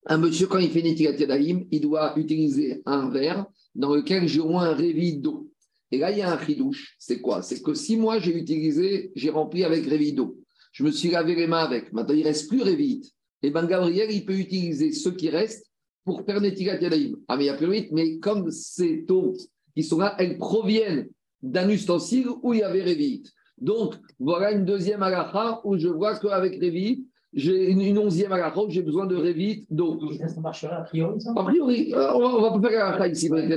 un 0.07 0.17
monsieur, 0.17 0.47
quand 0.47 0.57
il 0.57 0.71
fait 0.71 0.81
Netilat 0.81 1.37
il 1.37 1.79
doit 1.79 2.17
utiliser 2.17 2.81
un 2.87 3.07
verre 3.11 3.45
dans 3.75 3.93
lequel 3.93 4.27
j'ai 4.27 4.39
au 4.39 4.49
moins 4.49 4.71
un 4.71 4.75
d'eau. 5.17 5.51
Et 5.91 5.99
là, 5.99 6.11
il 6.11 6.17
y 6.17 6.21
a 6.23 6.33
un 6.33 6.43
chidouche. 6.43 6.95
C'est 6.97 7.21
quoi? 7.21 7.43
C'est 7.43 7.61
que 7.61 7.75
si 7.75 7.97
moi, 7.97 8.17
j'ai 8.17 8.35
utilisé, 8.35 9.11
j'ai 9.13 9.29
rempli 9.29 9.63
avec 9.63 9.85
révit 9.85 10.13
d'eau, 10.13 10.39
je 10.71 10.83
me 10.83 10.89
suis 10.89 11.11
lavé 11.11 11.35
les 11.35 11.45
mains 11.45 11.65
avec, 11.65 11.93
maintenant, 11.93 12.15
il 12.15 12.21
ne 12.21 12.25
reste 12.25 12.49
plus 12.49 12.63
révit. 12.63 13.01
Et 13.43 13.49
eh 13.49 13.51
bien, 13.51 13.67
Gabriel, 13.67 14.09
il 14.09 14.25
peut 14.25 14.39
utiliser 14.39 14.91
ce 14.91 15.09
qui 15.09 15.29
reste 15.29 15.67
pour 16.03 16.25
faire 16.25 16.41
Netilat. 16.41 16.79
Ah, 17.27 17.37
mais 17.37 17.43
il 17.43 17.45
y 17.45 17.49
a 17.51 17.53
plus 17.53 17.71
vite, 17.71 17.91
mais 17.91 18.17
comme 18.17 18.49
ces 18.49 19.05
eaux 19.11 19.37
qui 19.75 19.83
sont 19.83 19.99
là, 19.99 20.15
elles 20.17 20.39
proviennent 20.39 21.07
d'un 21.43 21.69
ustensile 21.69 22.25
où 22.41 22.55
il 22.55 22.61
y 22.61 22.63
avait 22.63 22.81
révit. 22.81 23.21
Donc, 23.61 23.95
voilà 24.19 24.51
une 24.51 24.65
deuxième 24.65 25.03
halakha 25.03 25.61
où 25.63 25.77
je 25.77 25.87
vois 25.87 26.17
qu'avec 26.17 26.59
Révit, 26.59 27.05
j'ai 27.33 27.69
une, 27.69 27.81
une 27.81 27.97
onzième 27.97 28.31
halakha 28.31 28.61
où 28.61 28.69
j'ai 28.69 28.81
besoin 28.81 29.05
de 29.05 29.15
Révit 29.15 29.65
d'eau. 29.69 29.99
Ça 30.27 30.41
marcherait 30.41 30.75
a 30.75 30.81
priori, 30.81 31.21
ça? 31.21 31.33
A 31.35 31.43
priori, 31.43 31.93
on 31.93 31.97
va, 31.97 32.15
on 32.15 32.41
va 32.41 32.59
pas 32.59 32.69
faire 32.69 32.85
halakha 32.85 33.07
ici, 33.07 33.29
mais 33.29 33.47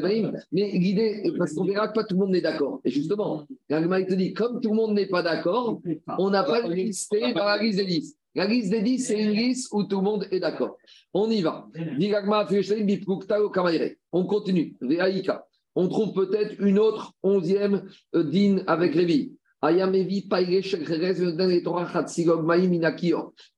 l'idée, 0.52 1.32
parce 1.38 1.54
qu'on 1.54 1.64
verra 1.64 1.88
que 1.88 1.94
pas 1.94 2.04
tout 2.04 2.14
le 2.14 2.20
monde 2.20 2.32
n'est 2.32 2.40
d'accord. 2.40 2.80
Et 2.84 2.90
justement, 2.90 3.46
te 3.68 4.14
dit, 4.14 4.32
comme 4.32 4.60
tout 4.60 4.70
le 4.70 4.76
monde 4.76 4.94
n'est 4.94 5.06
pas 5.06 5.22
d'accord, 5.22 5.80
on 6.18 6.30
n'a 6.30 6.42
pas 6.42 6.66
listé 6.68 7.32
dans 7.32 7.44
la 7.44 7.58
liste 7.58 7.78
des 7.78 7.86
10. 7.86 8.16
La 8.34 8.46
liste 8.46 8.70
des 8.70 8.80
10, 8.80 8.98
c'est 8.98 9.22
une 9.22 9.32
liste 9.32 9.68
où 9.72 9.84
tout 9.84 9.98
le 9.98 10.04
monde 10.04 10.26
est 10.30 10.40
d'accord. 10.40 10.78
On 11.12 11.30
y 11.30 11.42
va. 11.42 11.68
On 14.12 14.24
continue. 14.24 14.76
On 15.74 15.88
trouve 15.88 16.12
peut-être 16.12 16.60
une 16.60 16.78
autre 16.78 17.12
onzième 17.22 17.84
euh, 18.14 18.24
din 18.24 18.62
avec 18.66 18.94
Révi. 18.94 19.32
Ayamevi. 19.62 20.28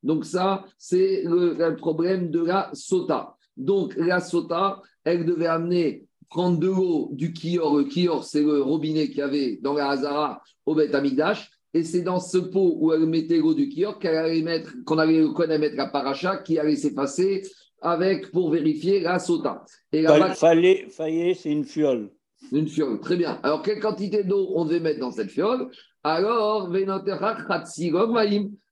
Donc, 0.02 0.24
ça, 0.24 0.64
c'est 0.78 1.22
le, 1.24 1.54
le 1.58 1.76
problème 1.76 2.30
de 2.30 2.44
la 2.44 2.70
sota. 2.74 3.36
Donc, 3.56 3.94
la 3.96 4.20
sota, 4.20 4.82
elle 5.02 5.24
devait 5.24 5.46
amener, 5.46 6.04
prendre 6.28 6.58
de 6.58 6.68
l'eau 6.68 7.08
du 7.12 7.32
kior. 7.32 7.78
Le 7.78 7.84
kior, 7.84 8.24
c'est 8.24 8.42
le 8.42 8.60
robinet 8.62 9.08
qu'il 9.08 9.18
y 9.18 9.22
avait 9.22 9.58
dans 9.62 9.74
la 9.74 9.88
Hazara 9.88 10.42
au 10.66 10.74
Beth 10.74 10.94
Amigdash. 10.94 11.50
Et 11.72 11.82
c'est 11.82 12.02
dans 12.02 12.20
ce 12.20 12.38
pot 12.38 12.76
où 12.78 12.92
elle 12.92 13.06
mettait 13.06 13.38
l'eau 13.38 13.54
du 13.54 13.68
kior 13.68 13.98
qu'elle 13.98 14.16
allait 14.16 14.42
mettre, 14.42 14.72
qu'on 14.84 14.98
allait 14.98 15.58
mettre 15.58 15.76
la 15.76 15.88
paracha 15.88 16.36
qui 16.36 16.58
allait 16.58 16.76
s'effacer 16.76 17.42
avec, 17.82 18.30
pour 18.30 18.50
vérifier 18.50 19.00
la 19.00 19.18
sota. 19.18 19.64
Et 19.92 20.02
la 20.02 20.34
Fallait, 20.34 20.86
fallait, 20.88 21.34
c'est 21.34 21.50
une 21.50 21.64
fiole. 21.64 22.10
une 22.52 22.68
fiole, 22.68 23.00
très 23.00 23.16
bien. 23.16 23.38
Alors, 23.42 23.62
quelle 23.62 23.80
quantité 23.80 24.22
d'eau 24.24 24.52
on 24.54 24.64
devait 24.64 24.80
mettre 24.80 25.00
dans 25.00 25.10
cette 25.10 25.30
fiole? 25.30 25.68
Alors, 26.04 26.70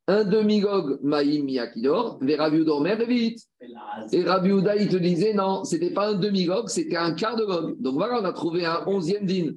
un 0.09 0.25
demi-gog 0.25 0.99
Maïm 1.03 1.49
Yakidor. 1.49 2.19
Et 2.23 2.37
Rabbi 2.37 2.61
Houda, 4.53 4.77
il 4.77 4.89
te 4.89 4.97
disait 4.97 5.33
non, 5.33 5.65
c'était 5.65 5.93
pas 5.93 6.11
un 6.11 6.15
demi-gog, 6.15 6.69
c'était 6.69 6.97
un 6.97 7.15
quart 7.15 7.37
de 7.37 7.45
gog. 7.45 7.81
Donc 7.81 7.95
voilà, 7.95 8.21
on 8.21 8.25
a 8.25 8.33
trouvé 8.33 8.67
un 8.67 8.83
onzième 8.87 9.25
din. 9.25 9.53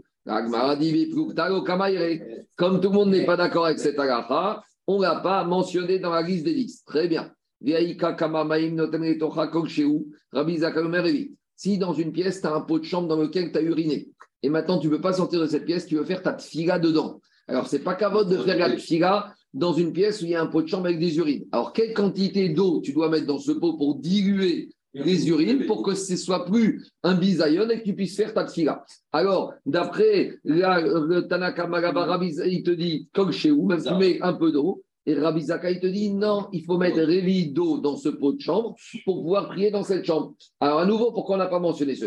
Comme 2.56 2.80
tout 2.80 2.90
le 2.90 2.96
monde 2.96 3.10
n'est 3.10 3.26
pas 3.26 3.36
d'accord 3.36 3.66
avec 3.66 3.80
cette 3.80 4.00
agacha, 4.00 4.64
on 4.88 4.98
ne 4.98 5.04
l'a 5.04 5.16
pas 5.18 5.44
mentionné 5.44 6.00
dans 6.00 6.12
la 6.12 6.22
liste 6.22 6.46
des 6.46 6.54
dix. 6.54 6.84
Très 6.86 7.10
bien. 7.10 7.32
Si 11.58 11.78
dans 11.78 11.94
une 11.94 12.12
pièce, 12.12 12.42
tu 12.42 12.48
as 12.48 12.54
un 12.54 12.62
pot 12.62 12.80
de 12.80 12.86
chambre 12.86 13.08
dans 13.08 13.22
lequel 13.22 13.52
tu 13.52 13.58
as 13.58 13.62
uriné, 13.62 14.10
et 14.44 14.50
maintenant 14.50 14.80
tu 14.80 14.88
ne 14.88 14.92
peux 14.96 15.02
pas 15.02 15.14
sortir 15.14 15.42
de 15.42 15.48
cette 15.48 15.66
pièce, 15.66 15.86
tu 15.88 15.96
veux 15.96 16.06
faire 16.06 16.22
ta 16.22 16.34
tfila 16.34 16.80
dedans. 16.80 17.20
Alors, 17.48 17.68
c'est 17.68 17.84
pas 17.84 17.96
cavote 17.96 18.30
de 18.30 18.38
faire 18.38 18.58
la 18.58 18.76
tfila 18.76 19.34
dans 19.54 19.74
une 19.74 19.94
pièce 19.94 20.22
où 20.22 20.26
il 20.26 20.32
y 20.32 20.36
a 20.36 20.42
un 20.42 20.48
pot 20.48 20.62
de 20.62 20.68
chambre 20.68 20.86
avec 20.88 21.00
des 21.00 21.18
urines. 21.18 21.46
Alors, 21.52 21.74
quelle 21.74 21.94
quantité 21.94 22.50
d'eau 22.50 22.82
tu 22.82 22.92
dois 22.94 23.10
mettre 23.10 23.28
dans 23.28 23.40
ce 23.40 23.52
pot 23.52 23.78
pour 23.78 23.96
diluer 23.96 24.70
les 24.94 25.28
urines 25.30 25.66
pour 25.66 25.84
que 25.84 25.94
ce 25.94 26.16
soit 26.16 26.46
plus 26.46 26.88
un 27.04 27.16
bisayon 27.16 27.70
et 27.70 27.80
que 27.80 27.84
tu 27.86 27.94
puisses 27.94 28.16
faire 28.16 28.34
ta 28.34 28.46
tfila 28.46 28.84
Alors, 29.12 29.54
d'après 29.66 30.38
la- 30.46 30.80
le 30.82 31.28
Tanaka 31.28 31.68
Magaba, 31.68 32.06
Rabbi 32.06 32.32
Zaka, 32.32 32.48
il 32.50 32.64
te 32.64 32.72
dit, 32.72 33.10
comme 33.14 33.32
chez 33.32 33.52
vous, 33.52 33.66
même 33.66 33.84
tu 33.84 33.94
mets 33.94 34.22
un 34.22 34.34
peu 34.34 34.52
d'eau. 34.52 34.84
Et 35.08 35.14
Rabbi 35.14 35.42
Zaka, 35.42 35.70
il 35.70 35.80
te 35.80 35.86
dit, 35.86 36.12
non, 36.12 36.48
il 36.52 36.64
faut 36.64 36.78
mettre 36.78 37.00
révi 37.00 37.52
d'eau 37.52 37.78
dans 37.78 37.96
ce 37.96 38.10
pot 38.10 38.34
de 38.34 38.42
chambre 38.42 38.76
pour 39.04 39.22
pouvoir 39.22 39.50
prier 39.50 39.70
dans 39.70 39.84
cette 39.84 40.04
chambre. 40.04 40.34
Alors, 40.60 40.80
à 40.80 40.86
nouveau, 40.86 41.12
pourquoi 41.12 41.36
on 41.36 41.40
n'a 41.40 41.46
pas 41.46 41.60
mentionné 41.60 41.94
ce 41.94 42.06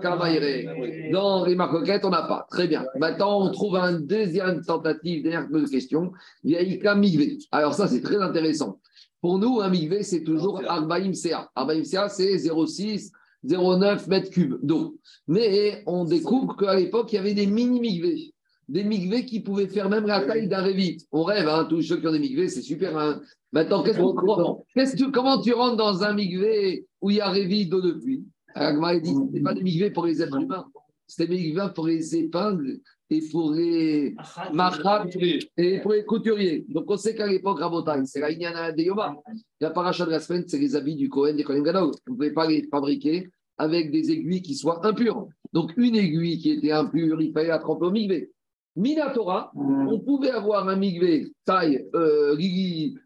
Kamaire. 0.00 1.10
Dans 1.12 1.46
les 1.46 1.54
marcoquettes, 1.54 2.04
on 2.04 2.10
n'a 2.10 2.22
pas. 2.22 2.46
Très 2.50 2.68
bien. 2.68 2.84
Maintenant, 2.98 3.40
on 3.40 3.50
trouve 3.52 3.76
un 3.76 4.00
deuxième 4.00 4.62
tentative, 4.62 5.22
dernière 5.22 5.48
question. 5.70 6.12
Yaïka 6.42 6.94
Migvé. 6.94 7.38
Alors, 7.50 7.72
ça, 7.72 7.88
c'est 7.88 8.02
très 8.02 8.20
intéressant. 8.20 8.80
Pour 9.22 9.38
nous, 9.38 9.62
un 9.62 9.70
Migvé, 9.70 10.02
c'est 10.02 10.24
toujours 10.24 10.60
Arbaïm 10.68 11.14
CA. 11.14 11.50
Arbaïm 11.54 11.84
CA, 11.84 12.10
c'est 12.10 12.36
0,6, 12.36 13.10
0,9 13.46 14.10
mètres 14.10 14.28
cubes 14.28 14.58
d'eau. 14.62 14.98
Mais 15.26 15.82
on 15.86 16.04
découvre 16.04 16.54
qu'à 16.54 16.76
l'époque, 16.76 17.10
il 17.12 17.16
y 17.16 17.18
avait 17.18 17.32
des 17.32 17.46
mini 17.46 17.80
Migvé. 17.80 18.33
Des 18.68 18.84
migvés 18.84 19.24
qui 19.26 19.40
pouvaient 19.40 19.66
faire 19.66 19.88
même 19.90 20.06
la 20.06 20.20
taille 20.26 20.48
d'un 20.48 20.62
révite. 20.62 21.06
On 21.12 21.22
rêve, 21.22 21.46
hein, 21.48 21.66
tous 21.68 21.82
ceux 21.82 21.98
qui 21.98 22.06
ont 22.06 22.12
des 22.12 22.18
migvés, 22.18 22.48
c'est 22.48 22.62
super. 22.62 22.96
hein. 22.96 23.20
Maintenant, 23.52 23.82
qu'est-ce 23.82 23.98
qu'on- 23.98 24.14
comment, 24.14 24.64
que- 24.74 25.10
comment 25.10 25.40
tu 25.40 25.52
rentres 25.52 25.76
dans 25.76 26.02
un 26.02 26.14
migvé 26.14 26.86
où 27.00 27.10
il 27.10 27.16
y 27.16 27.20
a 27.20 27.28
révite 27.30 27.68
d'eau 27.70 27.80
de 27.80 27.92
pluie 27.92 28.24
Agma 28.54 28.98
dit 28.98 29.12
ce 29.34 29.42
pas 29.42 29.52
des 29.54 29.62
migvés 29.62 29.90
pour 29.90 30.06
les 30.06 30.22
êtres 30.22 30.40
humains, 30.40 30.64
c'était 31.06 31.26
des 31.28 31.36
migvés 31.42 31.66
pour 31.74 31.86
les 31.88 32.16
épingles 32.16 32.78
et 33.10 33.20
pour 33.30 33.52
les 33.52 34.14
machat 34.52 35.04
et 35.56 35.80
pour 35.80 35.92
les 35.92 36.04
couturiers. 36.04 36.64
Donc 36.68 36.84
on 36.88 36.96
sait 36.96 37.14
qu'à 37.14 37.26
l'époque, 37.26 37.58
Rabotai, 37.60 38.06
c'est 38.06 38.20
la 38.20 38.30
Inyana 38.30 38.72
de 38.72 38.80
Yoma. 38.82 39.14
La 39.60 39.70
paracha 39.70 40.06
de 40.06 40.10
la 40.12 40.20
semaine, 40.20 40.44
c'est 40.46 40.58
les 40.58 40.74
habits 40.76 40.94
du 40.96 41.08
Kohen, 41.08 41.36
des 41.36 41.42
Kohen 41.42 41.62
Gadol. 41.62 41.90
Vous 42.06 42.12
ne 42.12 42.16
pouvez 42.16 42.30
pas 42.32 42.46
les 42.48 42.66
fabriquer 42.70 43.28
avec 43.58 43.90
des 43.90 44.10
aiguilles 44.10 44.42
qui 44.42 44.54
soient 44.54 44.84
impures. 44.86 45.26
Donc 45.52 45.72
une 45.76 45.94
aiguille 45.96 46.38
qui 46.38 46.50
était 46.52 46.72
impure, 46.72 47.20
il 47.20 47.32
fallait 47.32 47.48
la 47.48 47.58
tremper 47.58 47.86
au 47.86 47.90
migvé. 47.90 48.30
Minatora, 48.76 49.52
on 49.54 50.00
pouvait 50.00 50.30
avoir 50.30 50.68
un 50.68 50.76
migvé 50.76 51.32
taille 51.44 51.86
euh, 51.94 52.36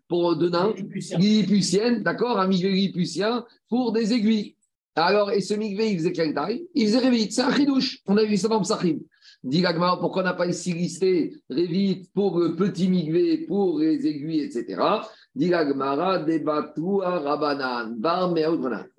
pour 0.09 0.37
de 0.37 0.49
nains, 0.49 0.73
Lilliputienne, 1.19 2.03
d'accord, 2.03 2.39
un 2.39 2.49
migvé 2.49 2.71
lilliputien 2.71 3.45
pour 3.69 3.93
des 3.93 4.13
aiguilles. 4.13 4.57
Alors, 4.95 5.31
et 5.31 5.41
ce 5.41 5.55
migvé, 5.55 5.93
il 5.93 5.99
faisait 5.99 6.13
quelle 6.13 6.35
taille? 6.35 6.67
Il 6.75 6.87
faisait 6.87 6.99
révite, 6.99 7.33
c'est 7.33 7.43
un 7.43 7.55
chidouche. 7.55 8.01
On 8.07 8.17
a 8.17 8.25
vu 8.25 8.37
ça 8.37 8.49
dans 8.49 8.61
Psachim. 8.61 8.99
Dit 9.45 9.61
l'Agmara, 9.61 10.01
pourquoi 10.01 10.23
on 10.23 10.25
n'a 10.25 10.33
pas 10.33 10.47
ici 10.47 10.73
listé 10.73 11.37
révite 11.49 12.13
pour 12.13 12.41
le 12.41 12.57
petit 12.57 12.89
migvé, 12.89 13.47
pour 13.47 13.79
les 13.79 14.05
aiguilles, 14.05 14.41
etc. 14.41 14.83
Dit 15.37 15.53
débatua 16.27 17.21
rabanan, 17.21 17.95
bar. 17.97 18.35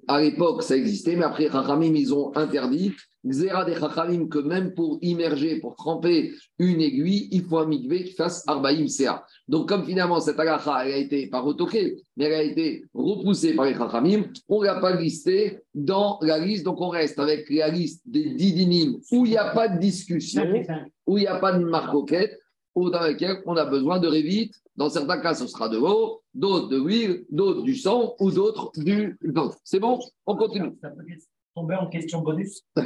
À 0.08 0.22
l'époque, 0.22 0.64
ça 0.64 0.78
existait, 0.78 1.18
mais 1.18 1.26
après, 1.26 1.50
Chachamim, 1.52 1.94
ils 1.94 2.14
ont 2.14 2.32
interdit. 2.38 2.94
Xéra 3.26 3.66
des 3.66 3.76
Chachamim, 3.76 4.28
que 4.28 4.40
même 4.40 4.74
pour 4.74 4.98
immerger, 5.02 5.60
pour 5.60 5.76
tremper 5.76 6.32
une 6.58 6.82
aiguille, 6.82 7.28
il 7.32 7.44
faut 7.44 7.58
un 7.58 7.66
migvé 7.66 8.04
qui 8.04 8.14
fasse 8.14 8.44
Arbaïm 8.48 8.88
CA. 8.88 9.26
Donc, 9.48 9.68
comme 9.68 9.86
finalement, 9.86 10.20
cette 10.20 10.40
agacha, 10.40 10.86
elle 10.86 10.94
a 10.94 10.98
été 10.98 11.28
pas 11.28 11.42
retoquée, 11.42 11.98
mais 12.16 12.26
elle 12.26 12.34
a 12.34 12.44
été 12.44 12.86
repoussée 12.94 13.56
par 13.56 13.66
les 13.66 13.76
Chachamim, 13.76 14.26
on 14.48 14.62
ne 14.62 14.66
l'a 14.66 14.80
pas 14.80 14.96
listé 14.96 15.60
dans 15.74 16.18
la 16.22 16.40
liste. 16.40 16.64
Donc, 16.64 16.80
on 16.80 16.90
reste 16.90 17.20
avec 17.20 17.50
la 17.50 17.70
liste 17.70 18.02
des 18.06 18.30
didinim 18.30 19.00
où 19.12 19.26
il 19.26 19.32
n'y 19.32 19.38
a 19.38 19.52
pas 19.52 19.68
de 19.68 19.80
discussion, 19.80 20.44
où 21.06 21.18
il 21.18 21.22
n'y 21.22 21.28
a 21.28 21.40
pas 21.40 21.54
de 21.54 21.64
marcoquette, 21.64 22.40
ou 22.76 22.90
dans 22.90 23.02
laquelle 23.02 23.42
on 23.46 23.58
a 23.58 23.66
besoin 23.66 24.00
de 24.00 24.08
révite. 24.08 24.54
Dans 24.78 24.90
certains 24.90 25.20
cas, 25.20 25.34
ce 25.34 25.48
sera 25.48 25.68
de 25.68 25.78
l'eau, 25.78 26.22
d'autres 26.34 26.70
de 26.70 26.78
l'huile, 26.78 27.26
d'autres 27.30 27.64
du 27.64 27.76
sang, 27.76 28.16
ou 28.20 28.32
d'autres 28.32 28.72
du. 28.78 29.18
C'est 29.66 29.80
bon? 29.80 30.00
On 30.26 30.38
continue. 30.38 30.72
Tomber 31.60 31.76
en 31.76 31.88
question 31.88 32.22
bonus. 32.22 32.62
Parce 32.76 32.86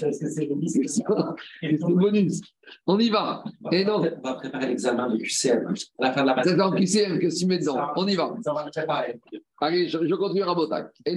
que 0.00 0.12
c'est 0.28 0.44
le 0.44 0.54
C'est 0.66 1.94
bonus. 1.94 2.42
On 2.86 2.98
y 2.98 3.08
va. 3.08 3.42
Et 3.72 3.86
non, 3.86 4.02
On 4.22 4.28
va 4.28 4.34
préparer 4.34 4.66
l'examen 4.66 5.08
de 5.08 5.16
QCM 5.16 5.72
à 5.98 6.04
la 6.04 6.12
fin 6.12 6.22
de 6.22 6.26
la 6.26 6.42
c'est 6.42 6.56
dans 6.56 6.70
QCM 6.72 7.18
que 7.18 7.46
mets 7.46 7.58
dedans. 7.58 7.88
On 7.96 8.06
y 8.06 8.14
va. 8.16 8.36
Ça 8.44 8.52
va 8.52 8.64
préparer. 8.64 9.18
Allez, 9.62 9.88
je, 9.88 10.06
je 10.06 10.14
continue 10.14 10.42
à 10.42 10.52
Botak. 10.52 10.92
Et. 11.06 11.16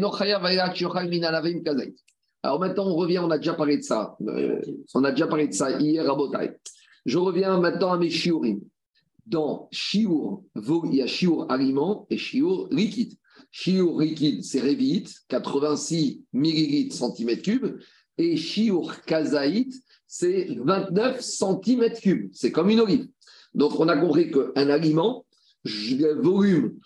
Alors 2.41 2.59
maintenant, 2.61 2.87
on 2.87 2.95
revient, 2.95 3.19
on 3.19 3.29
a 3.29 3.37
déjà 3.37 3.53
parlé 3.53 3.75
de 3.75 3.83
ça. 3.83 4.15
Euh, 4.21 4.61
on 4.95 5.03
a 5.03 5.11
déjà 5.11 5.27
parlé 5.27 5.49
de 5.49 5.53
ça 5.53 5.77
hier 5.77 6.09
à 6.09 6.15
Botaï. 6.15 6.55
Je 7.05 7.17
reviens 7.17 7.59
maintenant 7.59 7.91
à 7.91 7.97
mes 7.97 8.09
shiurim. 8.09 8.61
Dans 9.25 9.67
shiur, 9.73 10.43
il 10.55 10.95
y 10.95 11.01
a 11.01 11.07
shiur 11.07 11.51
aliment 11.51 12.07
et 12.09 12.17
shiur 12.17 12.69
liquide. 12.71 13.15
Shiur 13.51 13.99
liquide, 13.99 14.43
c'est 14.43 14.59
révite, 14.59 15.13
86 15.27 16.23
millilitres 16.33 16.95
centimètres 16.95 17.43
cubes. 17.43 17.79
Et 18.17 18.35
shiur 18.35 19.01
kazaït, 19.05 19.73
c'est 20.07 20.47
29 20.57 21.21
centimètres 21.21 22.01
cubes. 22.01 22.29
C'est 22.33 22.51
comme 22.51 22.69
une 22.69 22.81
olive. 22.81 23.07
Donc 23.53 23.79
on 23.79 23.87
a 23.87 23.97
compris 23.97 24.31
qu'un 24.31 24.69
aliment, 24.69 25.25
le 25.63 26.13
volume 26.21 26.79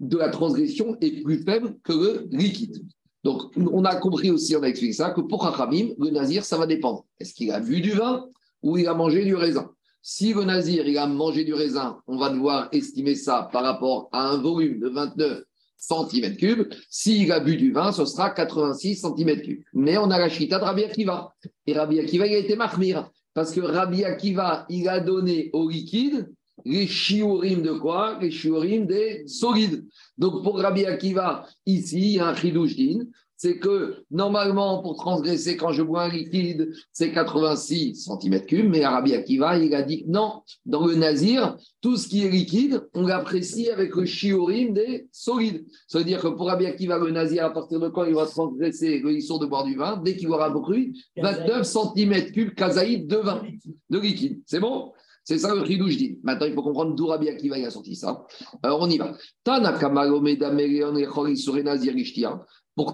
de 0.00 0.18
la 0.18 0.28
transgression 0.28 0.96
est 1.00 1.22
plus 1.22 1.42
faible 1.42 1.76
que 1.82 1.92
le 1.92 2.28
liquide. 2.30 2.84
Donc, 3.24 3.42
on 3.56 3.84
a 3.84 3.96
compris 3.96 4.30
aussi, 4.30 4.54
on 4.54 4.62
a 4.62 4.68
expliqué 4.68 4.92
ça, 4.92 5.10
que 5.10 5.20
pour 5.20 5.42
Chachamim, 5.42 5.88
le 5.98 6.10
nazir, 6.10 6.44
ça 6.44 6.56
va 6.56 6.66
dépendre. 6.66 7.04
Est-ce 7.18 7.34
qu'il 7.34 7.50
a 7.50 7.58
bu 7.58 7.80
du 7.80 7.90
vin 7.90 8.24
ou 8.62 8.78
il 8.78 8.86
a 8.86 8.94
mangé 8.94 9.24
du 9.24 9.34
raisin? 9.34 9.68
Si 10.00 10.32
le 10.32 10.44
nazir, 10.44 10.86
il 10.86 10.96
a 10.96 11.08
mangé 11.08 11.42
du 11.42 11.52
raisin, 11.52 12.00
on 12.06 12.18
va 12.18 12.30
devoir 12.30 12.68
estimer 12.70 13.16
ça 13.16 13.48
par 13.52 13.64
rapport 13.64 14.08
à 14.12 14.28
un 14.28 14.36
volume 14.36 14.78
de 14.78 14.88
29 14.88 15.42
cm3. 15.78 16.66
S'il 16.90 17.32
a 17.32 17.40
bu 17.40 17.56
du 17.56 17.72
vin, 17.72 17.92
ce 17.92 18.04
sera 18.04 18.30
86 18.30 19.02
cm3. 19.02 19.62
Mais 19.74 19.96
on 19.98 20.10
a 20.10 20.18
la 20.18 20.28
chita 20.28 20.58
de 20.58 20.64
Rabbi 20.64 20.84
Akiva. 20.84 21.34
Et 21.66 21.74
Rabbi 21.74 22.00
Akiva, 22.00 22.26
il 22.26 22.34
a 22.34 22.38
été 22.38 22.56
mahmir. 22.56 23.10
Parce 23.34 23.52
que 23.52 23.60
Rabbi 23.60 24.04
Akiva, 24.04 24.66
il 24.68 24.88
a 24.88 25.00
donné 25.00 25.50
au 25.52 25.68
liquide 25.68 26.28
les 26.64 26.86
shiurim 26.86 27.62
de 27.62 27.72
quoi? 27.72 28.18
Les 28.20 28.30
shiurim 28.30 28.86
des 28.86 29.26
solides. 29.26 29.84
Donc 30.16 30.42
pour 30.42 30.58
Rabbi 30.58 30.86
Akiva, 30.86 31.46
ici, 31.66 31.98
il 31.98 32.12
y 32.16 32.18
a 32.18 32.28
un 32.28 32.34
chidouj 32.34 32.74
din, 32.74 33.06
c'est 33.36 33.58
que 33.58 34.04
normalement, 34.10 34.82
pour 34.82 34.96
transgresser 34.96 35.56
quand 35.56 35.72
je 35.72 35.82
bois 35.82 36.04
un 36.04 36.08
liquide, 36.08 36.72
c'est 36.92 37.12
86 37.12 38.08
cm3, 38.08 38.68
mais 38.68 38.86
Rabbi 38.86 39.14
Akiva, 39.14 39.58
il 39.58 39.74
a 39.74 39.82
dit 39.82 40.04
que 40.04 40.08
non, 40.08 40.42
dans 40.64 40.86
le 40.86 40.94
nazir, 40.94 41.56
tout 41.80 41.96
ce 41.96 42.08
qui 42.08 42.24
est 42.24 42.30
liquide, 42.30 42.88
on 42.94 43.06
l'apprécie 43.06 43.70
avec 43.70 43.94
le 43.94 44.06
shiurim 44.06 44.72
des 44.72 45.08
solides. 45.12 45.66
Ça 45.86 45.98
veut 45.98 46.04
dire 46.04 46.20
que 46.20 46.28
pour 46.28 46.46
Rabbi 46.46 46.66
Akiva, 46.66 46.98
le 46.98 47.10
nazir, 47.10 47.44
à 47.44 47.50
partir 47.50 47.78
de 47.78 47.88
quand 47.88 48.04
il 48.04 48.14
va 48.14 48.26
transgresser 48.26 49.00
le 49.00 49.12
histoire 49.12 49.38
de 49.38 49.46
boire 49.46 49.64
du 49.64 49.76
vin, 49.76 50.00
dès 50.02 50.16
qu'il 50.16 50.28
aura 50.28 50.50
brûlé 50.50 50.92
29 51.16 51.62
cm3 51.66 52.54
kazaïd 52.54 53.06
de 53.06 53.16
vin, 53.16 53.42
de 53.90 53.98
liquide. 53.98 54.40
C'est 54.46 54.60
bon? 54.60 54.92
C'est 55.24 55.38
ça 55.38 55.52
le 55.52 55.64
chidouj 55.64 55.96
dit. 55.96 56.20
Maintenant, 56.22 56.46
il 56.46 56.54
faut 56.54 56.62
comprendre 56.62 56.94
d'où 56.94 57.06
Rabbi 57.06 57.28
Akiva 57.28 57.56
a 57.56 57.70
sorti 57.70 57.96
ça. 57.96 58.24
Alors, 58.62 58.80
on 58.80 58.88
y 58.88 58.96
va. 58.96 59.16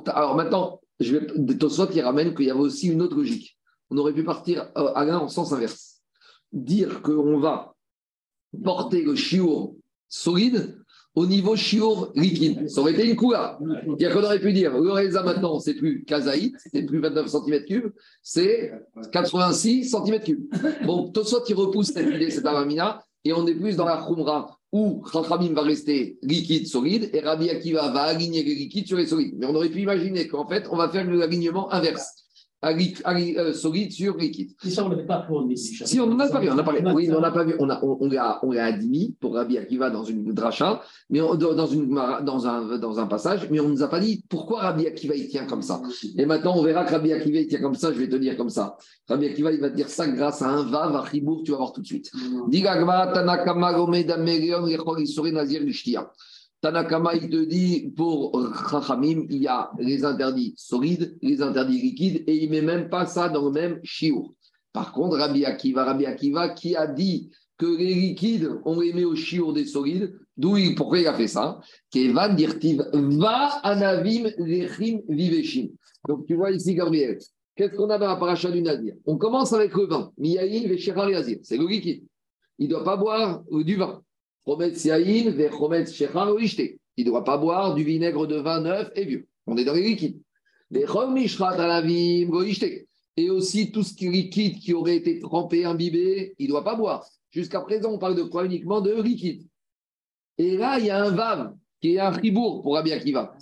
Alors 0.06 0.36
maintenant, 0.36 0.80
je 1.00 1.16
vais, 1.16 1.26
il 1.94 2.00
ramène 2.00 2.34
qu'il 2.34 2.46
y 2.46 2.50
avait 2.50 2.60
aussi 2.60 2.88
une 2.88 3.02
autre 3.02 3.16
logique. 3.16 3.58
On 3.90 3.96
aurait 3.98 4.14
pu 4.14 4.24
partir 4.24 4.70
euh, 4.76 4.92
à 4.94 5.04
l'un 5.04 5.18
en 5.18 5.28
sens 5.28 5.52
inverse. 5.52 6.00
Dire 6.52 7.02
qu'on 7.02 7.38
va 7.38 7.74
porter 8.62 9.02
le 9.02 9.14
chiour 9.14 9.74
solide 10.08 10.78
au 11.14 11.26
niveau 11.26 11.56
chiour 11.56 12.10
liquide. 12.14 12.68
Ça 12.68 12.80
aurait 12.80 12.92
été 12.92 13.04
une 13.04 13.16
y 13.98 14.06
a 14.06 14.12
qu'on 14.12 14.22
aurait 14.22 14.40
pu 14.40 14.52
dire, 14.52 14.72
le 14.78 14.92
reza 14.92 15.22
maintenant, 15.22 15.58
c'est 15.60 15.74
plus 15.74 16.04
kazaït, 16.04 16.54
c'est 16.72 16.84
plus 16.84 17.00
29 17.00 17.26
cm3, 17.26 17.90
c'est 18.22 18.72
86 19.12 19.92
cm3. 19.92 20.86
Bon, 20.86 21.10
Tosot, 21.10 21.44
il 21.48 21.54
repousse 21.54 21.88
cette 21.88 22.14
idée, 22.14 22.30
cette 22.30 22.46
avamina, 22.46 23.04
et 23.24 23.32
on 23.32 23.46
est 23.46 23.54
plus 23.54 23.76
dans 23.76 23.84
la 23.84 24.04
khumra 24.06 24.58
où 24.72 25.04
Chachamim 25.12 25.52
va 25.52 25.62
rester 25.62 26.18
liquide, 26.22 26.66
solide, 26.66 27.10
et 27.12 27.20
Rabbi 27.20 27.50
Akiva 27.50 27.90
va 27.90 28.02
aligner 28.02 28.42
les 28.42 28.54
liquides 28.54 28.86
sur 28.86 28.96
les 28.96 29.06
solides. 29.06 29.34
Mais 29.36 29.46
on 29.46 29.54
aurait 29.54 29.68
pu 29.68 29.82
imaginer 29.82 30.26
qu'en 30.28 30.48
fait, 30.48 30.66
on 30.70 30.76
va 30.76 30.88
faire 30.88 31.04
l'alignement 31.04 31.70
inverse. 31.72 32.24
Euh, 32.64 33.52
solide 33.52 33.90
sur 33.90 34.16
liquide. 34.16 34.52
Mais 34.64 34.70
ça, 34.70 34.84
on 34.84 34.88
n'avait 34.88 35.04
pas 35.04 35.18
pour 35.18 35.44
Si, 35.56 35.98
on 36.00 36.06
n'en 36.06 36.18
a 36.20 36.28
pas 36.28 36.38
vu. 36.38 36.48
On 36.48 36.58
a 36.58 36.62
parlé. 36.62 36.80
Oui, 36.94 37.10
on 37.12 37.20
n'a 37.20 37.32
pas 37.32 37.42
vu. 37.42 37.54
On, 37.58 37.68
on, 37.68 38.08
l'a, 38.08 38.38
on 38.44 38.52
l'a 38.52 38.66
admis 38.66 39.16
pour 39.18 39.34
Rabbi 39.34 39.58
Akiva 39.58 39.90
dans 39.90 40.04
une 40.04 40.32
dracha, 40.32 40.80
mais 41.10 41.18
dans, 41.18 41.66
une, 41.66 41.92
dans, 42.22 42.46
un, 42.46 42.78
dans 42.78 43.00
un 43.00 43.06
passage, 43.06 43.48
mais 43.50 43.58
on 43.58 43.64
ne 43.64 43.72
nous 43.72 43.82
a 43.82 43.88
pas 43.88 43.98
dit 43.98 44.24
pourquoi 44.28 44.60
Rabbi 44.60 44.86
Akiva 44.86 45.16
il 45.16 45.26
tient 45.26 45.46
comme 45.46 45.62
ça. 45.62 45.82
Et 46.16 46.24
maintenant, 46.24 46.56
on 46.56 46.62
verra 46.62 46.84
que 46.84 46.92
Rabbi 46.92 47.12
Akiva 47.12 47.40
il 47.40 47.48
tient 47.48 47.60
comme 47.60 47.74
ça, 47.74 47.92
je 47.92 47.98
vais 47.98 48.08
te 48.08 48.14
dire 48.14 48.36
comme 48.36 48.50
ça. 48.50 48.76
Rabbi 49.08 49.26
Akiva, 49.26 49.50
il 49.50 49.60
va 49.60 49.68
te 49.68 49.74
dire 49.74 49.88
ça 49.88 50.06
grâce 50.06 50.40
à 50.42 50.48
un 50.48 50.62
vav 50.62 50.94
à 50.94 51.04
Chibour, 51.10 51.42
tu 51.44 51.50
vas 51.50 51.56
voir 51.56 51.72
tout 51.72 51.80
de 51.80 51.86
suite. 51.86 52.12
Tanakama, 53.12 53.72
il 56.64 57.30
te 57.30 57.44
dit, 57.44 57.92
pour 57.96 58.40
Chachamim, 58.70 59.26
il 59.30 59.42
y 59.42 59.48
a 59.48 59.70
les 59.78 60.04
interdits 60.04 60.54
solides, 60.56 61.18
les 61.20 61.42
interdits 61.42 61.80
liquides, 61.80 62.22
et 62.26 62.36
il 62.36 62.50
ne 62.50 62.52
met 62.52 62.62
même 62.62 62.88
pas 62.88 63.06
ça 63.06 63.28
dans 63.28 63.46
le 63.46 63.50
même 63.50 63.80
chiour. 63.82 64.34
Par 64.72 64.92
contre, 64.92 65.18
Rabbi 65.18 65.44
Akiva, 65.44 65.84
Rabbi 65.84 66.06
Akiva, 66.06 66.50
qui 66.50 66.76
a 66.76 66.86
dit 66.86 67.30
que 67.58 67.66
les 67.66 67.94
liquides, 67.94 68.60
on 68.64 68.80
les 68.80 69.04
au 69.04 69.16
chiour 69.16 69.52
des 69.52 69.66
solides, 69.66 70.14
d'où 70.36 70.56
il, 70.56 70.74
pourquoi 70.74 71.00
il 71.00 71.06
a 71.06 71.14
fait 71.14 71.26
ça? 71.26 71.60
Kevan 71.90 72.34
dirtiv 72.34 72.82
va 72.92 73.60
anavim 73.62 74.30
lechim 74.38 75.00
viveshim. 75.08 75.68
Donc 76.08 76.26
tu 76.26 76.34
vois 76.34 76.52
ici, 76.52 76.74
Gabriel, 76.74 77.18
qu'est-ce 77.56 77.76
qu'on 77.76 77.90
a 77.90 77.98
dans 77.98 78.08
la 78.08 78.16
paracha 78.16 78.50
du 78.50 78.62
Nazir? 78.62 78.94
On 79.04 79.16
commence 79.16 79.52
avec 79.52 79.74
le 79.74 79.86
vin, 79.86 80.12
miyaïn 80.16 80.68
veshechar 80.68 81.10
yazir, 81.10 81.38
c'est 81.42 81.56
le 81.56 81.66
liquide. 81.66 82.04
Il 82.58 82.66
ne 82.66 82.70
doit 82.70 82.84
pas 82.84 82.96
boire 82.96 83.42
du 83.50 83.76
vin. 83.76 84.02
Il 84.44 84.54
ne 86.98 87.04
doit 87.04 87.24
pas 87.24 87.38
boire 87.38 87.74
du 87.74 87.84
vinaigre 87.84 88.26
de 88.26 88.36
vin 88.36 88.60
neuf 88.60 88.90
et 88.96 89.04
vieux. 89.04 89.28
On 89.46 89.56
est 89.56 89.64
dans 89.64 89.74
les 89.74 89.82
liquides. 89.82 90.20
Et 93.16 93.30
aussi 93.30 93.70
tout 93.72 93.82
ce 93.82 93.94
qui 93.94 94.06
est 94.06 94.10
liquide 94.10 94.58
qui 94.58 94.72
aurait 94.72 94.96
été 94.96 95.20
trempé, 95.20 95.64
imbibé, 95.64 96.34
il 96.38 96.46
ne 96.46 96.50
doit 96.50 96.64
pas 96.64 96.74
boire. 96.74 97.06
Jusqu'à 97.30 97.60
présent, 97.60 97.92
on 97.92 97.98
parle 97.98 98.16
de 98.16 98.22
quoi 98.22 98.44
uniquement 98.44 98.80
De 98.80 99.00
liquide. 99.00 99.46
Et 100.38 100.56
là, 100.56 100.78
il 100.78 100.86
y 100.86 100.90
a 100.90 101.02
un 101.02 101.10
vav 101.10 101.54
qui 101.80 101.94
est 101.94 102.00
un 102.00 102.12
fribourg 102.12 102.62
pour 102.62 102.74
Rabbi 102.74 102.92
Akiva. 102.92 103.34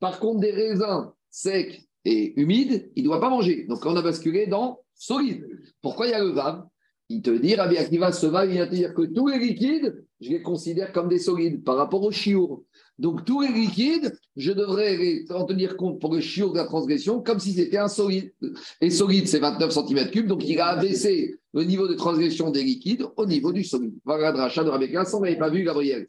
Par 0.00 0.18
contre, 0.18 0.40
des 0.40 0.52
raisins 0.52 1.12
secs 1.30 1.82
et 2.04 2.40
humides, 2.40 2.90
il 2.96 3.02
ne 3.02 3.08
doit 3.08 3.20
pas 3.20 3.30
manger. 3.30 3.64
Donc, 3.68 3.84
on 3.84 3.96
a 3.96 4.02
basculé 4.02 4.46
dans 4.46 4.80
solide. 4.94 5.46
Pourquoi 5.82 6.06
il 6.06 6.10
y 6.10 6.14
a 6.14 6.20
le 6.20 6.30
vav? 6.30 6.66
Il 7.08 7.22
te 7.22 7.30
dit, 7.30 7.54
Rabbi 7.54 7.78
Akiva 7.78 8.12
se 8.12 8.26
va, 8.26 8.44
il 8.44 8.52
vient 8.52 8.66
te 8.66 8.74
dire 8.74 8.92
que 8.92 9.02
tous 9.02 9.28
les 9.28 9.38
liquides, 9.38 10.04
je 10.20 10.30
les 10.30 10.42
considère 10.42 10.92
comme 10.92 11.08
des 11.08 11.18
solides 11.18 11.64
par 11.64 11.76
rapport 11.76 12.02
au 12.02 12.10
chiour. 12.10 12.64
Donc 12.98 13.24
tous 13.24 13.40
les 13.40 13.48
liquides, 13.48 14.12
je 14.36 14.52
devrais 14.52 15.24
en 15.30 15.44
tenir 15.44 15.76
compte 15.76 16.00
pour 16.00 16.12
le 16.14 16.20
chiour 16.20 16.52
de 16.52 16.58
la 16.58 16.64
transgression 16.64 17.20
comme 17.22 17.38
si 17.38 17.52
c'était 17.52 17.78
un 17.78 17.88
solide. 17.88 18.32
Et 18.80 18.90
solide, 18.90 19.26
c'est 19.28 19.38
29 19.38 19.72
cm3, 19.72 20.26
donc 20.26 20.46
il 20.46 20.60
a 20.60 20.66
abaissé 20.66 21.36
le 21.54 21.64
niveau 21.64 21.88
de 21.88 21.94
transgression 21.94 22.50
des 22.50 22.62
liquides 22.62 23.06
au 23.16 23.24
niveau 23.24 23.52
du 23.52 23.64
solide. 23.64 23.94
Voilà 24.04 24.32
de 24.32 24.68
Rabbi 24.68 24.84
Akiva, 24.84 25.04
on 25.14 25.20
n'avait 25.20 25.38
pas 25.38 25.50
vu, 25.50 25.64
Gabriel. 25.64 26.08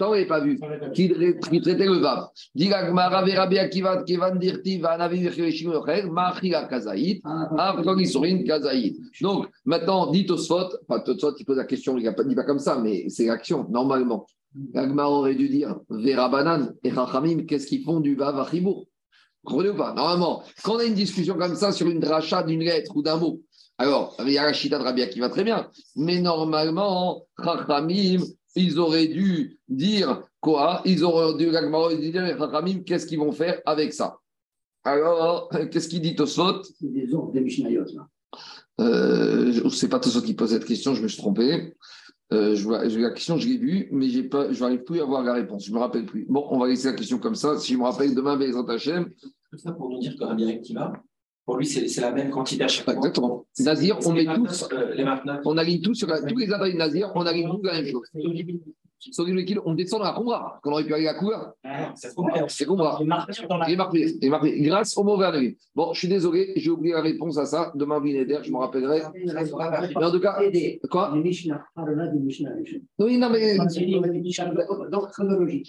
Ça, 0.00 0.08
on 0.08 0.12
n'avait 0.12 0.24
pas 0.24 0.40
vu. 0.40 0.58
Qui, 0.94 1.10
traitait 1.10 1.84
le 1.84 1.98
vav. 1.98 2.28
Donc, 9.20 9.48
maintenant, 9.66 10.10
dit 10.10 10.24
Tosfot, 10.24 10.70
pas 10.88 11.00
Tosfot, 11.00 11.34
il 11.38 11.44
pose 11.44 11.58
la 11.58 11.64
question, 11.64 11.98
il 11.98 12.04
ne 12.04 12.22
dit 12.24 12.34
pas 12.34 12.44
comme 12.44 12.58
ça, 12.58 12.78
mais 12.78 13.10
c'est 13.10 13.26
l'action, 13.26 13.66
normalement. 13.68 14.24
L'Agmar 14.72 15.12
aurait 15.12 15.34
dû 15.34 15.50
dire 15.50 15.76
Vera 15.90 16.30
Banan 16.30 16.72
et 16.82 16.90
Rachamim, 16.90 17.44
qu'est-ce 17.44 17.66
qu'ils 17.66 17.84
font 17.84 18.00
du 18.00 18.14
vav 18.14 18.40
à 18.40 18.48
Chibourg 18.50 18.86
Comprenez 19.44 19.68
ou 19.68 19.76
pas 19.76 19.92
Normalement, 19.92 20.42
quand 20.64 20.76
on 20.76 20.78
a 20.78 20.84
une 20.84 20.94
discussion 20.94 21.34
comme 21.34 21.56
ça 21.56 21.72
sur 21.72 21.86
une 21.88 22.00
dracha 22.00 22.42
d'une 22.42 22.60
lettre 22.60 22.96
ou 22.96 23.02
d'un 23.02 23.18
mot, 23.18 23.42
alors, 23.76 24.14
il 24.20 24.30
y 24.30 24.38
a 24.38 24.44
la 24.44 24.52
chita 24.52 24.78
de 24.78 24.84
Rabia 24.84 25.06
qui 25.06 25.20
va 25.20 25.28
très 25.28 25.44
bien, 25.44 25.68
mais 25.96 26.20
normalement, 26.20 27.26
Rachamim, 27.36 28.22
ils 28.56 28.78
auraient 28.78 29.06
dû 29.06 29.58
dire 29.68 30.22
quoi 30.40 30.82
Ils 30.84 31.04
auraient 31.04 31.34
dû 31.34 32.10
dire, 32.10 32.84
qu'est-ce 32.84 33.06
qu'ils 33.06 33.18
vont 33.18 33.32
faire 33.32 33.60
avec 33.66 33.92
ça? 33.92 34.18
Alors, 34.84 35.50
qu'est-ce 35.70 35.88
qu'il 35.88 36.00
dit 36.00 36.14
Tosot 36.14 36.62
C'est 36.62 36.92
des 36.92 37.12
ordres 37.14 37.32
des 37.32 37.40
Mishnayot, 37.40 37.84
là. 37.94 38.08
Euh, 38.80 39.52
je 39.52 39.68
sais 39.68 39.88
pas 39.88 40.00
Tosot 40.00 40.22
qui 40.22 40.34
pose 40.34 40.50
cette 40.50 40.64
question, 40.64 40.94
je 40.94 41.02
me 41.02 41.08
suis 41.08 41.18
trompé. 41.18 41.74
Euh, 42.32 42.54
je 42.54 42.62
vois, 42.62 42.84
la 42.84 43.10
question, 43.10 43.36
je 43.36 43.48
l'ai 43.48 43.58
vue, 43.58 43.88
mais 43.90 44.22
pas, 44.22 44.52
je 44.52 44.60
n'arrive 44.60 44.84
plus 44.84 45.00
à 45.00 45.02
avoir 45.02 45.22
la 45.22 45.34
réponse. 45.34 45.64
Je 45.64 45.70
ne 45.70 45.76
me 45.76 45.80
rappelle 45.80 46.06
plus. 46.06 46.26
Bon, 46.28 46.46
on 46.50 46.58
va 46.58 46.68
laisser 46.68 46.88
la 46.88 46.94
question 46.94 47.18
comme 47.18 47.34
ça. 47.34 47.58
Si 47.58 47.72
je 47.72 47.78
me 47.78 47.82
rappelle 47.82 48.14
demain, 48.14 48.36
Bézant 48.36 48.64
Hachem. 48.66 49.10
Tout 49.50 49.58
ça 49.58 49.72
pour 49.72 49.90
nous 49.90 49.98
dire 49.98 50.16
que 50.16 50.24
Rabbi 50.24 50.48
Akiva, 50.48 50.92
pour 51.50 51.58
lui, 51.58 51.66
c'est 51.66 52.00
la 52.00 52.12
même 52.12 52.30
quantité 52.30 52.62
à 52.62 52.68
chaque 52.68 52.84
fois. 52.84 52.94
Exactement. 52.94 53.44
Nazir, 53.58 53.98
on 54.06 54.12
met 54.12 54.24
tous. 54.24 54.68
Euh, 54.72 54.94
les 54.94 55.04
on 55.44 55.58
aligne 55.58 55.80
tous 55.80 55.94
sur 55.94 56.06
la, 56.06 56.22
tous 56.22 56.36
les 56.36 56.46
de 56.46 56.76
Nazir, 56.76 57.10
on 57.16 57.26
aligne 57.26 57.48
tous 57.50 57.62
la 57.64 57.72
même 57.72 57.86
chose. 57.86 58.06
Sur 59.00 59.24
les 59.24 59.32
liquides, 59.32 59.60
on 59.64 59.74
descend 59.74 60.00
dans 60.00 60.06
la 60.06 60.12
Khumra, 60.12 60.60
qu'on 60.62 60.72
aurait 60.72 60.84
pu 60.84 60.92
aller 60.92 61.08
à 61.08 61.14
la 61.14 61.54
Ah, 61.64 61.92
c'est 61.94 62.66
Khumra. 62.66 62.98
Il 63.00 63.72
est 63.72 63.76
marqué, 63.76 64.14
il 64.20 64.24
est 64.26 64.28
marqué. 64.28 64.60
Grâce 64.60 64.96
au 64.98 65.04
mauvais 65.04 65.24
avis. 65.24 65.56
Bon, 65.74 65.94
je 65.94 66.00
suis 66.00 66.08
désolé, 66.08 66.52
j'ai 66.56 66.70
oublié 66.70 66.94
la 66.94 67.00
réponse 67.00 67.38
à 67.38 67.46
ça. 67.46 67.72
Demain, 67.74 67.98
Vinéder, 68.00 68.40
je 68.42 68.52
me 68.52 68.58
rappellerai. 68.58 69.02
Mais 69.24 70.04
en 70.04 70.10
tout 70.10 70.20
cas, 70.20 70.38
quoi 70.90 71.12
Oui, 72.98 73.16
non, 73.16 73.30
mais. 73.30 73.56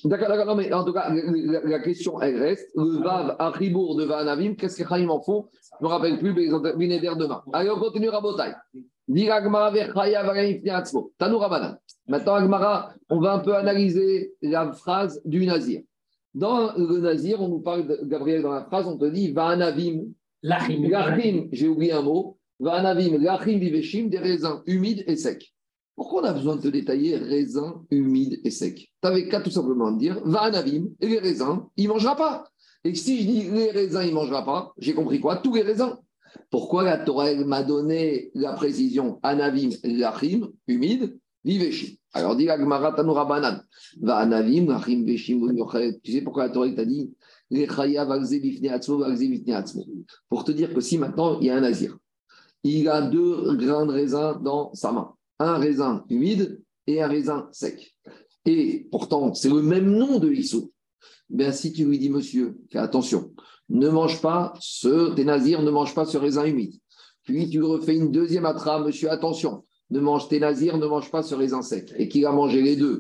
D'accord, 0.04 0.28
d'accord, 0.28 0.46
non, 0.48 0.56
mais 0.56 0.74
en 0.74 0.84
tout 0.84 0.94
cas, 0.94 1.10
la, 1.10 1.80
question, 1.80 2.20
elle 2.22 2.38
reste. 2.38 2.70
Le 2.76 3.02
Vav 3.02 3.36
à 3.40 3.50
Ribourg 3.50 3.96
de 3.96 4.04
Vanavim, 4.04 4.56
qu'est-ce 4.56 4.82
que 4.82 4.88
Chaim 4.88 5.08
en 5.08 5.22
font? 5.22 5.48
Je 5.80 5.86
ne 5.86 5.90
me 5.90 5.94
rappelle 5.94 6.20
plus, 6.20 6.34
mais 6.34 6.48
Vinéder 6.76 7.12
demain. 7.18 7.42
Allez, 7.54 7.70
on 7.70 7.80
continue 7.80 8.10
à 8.10 8.20
Botaï. 8.20 8.54
Maintenant, 12.08 12.36
Agmara, 12.36 12.94
on 13.10 13.20
va 13.20 13.34
un 13.34 13.40
peu 13.40 13.56
analyser 13.56 14.34
la 14.42 14.72
phrase 14.74 15.22
du 15.26 15.46
Nazir. 15.46 15.82
Dans 16.34 16.74
le 16.78 17.00
Nazir, 17.00 17.42
on 17.42 17.50
nous 17.50 17.60
parle, 17.60 17.88
de, 17.88 18.00
Gabriel, 18.04 18.42
dans 18.42 18.52
la 18.54 18.64
phrase, 18.64 18.88
on 18.88 18.98
te 18.98 19.06
dit 19.06 19.32
Va 19.32 19.48
anavim, 19.48 20.06
lachim, 20.42 21.50
j'ai 21.52 21.68
oublié 21.68 21.92
un 21.92 22.02
mot, 22.02 22.38
Va 22.60 22.76
anavim, 22.76 23.18
lachim 23.18 23.58
viveshim, 23.58 24.08
des 24.08 24.18
raisins 24.20 24.62
humides 24.66 25.04
et 25.08 25.18
secs. 25.18 25.54
Pourquoi 25.96 26.22
on 26.22 26.26
a 26.26 26.34
besoin 26.34 26.56
de 26.56 26.62
te 26.62 26.68
détailler 26.70 27.18
raisins 27.18 27.84
humides 27.92 28.40
et 28.46 28.52
secs? 28.52 28.76
Tu 28.76 28.90
n'avais 29.04 29.28
qu'à 29.28 29.42
tout 29.42 29.52
simplement 29.52 29.92
dire 29.92 30.22
Va 30.24 30.44
anavim, 30.44 30.88
et 31.02 31.08
les 31.08 31.20
raisins, 31.20 31.66
il 31.76 31.88
ne 31.88 31.94
mangera 31.94 32.16
pas. 32.16 32.46
Et 32.84 32.96
si 32.96 33.22
je 33.22 33.28
dis 33.28 33.44
les 33.50 33.72
raisins, 33.72 34.02
il 34.04 34.10
ne 34.10 34.16
mangera 34.16 34.46
pas, 34.46 34.74
j'ai 34.78 34.94
compris 34.94 35.20
quoi? 35.20 35.38
Tous 35.38 35.54
les 35.54 35.64
raisins. 35.64 35.98
Pourquoi 36.50 36.84
la 36.84 36.98
Torah 36.98 37.34
m'a 37.36 37.64
donné 37.64 38.32
la 38.34 38.54
précision 38.54 39.20
Anavim, 39.24 39.70
lachim, 39.84 40.52
humide, 40.68 41.18
viveshim 41.44 41.96
alors, 42.14 42.36
dit 42.36 42.50
Agmara 42.50 42.92
Tanoura 42.94 43.26
Banan. 43.26 43.62
Va 44.02 44.18
anavim, 44.18 44.68
rachim, 44.70 45.06
veshim, 45.06 45.48
Tu 46.04 46.12
sais 46.12 46.22
pourquoi 46.22 46.48
la 46.48 46.54
Torah 46.54 46.70
t'a 46.72 46.86
dit 46.86 47.14
Pour 50.30 50.44
te 50.44 50.52
dire 50.52 50.74
que 50.74 50.82
si 50.82 50.98
maintenant 50.98 51.40
il 51.40 51.48
y 51.48 51.50
a 51.50 51.56
un 51.56 51.62
nazir, 51.62 51.98
il 52.64 52.90
a 52.90 53.02
deux 53.02 53.56
grains 53.56 53.86
de 53.86 53.94
raisin 53.94 54.40
dans 54.44 54.74
sa 54.74 54.92
main. 54.92 55.14
Un 55.40 55.58
raisin 55.58 56.04
humide 56.10 56.62
et 56.86 57.02
un 57.02 57.08
raisin 57.08 57.48
sec. 57.54 57.96
Et 58.46 58.88
pourtant, 58.92 59.34
c'est 59.34 59.50
le 59.50 59.62
même 59.62 59.90
nom 59.90 60.20
de 60.20 60.30
Issou. 60.32 60.72
Ben, 61.30 61.54
si 61.54 61.72
tu 61.72 61.86
lui 61.86 61.98
dis, 61.98 62.10
monsieur, 62.10 62.58
fais 62.70 62.80
attention, 62.80 63.34
ne 63.72 63.90
mange 63.90 64.22
pas 64.22 64.54
ce, 64.60 65.14
tes 65.16 65.24
nazirs, 65.24 65.62
ne 65.62 65.72
mange 65.72 65.96
pas 65.96 66.06
ce 66.06 66.18
raisin 66.18 66.46
humide. 66.46 66.76
Puis 67.24 67.50
tu 67.50 67.64
refais 67.64 67.96
une 67.96 68.12
deuxième 68.12 68.46
atra, 68.46 68.80
monsieur, 68.80 69.10
attention, 69.10 69.64
ne 69.90 70.00
mange 70.00 70.28
tes 70.28 70.40
nazirs, 70.40 70.78
ne 70.78 70.88
mange 70.88 71.10
pas 71.10 71.24
ce 71.24 71.36
raisin 71.36 71.62
sec. 71.62 71.94
Et 71.98 72.08
qu'il 72.08 72.26
a 72.26 72.32
mangé 72.32 72.62
les 72.62 72.76
deux, 72.76 73.00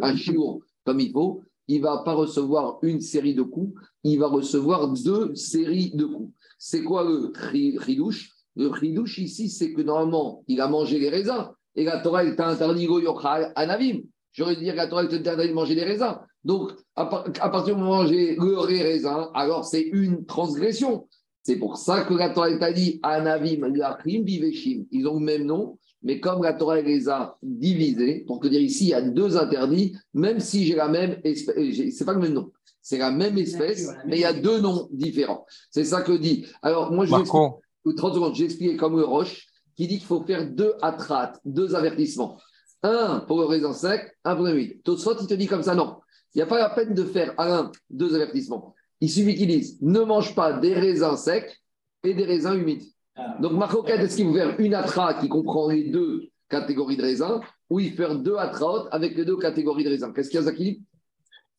un 0.00 0.16
chiour 0.16 0.60
comme 0.84 1.00
il 1.00 1.10
faut, 1.10 1.42
il 1.68 1.78
ne 1.78 1.84
va 1.84 2.02
pas 2.04 2.14
recevoir 2.14 2.78
une 2.82 3.00
série 3.00 3.34
de 3.34 3.42
coups, 3.42 3.74
il 4.04 4.18
va 4.18 4.28
recevoir 4.28 4.88
deux 4.92 5.34
séries 5.34 5.92
de 5.94 6.04
coups. 6.04 6.32
C'est 6.58 6.82
quoi 6.84 7.04
le 7.04 7.32
ridouche 7.78 8.30
Le 8.54 8.68
ridouche 8.68 9.18
ici, 9.18 9.48
c'est 9.48 9.72
que 9.72 9.82
normalement, 9.82 10.44
il 10.46 10.60
a 10.60 10.68
mangé 10.68 10.98
les 10.98 11.08
raisins. 11.08 11.50
Et 11.74 11.84
la 11.84 12.00
Torah, 12.00 12.24
elle 12.24 12.36
t'a 12.36 12.48
interdit 12.48 12.86
goyochal 12.86 13.52
anavim. 13.56 14.02
J'aurais 14.32 14.56
dû 14.56 14.62
dire 14.62 14.74
que 14.74 14.78
la 14.78 14.88
Torah, 14.88 15.06
t'a 15.06 15.16
interdit 15.16 15.48
de 15.48 15.54
manger 15.54 15.74
des 15.74 15.84
raisins. 15.84 16.18
Donc, 16.44 16.72
à, 16.96 17.06
partir 17.06 17.76
du 17.76 17.80
moment 17.80 18.00
où 18.00 18.06
j'ai 18.06 18.34
le 18.36 18.58
raisin, 18.58 19.30
alors 19.34 19.64
c'est 19.64 19.82
une 19.82 20.24
transgression. 20.26 21.06
C'est 21.42 21.56
pour 21.56 21.76
ça 21.76 22.04
que 22.04 22.14
la 22.14 22.30
Torah 22.30 22.56
t'a 22.56 22.72
dit 22.72 23.00
Anavim, 23.02 23.66
Lachim, 23.74 24.22
Viveshim. 24.24 24.84
Ils 24.90 25.06
ont 25.06 25.18
le 25.18 25.24
même 25.24 25.44
nom, 25.44 25.78
mais 26.02 26.20
comme 26.20 26.42
la 26.42 26.52
Torah 26.52 26.80
les 26.80 27.08
a 27.08 27.36
divisés, 27.42 28.24
pour 28.26 28.40
te 28.40 28.48
dire 28.48 28.60
ici, 28.60 28.86
il 28.86 28.90
y 28.90 28.94
a 28.94 29.02
deux 29.02 29.36
interdits, 29.36 29.96
même 30.14 30.40
si 30.40 30.64
j'ai 30.64 30.74
la 30.74 30.88
même 30.88 31.18
espèce, 31.24 31.56
euh, 31.56 31.90
c'est 31.90 32.04
pas 32.04 32.14
le 32.14 32.20
même 32.20 32.32
nom, 32.32 32.50
c'est 32.80 32.98
la 32.98 33.10
même 33.10 33.38
espèce, 33.38 33.88
mais 34.06 34.16
il 34.16 34.22
y 34.22 34.24
a 34.24 34.32
deux 34.32 34.60
noms 34.60 34.88
différents. 34.92 35.46
C'est 35.70 35.84
ça 35.84 36.02
que 36.02 36.12
dit. 36.12 36.46
Alors, 36.62 36.92
moi, 36.92 37.06
je 37.06 37.14
vais 37.14 37.24
30 37.24 38.14
secondes, 38.14 38.34
j'ai 38.34 38.44
expliqué 38.44 38.76
comme 38.76 38.96
le 38.96 39.04
Roche, 39.04 39.46
qui 39.76 39.86
dit 39.86 39.98
qu'il 39.98 40.06
faut 40.06 40.22
faire 40.22 40.48
deux 40.48 40.74
atrates, 40.82 41.40
deux 41.44 41.74
avertissements. 41.74 42.38
Un 42.82 43.20
pour 43.20 43.40
le 43.40 43.46
raisin 43.46 43.72
sec, 43.72 44.16
un 44.24 44.34
pour 44.34 44.44
le 44.44 44.54
huile. 44.54 44.80
Tosfot, 44.82 45.16
il 45.20 45.26
te 45.26 45.34
dit 45.34 45.46
comme 45.46 45.62
ça, 45.62 45.74
non. 45.74 46.00
Il 46.34 46.38
n'y 46.38 46.42
a 46.42 46.46
pas 46.46 46.58
la 46.58 46.70
peine 46.70 46.94
de 46.94 47.04
faire 47.04 47.34
un, 47.38 47.70
deux 47.90 48.14
avertissements. 48.14 48.74
Il 49.00 49.10
suffit 49.10 49.34
qu'il 49.34 49.48
dise 49.48 49.78
ne 49.82 50.00
mange 50.00 50.34
pas 50.34 50.52
des 50.54 50.74
raisins 50.74 51.16
secs 51.16 51.60
et 52.02 52.14
des 52.14 52.24
raisins 52.24 52.54
humides. 52.54 52.84
Ah. 53.16 53.36
Donc, 53.40 53.52
Marco, 53.52 53.84
est-ce 53.86 54.16
qu'il 54.16 54.26
veut 54.26 54.34
faire 54.34 54.58
une 54.58 54.74
atra 54.74 55.14
qui 55.14 55.28
comprend 55.28 55.68
les 55.68 55.90
deux 55.90 56.30
catégories 56.48 56.96
de 56.96 57.02
raisins 57.02 57.40
ou 57.68 57.80
il 57.80 57.92
fait 57.92 58.16
deux 58.16 58.36
atraot 58.36 58.88
avec 58.90 59.16
les 59.16 59.24
deux 59.24 59.36
catégories 59.36 59.84
de 59.84 59.90
raisins 59.90 60.12
Qu'est-ce 60.14 60.30
qu'il 60.30 60.40
y 60.40 60.42
a, 60.42 60.46
Zaki? 60.46 60.82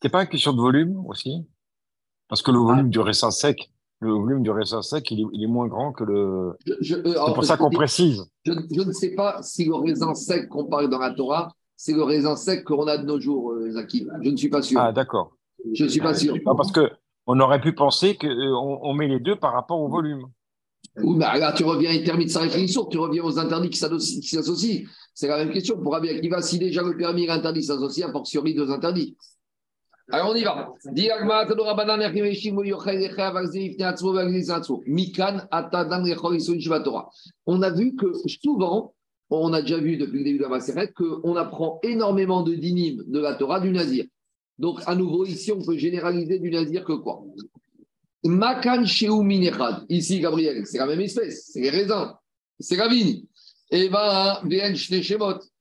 C'est 0.01 0.09
pas 0.09 0.23
une 0.23 0.29
question 0.29 0.53
de 0.53 0.61
volume 0.61 1.05
aussi? 1.05 1.45
Parce 2.27 2.41
que 2.41 2.51
le 2.51 2.59
volume 2.59 2.89
du 2.89 2.99
raisin 2.99 3.31
sec, 3.31 3.71
le 4.03 4.11
volume 4.13 4.43
du 4.43 4.51
raisin 4.51 4.81
sec, 4.81 5.09
il 5.11 5.43
est, 5.43 5.47
moins 5.47 5.67
grand 5.67 5.91
que 5.91 6.03
le. 6.03 6.55
Euh, 6.67 6.75
c'est 6.81 7.33
pour 7.33 7.43
ça 7.43 7.57
qu'on 7.57 7.69
précise. 7.69 8.25
Je, 8.45 8.51
ne 8.51 8.91
sais 8.91 9.15
pas 9.15 9.41
si 9.41 9.65
le 9.65 9.75
raisin 9.75 10.13
sec 10.13 10.49
qu'on 10.49 10.65
parle 10.65 10.89
dans 10.89 10.99
la 10.99 11.11
Torah, 11.11 11.51
c'est 11.75 11.93
le 11.93 12.03
raisin 12.03 12.35
sec 12.35 12.63
qu'on 12.63 12.87
a 12.87 12.97
de 12.97 13.05
nos 13.05 13.19
jours, 13.19 13.51
euh, 13.51 13.71
Zaki. 13.71 14.07
Je 14.21 14.29
ne 14.29 14.37
suis 14.37 14.49
pas 14.49 14.61
sûr. 14.61 14.79
Ah, 14.79 14.91
d'accord. 14.91 15.31
Je 15.73 15.85
ne 15.85 15.89
suis 15.89 16.01
pas 16.01 16.13
sûr. 16.13 16.35
parce 16.45 16.71
que 16.71 16.91
on 17.25 17.39
aurait 17.39 17.61
pu 17.61 17.73
penser 17.73 18.15
qu'on 18.15 18.27
euh, 18.27 18.77
on 18.81 18.93
met 18.93 19.07
les 19.07 19.19
deux 19.19 19.37
par 19.37 19.53
rapport 19.53 19.79
au 19.79 19.87
volume. 19.87 20.27
Oui, 20.97 21.15
mais 21.17 21.39
là, 21.39 21.53
tu 21.53 21.63
reviens 21.63 21.89
à 21.89 22.03
termine 22.03 22.27
sa 22.27 22.41
réflexion, 22.41 22.85
tu 22.85 22.99
reviens 22.99 23.23
aux 23.23 23.39
interdits 23.39 23.69
qui 23.69 23.79
s'associent. 23.79 24.81
C'est 25.13 25.27
la 25.27 25.37
même 25.37 25.51
question. 25.51 25.81
Pour 25.81 25.93
Rabbi 25.93 26.09
Akiva, 26.09 26.41
si 26.41 26.59
déjà 26.59 26.83
le 26.83 26.95
permis 26.95 27.23
et 27.23 27.27
l'interdit 27.27 27.63
s'associent, 27.63 28.09
a 28.09 28.11
fortiori 28.11 28.53
deux 28.53 28.69
interdits. 28.69 29.17
Alors 30.11 30.31
on 30.31 30.35
y 30.35 30.43
va. 30.43 30.73
On 37.45 37.61
a 37.61 37.69
vu 37.71 37.95
que 37.95 38.13
souvent, 38.27 38.93
on 39.29 39.53
a 39.53 39.61
déjà 39.61 39.77
vu 39.77 39.97
depuis 39.97 40.19
le 40.19 40.23
début 40.25 40.37
de 40.39 40.43
la 40.43 40.49
Maseret, 40.49 40.91
qu'on 40.91 41.35
apprend 41.35 41.79
énormément 41.83 42.43
de 42.43 42.53
dynimes 42.53 43.03
de 43.07 43.19
la 43.19 43.35
Torah 43.35 43.59
du 43.61 43.71
Nazir. 43.71 44.05
Donc 44.59 44.81
à 44.85 44.95
nouveau, 44.95 45.25
ici, 45.25 45.51
on 45.51 45.61
peut 45.61 45.77
généraliser 45.77 46.39
du 46.39 46.51
Nazir 46.51 46.83
que 46.83 46.93
quoi? 46.93 47.23
Makan. 48.25 48.83
Ici, 49.89 50.19
Gabriel, 50.19 50.65
c'est 50.65 50.77
la 50.77 50.85
même 50.85 51.01
espèce, 51.01 51.49
c'est 51.51 51.61
les 51.61 51.69
raisins, 51.69 52.13
c'est 52.59 52.75
la 52.75 52.87
vigne. 52.87 53.23
Et 53.71 53.89
bien, 53.89 54.73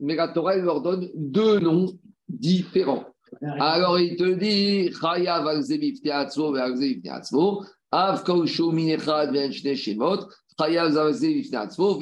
mais 0.01 0.17
la 0.17 0.29
Torah 0.29 0.57
leur 0.57 0.83
donne 0.83 1.09
deux 1.15 1.61
noms 1.61 1.99
différents. 2.29 3.12
Alors 3.41 3.99
il 3.99 4.17
te 4.17 4.35
dit, 4.35 4.91
Chaya 5.01 5.41
Valzebif 5.41 6.03
Teatzvo, 6.03 6.53
Valzebif 6.53 7.03
Teatzvo, 7.03 7.65
Av 7.91 8.23
Kaushu 8.25 8.73
Minechad, 8.73 9.33
Vien 9.33 9.51
Shemot, 9.51 10.29
Chaya 10.59 10.89
Valzebif 10.89 11.51
Teatzvo, 11.51 11.99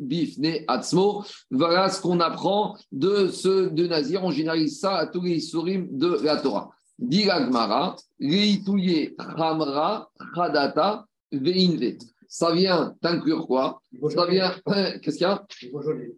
Bifne 0.00 0.64
Atzmo. 0.66 1.24
Voilà 1.50 1.88
ce 1.88 2.00
qu'on 2.00 2.20
apprend 2.20 2.76
de 2.92 3.28
ce 3.28 3.68
de 3.68 3.86
Nazir. 3.86 4.24
On 4.24 4.30
généralise 4.30 4.78
ça 4.78 4.96
à 4.96 5.06
tous 5.06 5.22
les 5.22 5.40
sourim 5.40 5.88
de 5.90 6.18
la 6.22 6.36
Torah. 6.36 6.70
Diragmara, 6.98 7.96
Reitouye 8.20 9.14
Ramra, 9.18 10.10
Khadata, 10.34 11.06
Veinve. 11.32 11.96
Ça 12.30 12.52
vient 12.52 12.94
t'inclure 13.00 13.46
quoi? 13.46 13.80
Ça 14.10 14.26
vient. 14.26 14.52
Qu'est-ce 15.00 15.16
qu'il 15.16 15.22
y 15.22 15.24
a? 15.24 15.46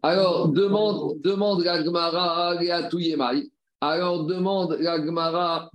Alors, 0.03 0.48
demande, 0.48 1.20
demande 1.20 1.62
la 1.62 1.84
Gemara, 1.84 2.57
Mai. 2.59 3.51
Alors, 3.80 4.26
demande 4.26 4.76
la 4.78 5.02
Gemara, 5.04 5.70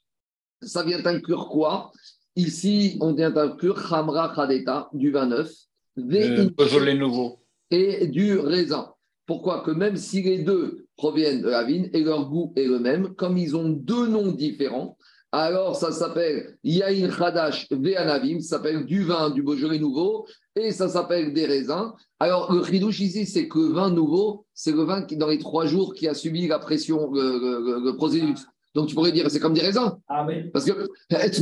ça 0.62 0.82
vient 0.82 1.00
t'inclure 1.00 1.48
quoi? 1.48 1.92
Ici, 2.34 2.98
on 3.00 3.14
vient 3.14 3.30
t'inclure 3.30 3.92
Hamra 3.92 4.32
Khadeta, 4.34 4.88
du 4.92 5.10
29. 5.12 5.50
Euh, 5.98 6.94
nouveau. 6.94 7.40
Et 7.70 8.08
du 8.08 8.38
raisin. 8.38 8.92
Pourquoi? 9.26 9.62
Que 9.62 9.70
même 9.70 9.96
si 9.96 10.22
les 10.22 10.38
deux 10.38 10.86
proviennent 10.96 11.42
de 11.42 11.48
la 11.48 11.62
vigne 11.64 11.88
et 11.92 12.02
leur 12.02 12.28
goût 12.28 12.52
est 12.56 12.66
le 12.66 12.80
même, 12.80 13.14
comme 13.14 13.38
ils 13.38 13.56
ont 13.56 13.68
deux 13.68 14.08
noms 14.08 14.32
différents, 14.32 14.97
alors 15.32 15.76
ça 15.76 15.92
s'appelle 15.92 16.56
Yain 16.64 17.08
Khadash 17.08 17.68
Ve'anavim, 17.70 18.40
ça 18.40 18.56
s'appelle 18.56 18.84
du 18.86 19.04
vin 19.04 19.30
du 19.30 19.42
Beaujolais 19.42 19.78
nouveau, 19.78 20.26
et 20.56 20.72
ça 20.72 20.88
s'appelle 20.88 21.32
des 21.32 21.46
raisins. 21.46 21.92
Alors 22.18 22.52
le 22.52 22.64
chidouche 22.64 23.00
ici, 23.00 23.26
c'est 23.26 23.48
que 23.48 23.58
le 23.58 23.72
vin 23.72 23.90
nouveau, 23.90 24.46
c'est 24.54 24.72
le 24.72 24.82
vin 24.82 25.02
qui, 25.02 25.16
dans 25.16 25.28
les 25.28 25.38
trois 25.38 25.66
jours, 25.66 25.94
qui 25.94 26.08
a 26.08 26.14
subi 26.14 26.46
la 26.46 26.58
pression, 26.58 27.10
le, 27.12 27.38
le, 27.82 28.34
Donc 28.74 28.88
tu 28.88 28.94
pourrais 28.94 29.12
dire, 29.12 29.30
c'est 29.30 29.40
comme 29.40 29.54
des 29.54 29.60
raisins. 29.60 29.96
Ah 30.08 30.24
oui. 30.26 30.50
Parce 30.52 30.64
que 30.64 30.88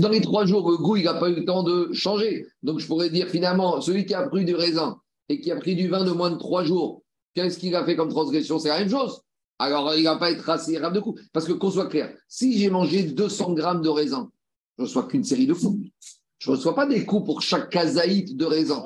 dans 0.01 0.09
les 0.09 0.21
trois 0.21 0.47
jours, 0.47 0.71
le 0.71 0.77
goût, 0.77 0.97
il 0.97 1.05
n'a 1.05 1.15
pas 1.15 1.29
eu 1.29 1.35
le 1.37 1.45
temps 1.45 1.63
de 1.63 1.91
changer. 1.93 2.47
Donc 2.63 2.81
je 2.81 2.87
pourrais 2.87 3.11
dire, 3.11 3.29
finalement, 3.29 3.81
celui 3.81 4.05
qui 4.05 4.15
a 4.15 4.27
pris 4.29 4.45
du 4.45 4.55
raisin 4.55 4.99
et 5.29 5.41
qui 5.41 5.51
a 5.51 5.57
pris 5.57 5.75
du 5.75 5.89
vin 5.89 6.05
de 6.05 6.11
moins 6.11 6.31
de 6.31 6.37
trois 6.37 6.65
jours, 6.65 7.03
Qu'est-ce 7.37 7.59
qu'il 7.59 7.77
a 7.77 7.85
fait 7.85 7.97
comme 7.97 8.09
transgression? 8.09 8.59
C'est 8.59 8.71
la 8.71 8.79
même 8.79 8.89
chose. 8.89 9.21
Alors, 9.59 9.95
il 9.95 10.05
ne 10.05 10.09
va 10.09 10.17
pas 10.17 10.31
être 10.31 10.49
assez 10.51 10.75
grave 10.75 10.93
de 10.93 11.01
coups. 11.01 11.23
Parce 11.33 11.47
que 11.47 11.53
qu'on 11.53 11.71
soit 11.71 11.89
clair, 11.89 12.15
si 12.29 12.59
j'ai 12.59 12.71
mangé 12.71 13.03
200 13.03 13.55
grammes 13.55 13.83
de 13.83 13.89
raisin, 13.89 14.31
je 14.77 14.83
ne 14.83 14.87
reçois 14.87 15.05
qu'une 15.05 15.25
série 15.25 15.47
de 15.47 15.55
coups. 15.55 15.89
Je 16.39 16.51
ne 16.51 16.57
reçois 16.57 16.75
pas 16.75 16.87
des 16.87 17.07
coups 17.07 17.25
pour 17.25 17.41
chaque 17.41 17.71
kazaït 17.71 18.37
de 18.37 18.45
raisin. 18.45 18.85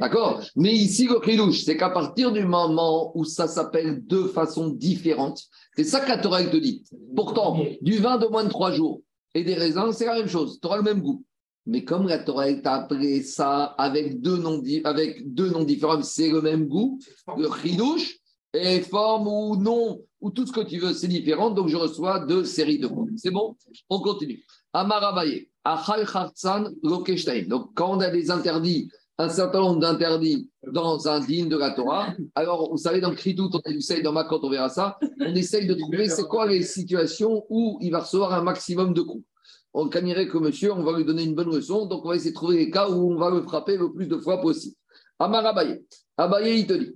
D'accord? 0.00 0.42
Mais 0.56 0.74
ici, 0.74 1.06
le 1.06 1.20
cridouche, 1.20 1.62
c'est 1.62 1.76
qu'à 1.76 1.90
partir 1.90 2.32
du 2.32 2.44
moment 2.44 3.12
où 3.16 3.24
ça 3.24 3.46
s'appelle 3.46 4.04
de 4.06 4.24
façon 4.24 4.68
différente, 4.68 5.40
c'est 5.76 5.84
ça 5.84 6.00
que 6.00 6.08
la 6.08 6.18
Torah 6.18 6.42
te 6.42 6.56
dit. 6.56 6.84
Pourtant, 7.14 7.62
du 7.80 7.98
vin 7.98 8.18
de 8.18 8.26
moins 8.26 8.44
de 8.44 8.48
trois 8.48 8.72
jours 8.72 9.02
et 9.34 9.44
des 9.44 9.54
raisins, 9.54 9.92
c'est 9.92 10.06
la 10.06 10.16
même 10.16 10.28
chose. 10.28 10.58
Tu 10.60 10.66
auras 10.66 10.78
le 10.78 10.82
même 10.82 11.00
goût. 11.00 11.24
Mais 11.66 11.84
comme 11.84 12.08
la 12.08 12.18
Torah 12.18 12.52
t'a 12.54 12.74
appelé 12.74 13.22
ça 13.22 13.64
avec 13.78 14.20
deux 14.20 14.38
noms, 14.38 14.60
avec 14.84 15.32
deux 15.32 15.50
noms 15.50 15.62
différents, 15.62 16.02
c'est 16.02 16.30
le 16.30 16.40
même 16.40 16.66
goût, 16.66 16.98
le 17.36 17.48
chidouche, 17.62 18.19
et 18.54 18.80
forme 18.80 19.28
ou 19.28 19.56
nom, 19.56 20.00
ou 20.20 20.30
tout 20.30 20.46
ce 20.46 20.52
que 20.52 20.60
tu 20.60 20.78
veux, 20.78 20.92
c'est 20.92 21.08
différent, 21.08 21.50
donc 21.50 21.68
je 21.68 21.76
reçois 21.76 22.20
deux 22.20 22.44
séries 22.44 22.78
de 22.78 22.88
mots. 22.88 23.08
C'est 23.16 23.30
bon? 23.30 23.56
On 23.88 24.00
continue. 24.00 24.44
Amarabaye, 24.72 25.48
Achal 25.64 26.06
Khartsan 26.06 26.70
Lokeshtaim. 26.82 27.46
Donc 27.48 27.70
quand 27.74 27.96
on 27.96 28.00
a 28.00 28.10
des 28.10 28.30
interdits, 28.30 28.90
un 29.18 29.28
certain 29.28 29.60
nombre 29.60 29.80
d'interdits 29.80 30.48
dans 30.72 31.06
un 31.06 31.20
digne 31.20 31.48
de 31.48 31.56
la 31.56 31.72
Torah, 31.72 32.14
alors 32.34 32.70
vous 32.70 32.78
savez, 32.78 33.00
dans 33.00 33.10
le 33.10 33.16
Kritout, 33.16 33.50
on 33.52 33.70
essaye, 33.70 34.02
dans 34.02 34.14
quand 34.24 34.42
on 34.42 34.50
verra 34.50 34.68
ça, 34.68 34.98
on 35.20 35.34
essaye 35.34 35.66
de 35.66 35.74
trouver 35.74 36.08
c'est 36.08 36.24
quoi 36.24 36.46
les 36.46 36.62
situations 36.62 37.44
où 37.50 37.78
il 37.80 37.90
va 37.90 38.00
recevoir 38.00 38.32
un 38.32 38.42
maximum 38.42 38.94
de 38.94 39.02
coups 39.02 39.24
on 39.72 39.88
cagnerait 39.88 40.28
que 40.28 40.38
monsieur, 40.38 40.72
on 40.72 40.82
va 40.82 40.96
lui 40.96 41.04
donner 41.04 41.22
une 41.22 41.34
bonne 41.34 41.54
leçon, 41.54 41.86
donc 41.86 42.04
on 42.04 42.08
va 42.08 42.16
essayer 42.16 42.30
de 42.30 42.34
trouver 42.34 42.56
les 42.56 42.70
cas 42.70 42.88
où 42.88 43.12
on 43.12 43.16
va 43.16 43.30
le 43.30 43.42
frapper 43.42 43.76
le 43.76 43.92
plus 43.92 44.06
de 44.06 44.16
fois 44.16 44.40
possible. 44.40 44.74
Amar 45.20 45.44
Abaye. 45.44 45.84
Abaye, 46.16 46.60
il 46.60 46.66
te 46.66 46.72
dit 46.72 46.94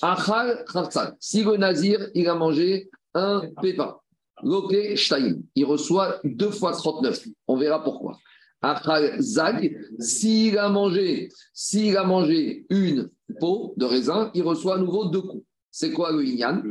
Achal 0.00 0.64
Si 1.18 1.42
le 1.42 1.56
nazir, 1.56 2.08
il 2.14 2.28
a 2.28 2.34
mangé 2.34 2.88
un 3.12 3.42
pépin, 3.60 3.96
il 4.44 5.64
reçoit 5.64 6.20
deux 6.24 6.50
fois 6.50 6.72
39. 6.72 7.26
On 7.48 7.56
verra 7.56 7.82
pourquoi. 7.82 8.16
Achal 8.62 9.20
Zag, 9.20 9.76
s'il 9.98 10.56
a 10.58 10.68
mangé, 10.68 11.28
s'il 11.52 11.96
a 11.96 12.04
mangé 12.04 12.66
une 12.70 13.10
peau 13.40 13.74
de 13.76 13.84
raisin, 13.84 14.30
il 14.34 14.42
reçoit 14.42 14.76
à 14.76 14.78
nouveau 14.78 15.06
deux 15.06 15.22
coups. 15.22 15.44
C'est 15.70 15.92
quoi 15.92 16.10
le 16.10 16.24
Inyan? 16.24 16.62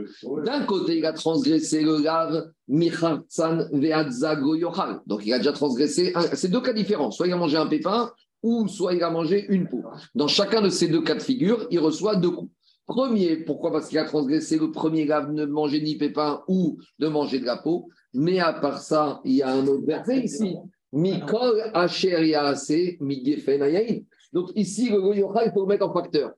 D'un 0.45 0.65
côté, 0.65 0.97
il 0.97 1.05
a 1.05 1.13
transgressé 1.13 1.83
le 1.83 2.01
lave 2.01 2.51
Michartsan 2.67 3.69
Veadzago 3.71 4.55
Yochal. 4.55 5.01
Donc, 5.05 5.23
il 5.25 5.33
a 5.33 5.37
déjà 5.37 5.51
transgressé. 5.51 6.11
C'est 6.33 6.47
deux 6.47 6.61
cas 6.61 6.73
différents. 6.73 7.11
Soit 7.11 7.27
il 7.27 7.33
a 7.33 7.37
mangé 7.37 7.55
un 7.55 7.67
pépin, 7.67 8.11
ou 8.45 8.67
soit 8.67 8.93
il 8.93 9.03
a 9.03 9.09
mangé 9.09 9.43
une 9.49 9.67
peau. 9.67 9.83
Dans 10.13 10.27
chacun 10.27 10.61
de 10.61 10.69
ces 10.69 10.87
deux 10.87 11.01
cas 11.01 11.15
de 11.15 11.21
figure, 11.21 11.65
il 11.71 11.79
reçoit 11.79 12.15
deux 12.15 12.29
coups. 12.29 12.51
Premier, 12.85 13.37
pourquoi? 13.37 13.71
Parce 13.71 13.87
qu'il 13.89 13.97
a 13.97 14.05
transgressé 14.05 14.59
le 14.59 14.69
premier 14.69 15.05
grave 15.05 15.33
de 15.33 15.45
manger 15.45 15.81
ni 15.81 15.97
pépin 15.97 16.43
ou 16.47 16.77
de 16.99 17.07
manger 17.07 17.39
de 17.39 17.45
la 17.45 17.57
peau. 17.57 17.89
Mais 18.13 18.39
à 18.39 18.53
part 18.53 18.79
ça, 18.79 19.19
il 19.25 19.33
y 19.33 19.41
a 19.41 19.51
un 19.51 19.65
autre 19.65 19.87
verset 19.87 20.19
ici. 20.19 20.55
Mikol 20.93 21.71
Asher 21.73 22.37
Migefen 23.01 24.05
Donc 24.31 24.51
ici, 24.55 24.91
le 24.91 25.01
goyochal, 25.01 25.47
il 25.47 25.51
faut 25.51 25.61
le 25.61 25.67
mettre 25.67 25.89
en 25.89 25.91
facteur. 25.91 26.33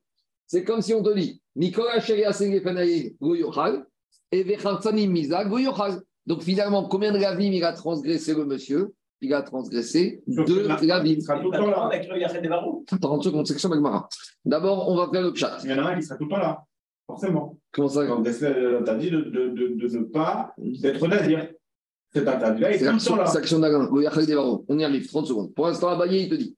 C'est 0.45 0.63
comme 0.63 0.81
si 0.81 0.93
on 0.93 1.03
te 1.03 1.13
dit 1.13 1.41
Mikol 1.57 1.89
Asher 1.91 2.15
Migefen 2.15 2.77
et. 2.77 3.17
Donc 6.25 6.41
finalement, 6.41 6.85
combien 6.85 7.11
de 7.11 7.19
ravim 7.19 7.51
il 7.51 7.65
a 7.65 7.73
transgressé 7.73 8.33
le 8.33 8.45
monsieur? 8.45 8.93
Il 9.21 9.33
a 9.33 9.41
transgressé 9.41 10.21
deux 10.27 10.67
ravim. 10.67 11.05
Il 11.05 11.21
sera 11.21 11.39
tout 11.39 11.51
le 11.51 11.57
temps 11.57 11.67
là. 11.67 11.89
Attends, 12.91 13.21
seconde, 13.21 13.47
section 13.47 13.69
Magmara. 13.69 14.07
D'abord, 14.45 14.89
on 14.89 14.95
va 14.95 15.09
faire 15.11 15.23
le 15.23 15.33
chat. 15.33 15.57
Il 15.63 15.71
y 15.71 15.73
en 15.73 15.85
a 15.85 15.91
un 15.91 15.95
qui 15.95 16.03
sera 16.03 16.17
tout 16.17 16.25
le 16.25 16.29
temps 16.29 16.37
là. 16.37 16.63
Forcément. 17.07 17.57
Comment 17.71 17.87
ça 17.87 18.05
Quand 18.05 18.19
interdit 18.19 19.09
de, 19.09 19.21
de, 19.21 19.47
de, 19.49 19.87
de 19.87 19.97
ne 19.97 20.03
pas 20.03 20.53
d'être 20.57 21.07
nazir. 21.07 21.47
Cet 22.13 22.27
interdit-là, 22.27 22.71
il 22.71 22.75
est 22.75 22.79
tout 22.79 22.85
le 22.85 23.05
temps 23.05 23.15
là. 23.15 23.25
C'est 23.25 23.37
l'action 23.39 23.59
d'Agan. 23.59 23.89
Le 23.93 24.03
Yachal 24.03 24.25
Devaro. 24.25 24.65
On 24.67 24.77
y 24.77 24.83
arrive, 24.83 25.07
30 25.07 25.27
secondes. 25.27 25.53
Pour 25.53 25.67
l'instant, 25.67 25.89
Abaye, 25.89 26.23
il 26.23 26.29
te 26.29 26.35
dit. 26.35 26.55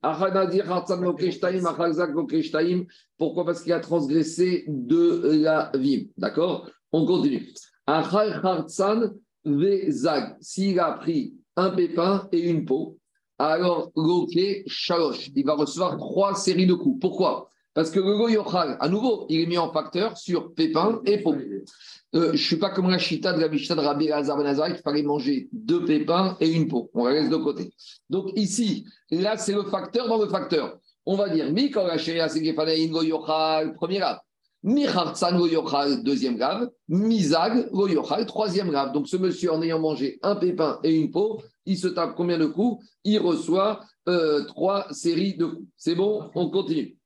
Pourquoi? 3.18 3.46
Parce 3.46 3.62
qu'il 3.62 3.74
a 3.74 3.80
transgressé 3.80 4.66
de 4.68 5.42
la 5.44 5.72
vim. 5.76 6.04
D'accord? 6.18 6.70
On 6.92 7.06
continue. 7.06 7.48
Achal 7.86 8.40
Hatzan 8.44 9.12
Vezag. 9.46 10.36
S'il 10.42 10.80
a 10.80 10.92
pris 10.94 11.36
un 11.60 11.72
pépin 11.72 12.28
et 12.32 12.40
une 12.40 12.66
peau, 12.66 12.98
alors 13.38 13.92
Loke 13.96 14.64
Shalosh. 14.68 15.32
Il 15.36 15.46
va 15.46 15.54
recevoir 15.54 15.98
trois 15.98 16.36
séries 16.36 16.68
de 16.68 16.74
coups. 16.74 17.00
Pourquoi? 17.00 17.50
Parce 17.74 17.92
que 17.92 18.00
le 18.00 18.18
Goyochal, 18.18 18.78
à 18.80 18.90
nouveau, 18.90 19.26
il 19.30 19.42
est 19.42 19.46
mis 19.46 19.58
en 19.58 19.72
facteur 19.72 20.18
sur 20.18 20.54
pépin 20.54 21.02
et 21.06 21.20
peau. 21.20 21.36
Euh, 21.36 22.14
je 22.14 22.32
ne 22.32 22.38
suis 22.38 22.58
pas 22.58 22.72
comme 22.72 22.90
la 22.90 22.98
chita 22.98 23.34
de 23.34 23.40
la 23.40 23.48
Mishnah 23.48 23.76
de 23.76 23.82
Rabbi 23.82 24.08
Lazar 24.08 24.38
Ben 24.38 24.48
Azar, 24.48 24.68
qu'il 24.68 24.78
fallait 24.78 25.04
manger 25.04 25.48
deux 25.54 25.86
pépins 25.86 26.36
et 26.40 26.50
une 26.50 26.68
peau. 26.68 26.90
On 26.94 27.06
la 27.06 27.14
laisse 27.14 27.30
de 27.30 27.38
côté. 27.38 27.72
Donc 28.10 28.32
ici, 28.36 28.86
là, 29.12 29.38
c'est 29.38 29.54
le 29.54 29.64
facteur 29.64 30.08
dans 30.08 30.18
le 30.18 30.28
facteur. 30.28 30.80
On 31.06 31.16
va 31.16 31.30
dire, 31.30 31.52
Mi 31.54 31.70
Goyochal, 31.70 33.74
premier 33.76 34.00
grave. 34.00 34.20
Mi 34.64 34.86
Hartzan 34.86 35.38
Goyochal, 35.38 36.04
deuxième 36.04 36.36
grave. 36.36 36.70
Mizag 36.90 37.70
Goyochal, 37.72 38.26
troisième 38.26 38.70
grave. 38.70 38.92
Donc 38.92 39.08
ce 39.08 39.16
monsieur, 39.16 39.54
en 39.54 39.62
ayant 39.62 39.80
mangé 39.80 40.20
un 40.22 40.36
pépin 40.36 40.80
et 40.84 40.94
une 40.94 41.12
peau, 41.12 41.42
il 41.66 41.78
se 41.78 41.88
tape 41.88 42.16
combien 42.16 42.38
de 42.38 42.46
coups? 42.46 42.86
Il 43.06 43.20
reçoit 43.20 43.82
euh, 44.10 44.44
trois 44.46 44.88
séries 44.92 45.36
de 45.38 45.46
coups. 45.46 45.68
C'est 45.78 45.96
bon? 45.96 46.30
On 46.36 46.50
continue. 46.50 46.98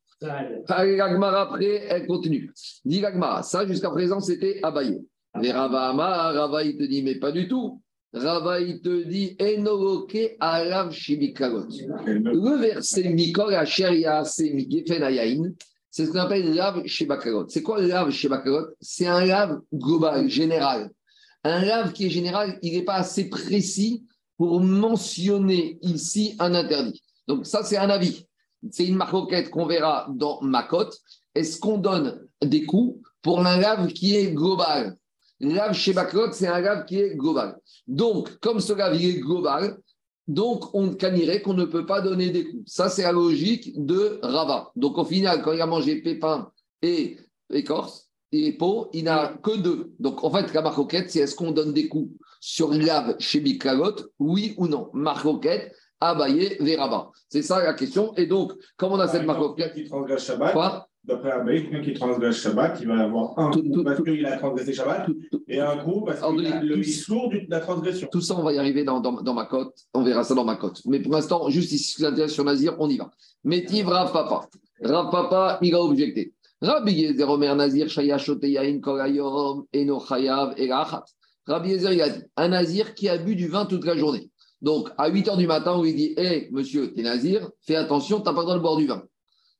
L'Agmara 0.67 1.41
après, 1.41 1.85
elle 1.89 2.07
continue. 2.07 2.51
Dit 2.85 3.01
l'Agmara, 3.01 3.43
ça 3.43 3.67
jusqu'à 3.67 3.89
présent 3.89 4.19
c'était 4.19 4.59
abayé. 4.63 5.01
Mais 5.39 5.51
Rava 5.51 5.89
Amar, 5.89 6.33
Rava 6.33 6.63
il 6.63 6.77
te 6.77 6.83
dit, 6.83 7.03
mais 7.03 7.15
pas 7.15 7.31
du 7.31 7.47
tout. 7.47 7.81
Rava 8.13 8.61
il 8.61 8.81
te 8.81 9.03
dit, 9.03 9.35
Enoloke 9.39 10.37
alav 10.39 10.91
shibikagot. 10.91 11.67
Le 12.05 12.57
verset 12.57 13.09
Mikol 13.09 13.53
Asheria 13.55 14.23
Semigefenayain, 14.23 15.51
c'est 15.93 16.07
ce 16.07 16.11
qu'on 16.11 16.19
appelle 16.19 16.53
lave 16.55 16.85
shibakagot. 16.87 17.45
C'est 17.49 17.61
quoi 17.61 17.79
lave 17.79 18.09
shibakagot 18.09 18.69
C'est 18.81 19.05
un 19.05 19.23
lave 19.23 19.59
global, 19.71 20.27
général. 20.27 20.89
Un 21.43 21.63
lave 21.63 21.93
qui 21.93 22.07
est 22.07 22.09
général, 22.09 22.57
il 22.63 22.73
n'est 22.73 22.83
pas 22.83 22.95
assez 22.95 23.29
précis 23.29 24.03
pour 24.35 24.59
mentionner 24.59 25.77
ici 25.83 26.35
un 26.39 26.55
interdit. 26.55 27.03
Donc 27.27 27.45
ça, 27.45 27.63
c'est 27.63 27.77
un 27.77 27.91
avis 27.91 28.25
c'est 28.71 28.85
une 28.85 28.95
maroquette 28.95 29.49
qu'on 29.49 29.65
verra 29.65 30.07
dans 30.09 30.41
Makot. 30.41 30.89
Est-ce 31.35 31.59
qu'on 31.59 31.77
donne 31.77 32.27
des 32.41 32.65
coups 32.65 32.99
pour 33.21 33.45
un 33.45 33.57
lave 33.57 33.87
qui 33.87 34.15
est 34.15 34.31
global? 34.31 34.95
Lave 35.39 35.73
chez 35.73 35.93
Makot, 35.93 36.31
c'est 36.31 36.47
un 36.47 36.59
lave 36.59 36.85
qui 36.85 36.99
est 36.99 37.15
global. 37.15 37.57
Donc, 37.87 38.39
comme 38.39 38.59
ce 38.59 38.73
lave 38.73 38.95
est 38.95 39.19
global, 39.19 39.77
donc 40.27 40.73
on 40.73 40.93
canirait 40.93 41.41
qu'on 41.41 41.53
ne 41.53 41.65
peut 41.65 41.85
pas 41.85 42.01
donner 42.01 42.29
des 42.29 42.45
coups. 42.45 42.63
Ça, 42.65 42.89
c'est 42.89 43.03
la 43.03 43.11
logique 43.11 43.73
de 43.75 44.19
Rava. 44.21 44.71
Donc, 44.75 44.97
au 44.97 45.05
final, 45.05 45.41
quand 45.41 45.51
il 45.51 45.61
a 45.61 45.65
mangé 45.65 46.01
pépin 46.01 46.51
et 46.81 47.17
écorce 47.51 48.09
et 48.31 48.53
peau, 48.53 48.89
il 48.93 49.03
n'a 49.05 49.37
que 49.43 49.57
deux. 49.57 49.91
Donc, 49.99 50.23
en 50.23 50.31
fait, 50.31 50.53
la 50.53 50.61
maroquette, 50.61 51.11
c'est 51.11 51.19
est-ce 51.19 51.35
qu'on 51.35 51.51
donne 51.51 51.73
des 51.73 51.87
coups 51.87 52.11
sur 52.39 52.73
lave 52.73 53.15
chez 53.19 53.39
Biklagot 53.41 53.95
Oui 54.19 54.53
ou 54.57 54.67
non? 54.67 54.89
Maroquette, 54.93 55.75
Abaye 55.99 56.57
Veraba. 56.59 57.11
C'est 57.29 57.43
ça 57.43 57.63
la 57.63 57.73
question. 57.73 58.13
Et 58.15 58.25
donc, 58.25 58.53
comme 58.77 58.93
on 58.93 58.99
a 58.99 59.07
cette. 59.07 59.25
Quelqu'un 59.25 59.69
qui 59.73 59.85
transgresse 59.85 60.25
Shabbat, 60.25 60.87
d'après 61.03 61.31
quelqu'un 61.45 61.81
qui 61.81 61.93
transgresse 61.93 62.37
Shabbat, 62.37 62.77
il 62.81 62.87
va 62.87 62.99
avoir 62.99 63.37
un 63.37 63.51
coup 63.51 63.83
parce 63.83 64.01
qu'il 64.01 64.25
a 64.25 64.37
transgressé 64.37 64.73
Shabbat 64.73 65.09
et 65.47 65.59
un 65.59 65.77
coup 65.77 66.01
parce 66.05 66.21
qu'il 66.21 66.47
a 66.47 66.61
le 66.61 66.77
discours 66.77 67.29
de 67.29 67.41
la 67.49 67.59
transgression. 67.59 68.07
Tout 68.11 68.21
ça, 68.21 68.35
on 68.37 68.43
va 68.43 68.53
y 68.53 68.57
arriver 68.57 68.83
dans, 68.83 68.99
dans, 68.99 69.21
dans, 69.21 69.33
ma 69.33 69.45
cote. 69.45 69.73
On 69.93 70.03
verra 70.03 70.23
ça 70.23 70.33
dans 70.33 70.45
ma 70.45 70.55
cote. 70.55 70.81
Mais 70.85 70.99
pour 70.99 71.13
l'instant, 71.13 71.49
juste 71.49 71.71
ici, 71.71 72.03
sur 72.27 72.43
Nazir, 72.43 72.75
on 72.79 72.89
y 72.89 72.97
va. 72.97 73.11
Métiv 73.43 73.87
Rav 73.87 74.11
Papa. 74.13 74.47
Rav 74.81 75.11
Papa, 75.11 75.59
il 75.61 75.75
a 75.75 75.81
objecté. 75.81 76.33
Rabbi 76.61 76.93
Yezer 76.93 77.29
Omer 77.29 77.55
Nazir, 77.55 77.89
Shaya 77.89 78.17
Shoteyain, 78.17 78.79
Korayom, 78.79 79.65
Eno 79.73 79.99
Chayav, 79.99 80.53
Erachat. 80.57 81.03
Rabbi 81.45 81.71
Yezer, 81.71 81.91
il 81.91 82.01
a 82.01 82.09
dit 82.09 82.23
un 82.37 82.47
Nazir 82.47 82.93
qui 82.93 83.09
a 83.09 83.17
bu 83.17 83.35
du 83.35 83.49
vin 83.49 83.65
toute 83.65 83.85
la 83.85 83.97
journée. 83.97 84.29
Donc, 84.61 84.89
à 84.97 85.09
8 85.09 85.27
h 85.27 85.37
du 85.37 85.45
matin, 85.45 85.73
on 85.73 85.83
lui 85.83 85.93
dit 85.93 86.13
Hé, 86.15 86.47
monsieur, 86.51 86.93
t'es 86.93 87.01
nazir, 87.01 87.49
fais 87.67 87.75
attention, 87.75 88.21
t'as 88.21 88.33
pas 88.33 88.39
le 88.39 88.45
droit 88.45 88.55
de 88.55 88.61
boire 88.61 88.77
du 88.77 88.87
vin. 88.87 89.03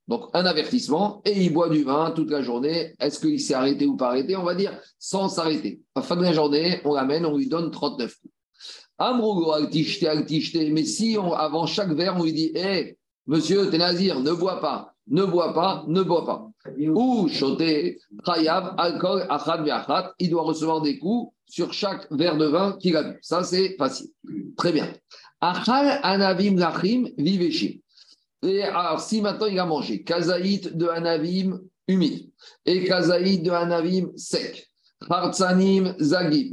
Donc, 0.08 0.26
un 0.34 0.46
avertissement, 0.46 1.22
et 1.24 1.32
il 1.32 1.54
boit 1.54 1.70
du 1.70 1.84
vin 1.84 2.12
toute 2.12 2.30
la 2.30 2.42
journée. 2.42 2.94
Est-ce 3.00 3.20
qu'il 3.20 3.40
s'est 3.40 3.54
arrêté 3.54 3.86
ou 3.86 3.96
pas 3.96 4.10
arrêté? 4.10 4.36
On 4.36 4.44
va 4.44 4.54
dire 4.54 4.78
sans 5.00 5.30
s'arrêter. 5.30 5.82
À 5.96 6.02
la 6.02 6.06
fin 6.06 6.18
de 6.18 6.24
la 6.24 6.34
journée, 6.34 6.82
on 6.84 6.94
l'amène, 6.94 7.26
on 7.26 7.38
lui 7.38 7.48
donne 7.48 7.72
39 7.72 8.14
coups. 8.20 8.34
Amrougo, 8.98 9.52
altishte, 9.52 10.04
altishte. 10.04 10.58
Mais 10.72 10.84
si 10.84 11.18
avant 11.18 11.66
chaque 11.66 11.92
verre, 11.92 12.16
on 12.18 12.24
lui 12.24 12.34
dit 12.34 12.52
Hé, 12.54 12.98
monsieur, 13.28 13.70
t'es 13.70 13.78
nazir, 13.78 14.20
ne 14.20 14.32
bois 14.34 14.60
pas, 14.60 14.94
ne 15.08 15.24
bois 15.24 15.54
pas, 15.54 15.86
ne 15.88 16.04
bois 16.04 16.26
pas. 16.26 16.50
Ou 16.78 17.28
choté, 17.30 18.00
khayab, 18.26 18.76
alcool, 18.78 19.26
achad, 19.30 19.68
achat, 19.68 20.14
il 20.20 20.30
doit 20.30 20.44
recevoir 20.44 20.82
des 20.82 21.00
coups 21.00 21.34
sur 21.48 21.74
chaque 21.74 22.12
verre 22.12 22.38
de 22.38 22.46
vin 22.46 22.78
qu'il 22.80 22.96
a 22.98 23.04
bu. 23.04 23.20
Ça, 23.22 23.44
c'est 23.44 23.76
facile. 23.78 24.10
Très 24.58 24.72
bien. 24.72 24.94
Achal 25.42 26.00
anavim 26.04 26.58
lachim 26.58 27.10
viveshim. 27.18 27.80
Et 28.44 28.62
alors, 28.64 29.00
si 29.00 29.22
maintenant 29.22 29.48
il 29.48 29.58
a 29.58 29.66
mangé 29.66 30.04
kazaït 30.04 30.76
de 30.76 30.88
anavim 30.88 31.62
humide 31.88 32.30
et 32.66 32.84
kazaït 32.84 33.42
de 33.42 33.52
anavim 33.52 34.12
sec, 34.18 34.70
hartsanim 35.10 35.96
zagi, 36.00 36.52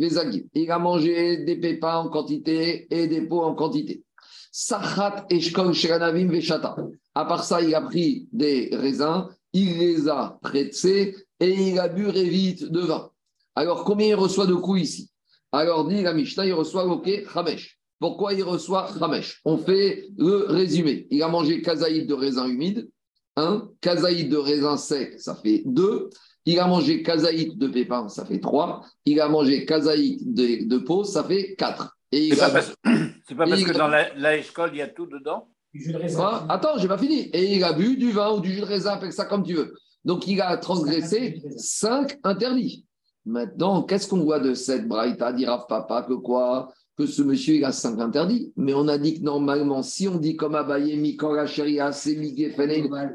il 0.54 0.70
a 0.70 0.78
mangé 0.78 1.44
des 1.44 1.56
pépins 1.56 1.96
en 1.96 2.08
quantité 2.08 2.86
et 2.90 3.08
des 3.08 3.22
pots 3.22 3.42
en 3.42 3.54
quantité. 3.54 4.04
Sachat 4.52 5.26
eshkol 5.30 5.74
anavim 5.90 6.28
veshata. 6.28 6.76
À 7.14 7.24
part 7.24 7.44
ça, 7.44 7.60
il 7.60 7.74
a 7.74 7.80
pris 7.80 8.28
des 8.32 8.70
raisins, 8.72 9.26
il 9.52 9.78
les 9.78 10.08
a 10.08 10.38
pressés 10.42 11.16
et 11.40 11.50
il 11.50 11.78
a 11.80 11.88
bu 11.88 12.10
vite 12.12 12.70
de 12.70 12.80
vin. 12.80 13.10
Alors, 13.56 13.82
combien 13.82 14.06
il 14.08 14.14
reçoit 14.14 14.46
de 14.46 14.54
coups 14.54 14.82
ici? 14.82 15.10
Alors, 15.50 15.88
dit 15.88 16.02
la 16.02 16.14
Mishnah, 16.14 16.46
il 16.46 16.52
reçoit 16.52 16.86
OK, 16.86 17.10
Hamesh. 17.34 17.79
Pourquoi 18.00 18.32
il 18.32 18.42
reçoit 18.42 18.88
Hamesh 19.00 19.40
On 19.44 19.58
fait 19.58 20.08
le 20.16 20.46
résumé. 20.48 21.06
Il 21.10 21.22
a 21.22 21.28
mangé 21.28 21.60
kazaïd 21.60 22.08
de 22.08 22.14
raisin 22.14 22.48
humide, 22.48 22.88
1. 23.36 23.68
Kazaïd 23.82 24.30
de 24.30 24.38
raisin 24.38 24.78
sec, 24.78 25.20
ça 25.20 25.34
fait 25.34 25.62
2. 25.66 26.08
Il 26.46 26.58
a 26.58 26.66
mangé 26.66 27.02
kazaïd 27.02 27.58
de 27.58 27.68
pépins, 27.68 28.08
ça 28.08 28.24
fait 28.24 28.40
3. 28.40 28.82
Il 29.04 29.20
a 29.20 29.28
mangé 29.28 29.66
kazaïd 29.66 30.32
de, 30.34 30.66
de 30.66 30.78
peau, 30.78 31.04
ça 31.04 31.22
fait 31.24 31.54
4. 31.56 31.94
C'est 32.12 32.36
pas, 32.36 32.50
parce... 32.50 32.74
pas 32.74 33.46
parce 33.46 33.62
que 33.62 33.76
dans 33.76 33.86
la, 33.86 34.12
la 34.14 34.36
école, 34.36 34.70
il 34.72 34.78
y 34.78 34.82
a 34.82 34.88
tout 34.88 35.06
dedans? 35.06 35.48
Du 35.72 35.82
jus 35.82 35.92
de 35.92 35.98
raisin. 35.98 36.46
attends, 36.48 36.78
j'ai 36.78 36.88
pas 36.88 36.98
fini. 36.98 37.28
Et 37.32 37.54
il 37.54 37.62
a 37.62 37.72
bu 37.72 37.96
du 37.96 38.10
vin 38.10 38.32
ou 38.32 38.40
du 38.40 38.50
jus 38.52 38.60
de 38.60 38.64
raisin, 38.64 38.94
appelle 38.94 39.12
ça 39.12 39.26
comme 39.26 39.44
tu 39.44 39.54
veux. 39.54 39.74
Donc 40.04 40.26
il 40.26 40.40
a 40.40 40.56
transgressé 40.56 41.40
5 41.56 42.18
interdits. 42.24 42.86
Maintenant, 43.26 43.82
qu'est-ce 43.82 44.08
qu'on 44.08 44.24
voit 44.24 44.40
de 44.40 44.54
cette 44.54 44.88
braïta? 44.88 45.32
Dira 45.32 45.66
papa 45.66 46.02
que 46.02 46.14
quoi? 46.14 46.72
Que 47.00 47.06
ce 47.06 47.22
monsieur, 47.22 47.54
il 47.54 47.64
a 47.64 47.72
cinq 47.72 47.98
interdits. 47.98 48.52
Mais 48.58 48.74
on 48.74 48.86
a 48.86 48.98
dit 48.98 49.18
que 49.18 49.24
normalement, 49.24 49.82
si 49.82 50.06
on 50.06 50.16
dit 50.16 50.36
comme 50.36 50.54
Abaye, 50.54 50.98
Mikora 50.98 51.46
Sheria, 51.46 51.92
Semigé, 51.92 52.54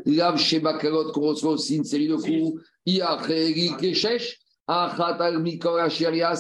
Lav 0.08 0.38
Sheba 0.38 0.80
Karot, 0.80 1.12
qu'on 1.12 1.28
reçoit 1.28 1.52
aussi 1.52 1.76
une 1.76 1.84
série 1.84 2.08
de 2.08 2.16
coups, 2.16 2.64
Iacheri 2.88 3.74
Keshesh, 3.80 4.40
Achatal 4.66 5.40
Mikora 5.40 5.88
Sheria, 5.90 6.34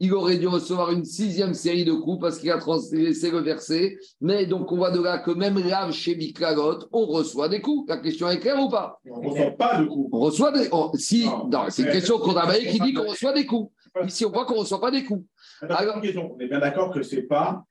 il 0.00 0.12
aurait 0.12 0.36
dû 0.36 0.48
recevoir 0.48 0.92
une 0.92 1.06
sixième 1.06 1.54
série 1.54 1.86
de 1.86 1.94
coups 1.94 2.20
parce 2.20 2.38
qu'il 2.38 2.50
a 2.50 2.58
transgressé 2.58 3.30
le 3.30 3.38
verset. 3.38 3.96
Mais 4.20 4.44
donc, 4.44 4.70
on 4.70 4.76
voit 4.76 4.90
de 4.90 5.00
là 5.00 5.16
que 5.16 5.30
même 5.30 5.66
Lav 5.66 5.92
chez 5.92 6.14
Miklagot, 6.14 6.88
on 6.92 7.06
reçoit 7.06 7.48
des 7.48 7.62
coups. 7.62 7.88
La 7.88 7.96
question 7.96 8.28
est 8.28 8.38
claire 8.38 8.60
ou 8.60 8.68
pas? 8.68 9.00
On 9.10 9.22
ne 9.22 9.30
reçoit 9.30 9.50
pas 9.52 9.80
de 9.80 9.86
coups. 9.86 10.10
On 10.12 10.20
reçoit 10.20 10.52
des 10.52 10.68
Si, 10.96 11.26
c'est 11.70 11.84
une 11.84 11.90
question 11.90 12.18
qu'on 12.18 12.36
a 12.36 12.54
qui 12.54 12.78
dit 12.80 12.92
qu'on 12.92 13.08
reçoit 13.08 13.32
des 13.32 13.46
coups. 13.46 13.72
Ici, 14.06 14.24
on 14.24 14.30
voit 14.30 14.46
qu'on 14.46 14.54
ne 14.54 14.60
reçoit 14.60 14.80
pas 14.80 14.90
des 14.90 15.04
coups. 15.04 15.26
Alors, 15.60 15.96
on 15.98 16.40
est 16.40 16.48
bien 16.48 16.58
d'accord 16.58 16.92
que 16.92 17.02
ce 17.02 17.16
n'est 17.16 17.22
pas. 17.22 17.64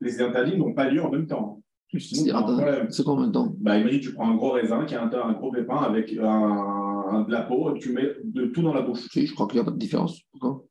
Les 0.00 0.20
interdits 0.20 0.56
n'ont 0.56 0.74
pas 0.74 0.88
lieu 0.88 1.02
en 1.02 1.10
même 1.10 1.26
temps. 1.26 1.62
C'est 1.98 3.04
quoi 3.04 3.14
en 3.14 3.20
même 3.20 3.32
temps 3.32 3.54
bah, 3.58 3.80
dit 3.80 4.00
tu 4.00 4.12
prends 4.12 4.28
un 4.28 4.34
gros 4.34 4.50
raisin 4.52 4.84
qui 4.84 4.94
a 4.94 5.02
un, 5.02 5.10
un 5.12 5.32
gros 5.32 5.52
pépin 5.52 5.76
avec 5.76 6.12
un, 6.12 7.24
de 7.26 7.32
la 7.32 7.42
peau 7.42 7.74
et 7.74 7.78
tu 7.78 7.92
mets 7.92 8.08
de 8.24 8.46
tout 8.46 8.62
dans 8.62 8.74
la 8.74 8.82
bouche. 8.82 9.06
Oui, 9.14 9.26
je 9.26 9.34
crois 9.34 9.46
qu'il 9.46 9.56
n'y 9.56 9.60
a 9.60 9.64
pas 9.64 9.70
de 9.70 9.78
différence. 9.78 10.20
Pourquoi? 10.32 10.64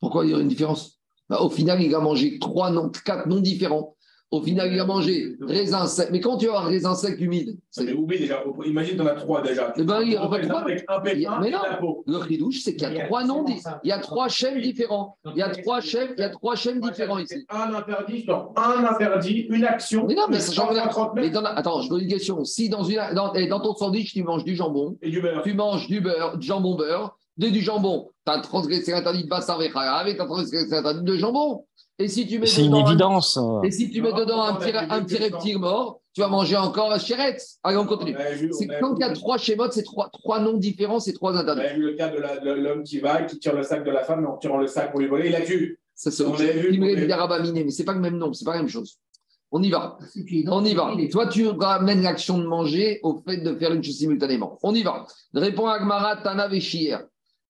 Pourquoi 0.00 0.24
il 0.24 0.32
y 0.32 0.34
a 0.34 0.40
une 0.40 0.48
différence? 0.48 1.00
Bah, 1.28 1.40
Au 1.40 1.50
final, 1.50 1.82
il 1.82 1.94
a 1.94 2.00
mangé 2.00 2.38
trois 2.38 2.70
noms, 2.70 2.90
quatre 3.04 3.28
noms 3.28 3.40
différents. 3.40 3.93
Au 4.34 4.42
final, 4.42 4.72
il 4.72 4.80
a 4.80 4.84
mangé 4.84 5.36
raisin 5.40 5.86
sec. 5.86 6.08
Mais 6.10 6.20
quand 6.20 6.36
tu 6.36 6.48
as 6.48 6.58
un 6.58 6.64
raisin 6.64 6.94
sec 6.96 7.20
humide 7.20 7.56
Mais 7.80 7.92
oublie 7.92 8.18
déjà. 8.18 8.42
Imagine, 8.64 8.96
tu 8.96 9.02
en 9.02 9.06
as 9.06 9.14
trois 9.14 9.42
déjà. 9.42 9.72
Eh 9.76 9.84
ben, 9.84 10.00
il 10.02 10.12
y 10.12 10.16
a 10.16 10.22
avec 10.22 10.50
un 10.88 11.00
pépin 11.00 11.38
mais 11.40 11.50
non, 11.50 11.58
le 12.06 12.16
ridouche, 12.16 12.60
c'est 12.64 12.74
qu'il 12.74 12.92
y 12.92 13.00
a 13.00 13.06
trois 13.06 13.24
noms. 13.24 13.44
Il 13.84 13.88
y 13.88 13.92
a 13.92 13.98
trois 13.98 14.28
chaînes 14.28 14.60
différents. 14.60 15.16
Il 15.24 15.36
y 15.36 15.42
a 15.42 15.50
trois 15.50 15.80
chaînes, 15.80 16.14
il 16.18 16.20
y 16.20 16.24
a 16.24 16.30
trois 16.30 16.56
chaînes 16.56 16.80
différents 16.80 17.18
ici. 17.18 17.46
Un 17.48 17.72
interdit 17.74 18.26
un 18.56 18.84
interdit, 18.84 19.46
une 19.50 19.64
action. 19.64 20.06
Mais 20.06 20.14
non, 20.14 20.26
mais 20.28 20.40
ça 20.40 20.52
change 20.52 20.74
mais 21.14 21.30
dans 21.30 21.44
Attends, 21.44 21.82
je 21.82 21.88
pose 21.88 22.02
une 22.02 22.08
question. 22.08 22.44
Si 22.44 22.68
dans, 22.68 22.82
une... 22.82 23.00
dans, 23.14 23.32
dans 23.32 23.60
ton 23.60 23.74
sandwich, 23.74 24.12
tu 24.12 24.24
manges 24.24 24.44
du 24.44 24.56
jambon, 24.56 24.96
et 25.02 25.10
du 25.10 25.20
beurre. 25.20 25.42
tu 25.42 25.54
manges 25.54 25.86
du 25.86 26.00
beurre, 26.00 26.36
du 26.38 26.46
jambon 26.46 26.74
beurre, 26.74 27.16
de 27.36 27.48
du 27.48 27.60
jambon, 27.60 28.10
tu 28.26 28.32
as 28.32 28.38
transgressé 28.38 28.92
l'interdit 28.92 29.24
de 29.24 29.28
bassin 29.28 29.54
avec 29.54 29.72
tu 29.72 29.78
as 30.22 30.24
transgressé 30.24 30.70
l'interdit 30.70 31.02
de 31.02 31.16
jambon. 31.16 31.64
Et 31.98 32.08
si 32.08 32.26
tu 32.26 32.40
mets 32.40 32.46
c'est 32.46 32.64
une 32.64 32.74
évidence. 32.74 33.38
Et 33.62 33.70
si 33.70 33.90
tu 33.90 34.02
mets 34.02 34.12
dedans 34.12 34.42
un 34.42 34.54
petit, 34.54 34.76
un 34.76 35.04
petit 35.04 35.16
reptile 35.16 35.58
mort, 35.58 36.00
tu 36.12 36.20
vas 36.20 36.28
manger 36.28 36.56
encore 36.56 36.88
la 36.88 36.98
chérette. 36.98 37.40
Allez, 37.62 37.76
on 37.76 37.86
continue. 37.86 38.16
C'est 38.52 38.66
quand 38.80 38.96
il 38.96 39.00
y 39.00 39.04
a 39.04 39.12
trois 39.12 39.38
schémas, 39.38 39.70
c'est 39.70 39.84
trois, 39.84 40.10
trois 40.12 40.40
noms 40.40 40.56
différents, 40.56 40.98
c'est 40.98 41.12
trois 41.12 41.36
interdits. 41.36 41.60
Vous 41.62 41.66
avez 41.68 41.76
vu 41.76 41.82
le 41.82 41.92
cas 41.92 42.08
de 42.08 42.50
l'homme 42.50 42.82
qui 42.82 42.98
va, 42.98 43.22
qui 43.22 43.38
tire 43.38 43.54
le 43.54 43.62
sac 43.62 43.84
de 43.84 43.90
la 43.90 44.02
femme, 44.02 44.26
en 44.26 44.36
tirant 44.36 44.58
le 44.58 44.66
sac 44.66 44.90
pour 44.90 45.00
lui 45.00 45.06
voler, 45.06 45.26
il 45.26 45.32
la 45.32 45.42
tue. 45.42 45.78
Ça, 45.94 46.10
c'est 46.10 46.24
on 46.24 46.32
vu. 46.32 46.70
Il 46.72 46.80
me 46.80 47.64
mais 47.64 47.70
c'est 47.70 47.84
pas 47.84 47.92
le 47.92 48.00
même 48.00 48.16
nom, 48.16 48.32
c'est 48.32 48.44
pas 48.44 48.54
la 48.54 48.58
même 48.58 48.68
chose. 48.68 48.98
On 49.52 49.62
y 49.62 49.70
va. 49.70 49.96
On 50.48 50.64
y 50.64 50.74
va. 50.74 50.92
Toi, 51.12 51.28
tu 51.28 51.46
ramènes 51.46 52.02
l'action 52.02 52.38
de 52.38 52.44
manger 52.44 52.98
au 53.04 53.22
fait 53.24 53.36
de 53.36 53.54
faire 53.54 53.72
une 53.72 53.84
chose 53.84 53.96
simultanément. 53.96 54.58
On 54.64 54.74
y 54.74 54.82
va. 54.82 55.06
Réponds 55.32 55.68
à 55.68 55.78
Gmara, 55.78 56.16
Tana 56.16 56.48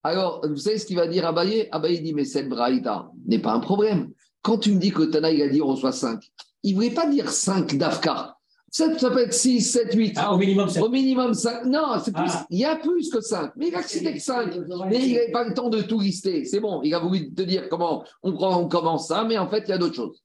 Alors, 0.03 0.47
vous 0.47 0.57
savez 0.57 0.76
ce 0.76 0.84
qu'il 0.84 0.97
va 0.97 1.07
dire 1.07 1.24
Abaye? 1.24 1.66
Abaye 1.72 2.03
dit, 2.03 2.12
mais 2.12 2.26
cette 2.26 2.51
braïta 2.51 3.11
n'est 3.26 3.38
pas 3.38 3.53
un 3.53 3.61
problème. 3.61 4.11
Quand 4.45 4.59
tu 4.59 4.72
me 4.72 4.78
dis 4.78 4.92
que 4.92 5.03
Tana, 5.05 5.32
il 5.32 5.40
a 5.40 5.49
dit 5.49 5.62
on 5.62 5.68
reçoit 5.68 5.90
5, 5.90 6.22
il 6.64 6.72
ne 6.72 6.74
voulait 6.76 6.95
pas 6.95 7.09
dire 7.09 7.30
5 7.30 7.78
d'Afka. 7.78 8.36
Ça, 8.70 8.99
ça, 8.99 9.11
peut 9.11 9.20
être 9.20 9.32
6, 9.32 9.62
7, 9.62 9.95
8. 9.95 10.12
Ah, 10.16 10.34
au 10.34 10.36
minimum 10.36 10.68
5. 10.68 10.82
Au 10.82 10.88
minimum 10.88 11.32
5. 11.32 11.64
Non, 11.64 11.99
plus, 12.03 12.12
ah. 12.16 12.47
il 12.51 12.59
y 12.59 12.64
a 12.64 12.76
plus 12.76 13.09
que 13.09 13.20
5. 13.20 13.53
Mais 13.57 13.68
il 13.68 13.74
a 13.74 13.82
cité 13.82 14.12
que 14.12 14.20
5. 14.20 14.51
Mais 14.90 15.07
il 15.07 15.14
n'avait 15.14 15.30
pas 15.30 15.45
le 15.45 15.55
temps 15.55 15.70
de 15.70 15.80
tout 15.80 16.01
lister. 16.01 16.45
C'est 16.45 16.61
bon, 16.61 16.82
il 16.82 16.92
a 16.92 16.99
voulu 16.99 17.32
te 17.32 17.42
dire 17.42 17.68
comment 17.70 18.05
on, 18.22 18.32
prend, 18.32 18.61
on 18.61 18.68
commence 18.68 19.09
ça, 19.09 19.24
mais 19.24 19.38
en 19.38 19.49
fait, 19.49 19.62
il 19.66 19.70
y 19.70 19.72
a 19.72 19.78
d'autres 19.78 19.95
choses. 19.95 20.20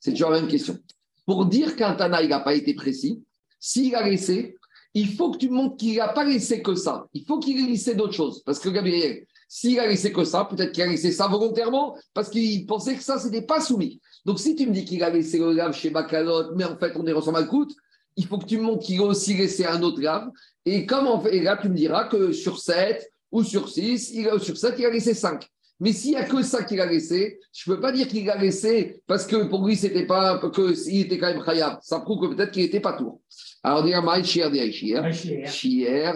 C'est 0.00 0.12
toujours 0.12 0.30
la 0.30 0.40
même 0.40 0.48
question. 0.48 0.78
Pour 1.26 1.44
dire 1.46 1.76
qu'un 1.76 1.94
Tana, 1.94 2.22
il 2.22 2.30
n'a 2.30 2.40
pas 2.40 2.54
été 2.54 2.72
précis, 2.74 3.22
s'il 3.60 3.94
a 3.94 4.08
laissé, 4.08 4.56
il 4.94 5.08
faut 5.08 5.32
que 5.32 5.38
tu 5.38 5.50
montres 5.50 5.76
qu'il 5.76 5.96
n'a 5.96 6.08
pas 6.08 6.24
laissé 6.24 6.62
que 6.62 6.74
ça. 6.74 7.06
Il 7.12 7.24
faut 7.24 7.38
qu'il 7.40 7.58
ait 7.58 7.68
laissé 7.68 7.94
d'autres 7.94 8.14
choses. 8.14 8.42
Parce 8.44 8.58
que 8.58 8.68
Gabriel, 8.68 9.26
s'il 9.54 9.78
a 9.78 9.86
laissé 9.86 10.10
que 10.14 10.24
ça, 10.24 10.46
peut-être 10.46 10.72
qu'il 10.72 10.82
a 10.82 10.86
laissé 10.86 11.12
ça 11.12 11.26
volontairement 11.26 11.94
parce 12.14 12.30
qu'il 12.30 12.64
pensait 12.64 12.96
que 12.96 13.02
ça, 13.02 13.18
ce 13.18 13.26
n'était 13.26 13.44
pas 13.44 13.60
soumis. 13.60 14.00
Donc, 14.24 14.40
si 14.40 14.56
tu 14.56 14.66
me 14.66 14.72
dis 14.72 14.86
qu'il 14.86 15.04
a 15.04 15.10
laissé 15.10 15.36
le 15.38 15.52
lave 15.52 15.74
chez 15.74 15.90
Bacalot, 15.90 16.54
mais 16.54 16.64
en 16.64 16.78
fait, 16.78 16.92
on 16.96 17.06
est 17.06 17.12
ressemble 17.12 17.36
à 17.36 17.42
coûte, 17.42 17.74
il 18.16 18.24
faut 18.24 18.38
que 18.38 18.46
tu 18.46 18.56
me 18.56 18.62
montres 18.62 18.86
qu'il 18.86 18.98
a 19.00 19.04
aussi 19.04 19.34
laissé 19.36 19.66
un 19.66 19.82
autre 19.82 20.00
lave. 20.00 20.26
Et 20.64 20.86
comme 20.86 21.06
en 21.06 21.20
fait, 21.20 21.36
et 21.36 21.42
là, 21.42 21.58
tu 21.60 21.68
me 21.68 21.74
diras 21.74 22.04
que 22.08 22.32
sur 22.32 22.58
7 22.58 23.06
ou 23.30 23.44
sur 23.44 23.68
6, 23.68 24.12
il 24.14 24.26
a, 24.26 24.38
sur 24.38 24.56
7, 24.56 24.74
il 24.78 24.86
a 24.86 24.90
laissé 24.90 25.12
5. 25.12 25.46
Mais 25.80 25.92
s'il 25.92 26.12
n'y 26.12 26.16
a 26.16 26.24
que 26.24 26.42
ça 26.42 26.62
qu'il 26.62 26.80
a 26.80 26.86
laissé, 26.86 27.38
je 27.52 27.70
ne 27.70 27.76
peux 27.76 27.82
pas 27.82 27.92
dire 27.92 28.08
qu'il 28.08 28.30
a 28.30 28.38
laissé 28.38 29.02
parce 29.06 29.26
que 29.26 29.44
pour 29.50 29.66
lui, 29.66 29.76
c'était 29.76 30.06
pas 30.06 30.38
que 30.38 30.72
il 30.88 31.00
était 31.02 31.18
quand 31.18 31.26
même 31.26 31.44
khayab. 31.44 31.76
Ça 31.82 32.00
prouve 32.00 32.22
que 32.22 32.34
peut-être 32.34 32.52
qu'il 32.52 32.62
n'était 32.62 32.80
pas 32.80 32.94
tour. 32.94 33.20
Alors, 33.62 33.84
dire 33.84 34.02
Maï 34.02 34.24
Chier, 34.24 34.72
Chier, 34.72 35.02
Chier, 35.44 36.12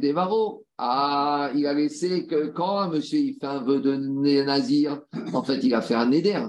Devaro. 0.00 0.65
Ah, 0.78 1.50
il 1.54 1.66
a 1.66 1.72
laissé 1.72 2.26
que 2.26 2.48
quand 2.48 2.90
monsieur 2.90 3.18
il 3.18 3.34
fait 3.40 3.46
un 3.46 3.62
vœu 3.62 3.80
de 3.80 3.96
Nazir, 3.96 5.00
en 5.32 5.42
fait, 5.42 5.58
il 5.62 5.74
a 5.74 5.80
fait 5.80 5.94
un 5.94 6.06
Néder. 6.06 6.44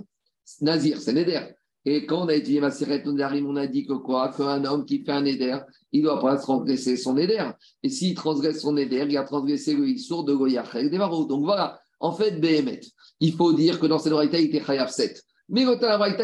Nazir, 0.61 0.99
c'est 0.99 1.13
Néder. 1.13 1.41
Et 1.85 2.05
quand 2.05 2.25
on 2.25 2.27
a 2.27 2.33
étudié 2.33 2.59
Nedarim, 2.59 3.47
on 3.47 3.55
a 3.55 3.65
dit 3.65 3.85
que 3.85 3.93
quoi? 3.93 4.33
Qu'un 4.35 4.65
homme 4.65 4.83
qui 4.83 5.05
fait 5.05 5.13
un 5.13 5.21
Néder, 5.21 5.57
il 5.93 6.03
doit 6.03 6.19
pas 6.19 6.35
transgresser 6.35 6.97
son 6.97 7.13
Néder. 7.13 7.49
Et 7.81 7.89
s'il 7.89 8.13
transgresse 8.13 8.61
son 8.61 8.73
Néder, 8.73 9.05
il 9.07 9.15
a 9.15 9.23
transgressé 9.23 9.73
le 9.73 9.87
Issour 9.87 10.25
de 10.25 10.33
Goyachel 10.33 10.89
Devaro. 10.89 11.23
Donc 11.23 11.45
voilà, 11.45 11.79
en 12.01 12.11
fait, 12.11 12.41
Behemet, 12.41 12.81
il 13.21 13.33
faut 13.33 13.53
dire 13.53 13.79
que 13.79 13.85
dans 13.85 13.99
cette 13.99 14.11
variété, 14.11 14.41
il 14.41 14.47
était 14.47 14.59
Khayaf 14.59 14.91
7. 14.91 15.23
Mais 15.47 15.63
le 15.63 15.77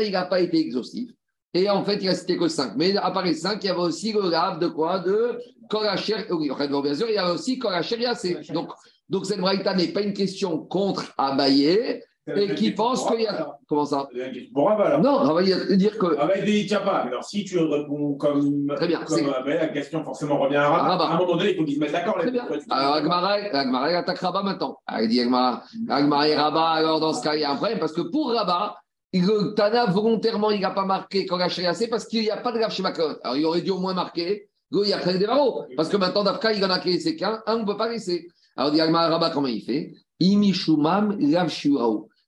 il 0.05 0.11
n'a 0.11 0.25
pas 0.25 0.41
été 0.41 0.59
exhaustif. 0.59 1.09
Et 1.53 1.69
en 1.69 1.83
fait, 1.83 1.97
il 2.01 2.09
a 2.09 2.15
cité 2.15 2.37
que 2.37 2.47
5. 2.47 2.73
Mais 2.75 2.95
à 2.97 3.11
part 3.11 3.23
les 3.23 3.35
5, 3.35 3.63
il 3.63 3.67
y 3.67 3.69
avait 3.69 3.79
aussi 3.79 4.11
le 4.11 4.29
grave 4.29 4.59
de 4.59 4.67
quoi 4.67 4.99
De 4.99 5.39
Koracher. 5.69 6.25
Oui, 6.31 6.49
bien 6.81 6.95
sûr, 6.95 7.07
il 7.09 7.15
y 7.15 7.17
avait 7.17 7.31
aussi 7.31 7.59
Koracher 7.59 7.99
Yassé. 7.99 8.39
Donc, 8.53 8.69
donc 9.09 9.25
cette 9.25 9.39
braïta 9.39 9.75
n'est 9.75 9.89
pas 9.89 10.01
une 10.01 10.13
question 10.13 10.57
contre 10.57 11.13
Abaye, 11.17 12.01
et 12.25 12.55
qui 12.55 12.71
pense 12.71 13.05
qu'il 13.05 13.21
y 13.21 13.27
a. 13.27 13.57
Comment 13.67 13.85
ça 13.85 14.07
Bon, 14.53 14.67
alors. 14.67 15.01
Non, 15.01 15.17
Rava, 15.17 15.43
il 15.43 15.77
dire 15.77 15.97
que. 15.97 16.05
Il 16.37 16.63
ne 16.63 16.67
tient 16.67 16.79
pas. 16.79 16.99
Alors, 16.99 17.23
si 17.23 17.43
tu 17.43 17.59
réponds 17.59 18.13
comme. 18.15 18.65
Très 18.75 18.87
bien. 18.87 19.01
Comme 19.01 19.33
Abaye, 19.33 19.57
la 19.59 19.67
question 19.67 20.03
forcément 20.03 20.39
revient 20.39 20.55
à 20.55 20.69
Rava. 20.69 21.03
À 21.03 21.07
un 21.07 21.17
moment 21.17 21.35
donné, 21.35 21.51
il 21.51 21.57
faut 21.57 21.65
qu'ils 21.65 21.75
se 21.75 21.79
mettent 21.79 21.91
d'accord. 21.91 22.17
Très 22.17 22.31
bien. 22.31 22.47
Alors, 22.69 22.93
Agmara, 22.95 23.87
attaque 23.97 24.19
Rabat 24.19 24.41
maintenant. 24.41 24.79
il 25.01 25.09
dit 25.09 25.19
Agmara, 25.19 25.63
Agmara 25.89 26.29
et 26.29 26.35
Rabat, 26.35 26.69
alors 26.69 26.99
dans 27.01 27.13
ce 27.13 27.21
cas, 27.21 27.35
il 27.35 27.41
y 27.41 27.43
a 27.43 27.51
un 27.51 27.57
problème, 27.57 27.79
parce 27.79 27.93
que 27.93 28.01
pour 28.01 28.31
Rabat, 28.31 28.77
le 29.21 29.53
Tana, 29.53 29.85
volontairement, 29.85 30.51
il 30.51 30.61
n'a 30.61 30.71
pas 30.71 30.85
marqué 30.85 31.25
quand 31.25 31.37
la 31.37 31.49
c'est 31.49 31.87
parce 31.87 32.05
qu'il 32.05 32.21
n'y 32.21 32.29
a 32.31 32.37
pas 32.37 32.51
de 32.51 32.81
Makot. 32.81 33.19
Alors, 33.23 33.37
il 33.37 33.45
aurait 33.45 33.61
dû 33.61 33.71
au 33.71 33.79
moins 33.79 33.93
marquer 33.93 34.49
il 34.81 34.89
y 34.89 34.93
a 34.93 35.17
des 35.17 35.27
barreaux. 35.27 35.63
Parce 35.75 35.89
que 35.89 35.97
maintenant, 35.97 36.23
Dafka, 36.23 36.53
il 36.53 36.63
en 36.65 36.69
a 36.69 36.83
laissé 36.83 37.15
qu'un, 37.15 37.41
un, 37.45 37.57
on 37.57 37.59
ne 37.59 37.65
peut 37.65 37.77
pas 37.77 37.89
laisser. 37.89 38.27
Alors, 38.55 38.71
dit 38.71 38.81
Rabat, 38.81 39.29
comment 39.31 39.47
il 39.47 39.61
fait? 39.61 39.93
Imishumam 40.19 41.17
Lav 41.19 41.51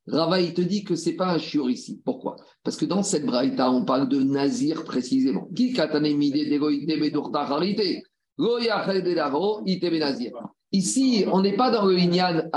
Rava, 0.07 0.39
il 0.39 0.53
te 0.53 0.61
dit 0.61 0.83
que 0.83 0.95
ce 0.95 1.09
n'est 1.09 1.15
pas 1.15 1.33
un 1.33 1.39
shiur 1.39 1.69
ici. 1.69 1.99
Pourquoi? 2.05 2.35
Parce 2.63 2.77
que 2.77 2.85
dans 2.85 3.01
cette 3.01 3.25
braïta, 3.25 3.71
on 3.71 3.85
parle 3.85 4.07
de 4.07 4.21
Nazir 4.21 4.83
précisément. 4.83 5.47
Qui 5.55 5.73
katane 5.73 6.15
mide 6.15 6.51
de 6.51 6.57
goïte 6.57 6.99
bedurta 6.99 7.41
harite 7.41 8.03
Goyachel 8.37 9.03
de 9.03 9.13
davo, 9.15 9.61
ite 9.65 9.83
Nazir. 9.83 10.33
Ici, 10.75 11.23
on 11.31 11.41
n'est 11.41 11.55
pas 11.55 11.71
dans 11.71 11.85
le 11.85 11.97
Inyan, 11.97 12.49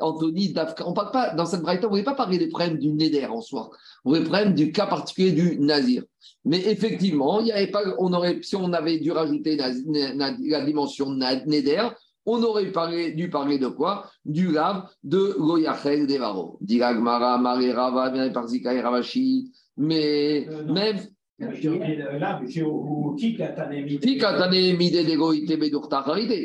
Anthony, 0.00 0.52
on 0.84 0.90
ne 0.90 0.94
parle 0.94 1.12
pas, 1.12 1.32
dans 1.34 1.46
cette 1.46 1.62
braïta, 1.62 1.86
on 1.86 1.90
ne 1.90 1.90
voulait 1.90 2.02
pas 2.02 2.16
parler 2.16 2.36
des 2.36 2.48
problèmes 2.48 2.76
du 2.76 2.92
Neder 2.92 3.26
en 3.26 3.40
soi. 3.40 3.70
On 4.04 4.10
voulait 4.10 4.28
parler 4.28 4.50
du 4.50 4.72
cas 4.72 4.86
particulier 4.86 5.30
du 5.30 5.60
Nazir. 5.60 6.02
Mais 6.44 6.58
effectivement, 6.66 7.38
il 7.38 7.46
y 7.46 7.52
avait 7.52 7.68
pas, 7.68 7.82
on 7.98 8.12
aurait, 8.14 8.40
si 8.42 8.56
on 8.56 8.72
avait 8.72 8.98
dû 8.98 9.12
rajouter 9.12 9.56
la, 9.56 10.64
dimension 10.64 11.10
Neder, 11.10 11.90
on 12.26 12.42
aurait 12.42 12.72
parlé, 12.72 13.12
dû 13.12 13.30
parler 13.30 13.58
de 13.58 13.68
quoi? 13.68 14.10
Du 14.24 14.50
lave 14.50 14.88
de 15.04 15.36
Goyachel 15.38 16.08
Devaro. 16.08 16.58
Diragmara, 16.60 17.36
Rava, 17.36 18.30
Parzika 18.30 18.74
et 18.74 18.80
Ravashi. 18.80 19.52
Mais 19.76 20.48
euh, 20.48 20.64
même. 20.64 20.98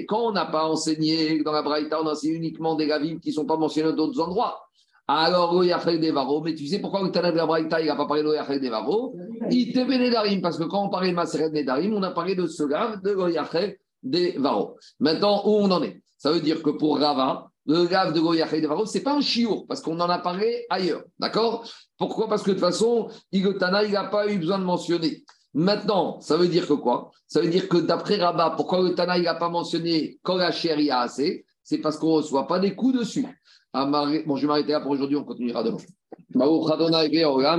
Quand 0.08 0.28
on 0.28 0.32
n'a 0.32 0.46
pas 0.46 0.66
enseigné 0.66 1.44
dans 1.44 1.52
la 1.52 1.62
Braïta, 1.62 2.02
on 2.02 2.08
enseigne 2.08 2.34
uniquement 2.34 2.76
des 2.76 2.88
gavim 2.88 3.20
qui 3.20 3.30
ne 3.30 3.34
sont 3.34 3.46
pas 3.46 3.58
mentionnés 3.58 3.94
d'autres 3.94 4.20
endroits. 4.20 4.68
Alors, 5.10 5.54
Loyachel 5.54 6.02
Devaro, 6.02 6.42
mais 6.42 6.54
tu 6.54 6.68
sais 6.68 6.80
pourquoi 6.80 7.02
le 7.02 7.12
Tana 7.12 7.32
de 7.32 7.38
la 7.38 7.46
Braïta, 7.46 7.80
il 7.80 7.88
n'a 7.88 7.96
pas 7.96 8.08
parlé 8.08 8.24
de 8.24 8.28
Loyachel 8.28 8.60
Devaro 8.60 9.16
Il 9.50 9.72
te 9.72 9.80
Nedarim, 9.80 10.42
parce 10.42 10.58
que 10.58 10.66
quand 10.66 10.86
on 10.86 10.90
parlait 10.90 11.12
de 11.12 11.16
Maseret 11.16 11.50
Nedarim, 11.50 11.94
on 11.94 12.04
a 12.04 12.12
parlé 12.12 12.36
de 12.36 12.46
ce 12.46 12.64
gav 12.64 13.02
de 13.02 13.12
Loyachel 13.12 13.78
Devaro. 14.04 14.78
Maintenant, 15.00 15.44
où 15.46 15.52
on 15.60 15.72
en 15.72 15.82
est? 15.82 16.02
Ça 16.18 16.32
veut 16.32 16.42
dire 16.42 16.62
que 16.62 16.72
pour 16.72 17.00
Rava, 17.00 17.50
le 17.66 17.86
gav 17.86 18.12
de 18.12 18.20
Goyachel 18.20 18.62
Devaro, 18.62 18.86
ce 18.86 18.98
n'est 18.98 19.04
pas 19.04 19.14
un 19.14 19.22
chiour, 19.22 19.66
parce 19.66 19.80
qu'on 19.82 19.98
en 20.00 20.10
a 20.10 20.20
parlé 20.20 20.66
ailleurs. 20.70 21.04
D'accord? 21.20 21.66
Pourquoi? 21.98 22.28
Parce 22.28 22.44
que 22.44 22.52
de 22.52 22.56
toute 22.56 22.64
façon, 22.64 23.10
Igotana, 23.32 23.84
il 23.84 23.92
n'a 23.92 24.06
pas 24.06 24.28
eu 24.32 24.38
besoin 24.38 24.60
de 24.60 24.64
mentionner. 24.64 25.24
Maintenant, 25.54 26.20
ça 26.20 26.38
veut 26.38 26.48
dire 26.48 26.68
que 26.68 26.74
quoi? 26.74 27.10
Ça 27.28 27.42
veut 27.42 27.50
dire 27.50 27.68
que 27.68 27.78
d'après 27.78 28.18
Rabat, 28.18 28.52
pourquoi 28.52 28.82
le 28.82 28.94
Tana 28.94 29.18
n'a 29.18 29.34
pas 29.34 29.50
mentionné 29.50 30.20
quand 30.22 30.36
la 30.36 30.50
a 30.50 31.00
assez 31.02 31.46
C'est 31.64 31.80
parce 31.80 31.98
qu'on 31.98 32.18
ne 32.18 32.22
reçoit 32.22 32.48
pas 32.48 32.60
des 32.60 32.76
coups 32.76 33.00
dessus. 33.00 33.26
Bon, 33.74 34.36
je 34.36 34.42
vais 34.42 34.48
m'arrêter 34.48 34.72
là 34.72 34.82
pour 34.82 34.92
aujourd'hui, 34.92 35.18
on 35.18 35.24
continuera 35.24 35.64
demain. 35.64 35.78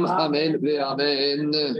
Amen. 0.07 0.59
Amen. 0.81 1.77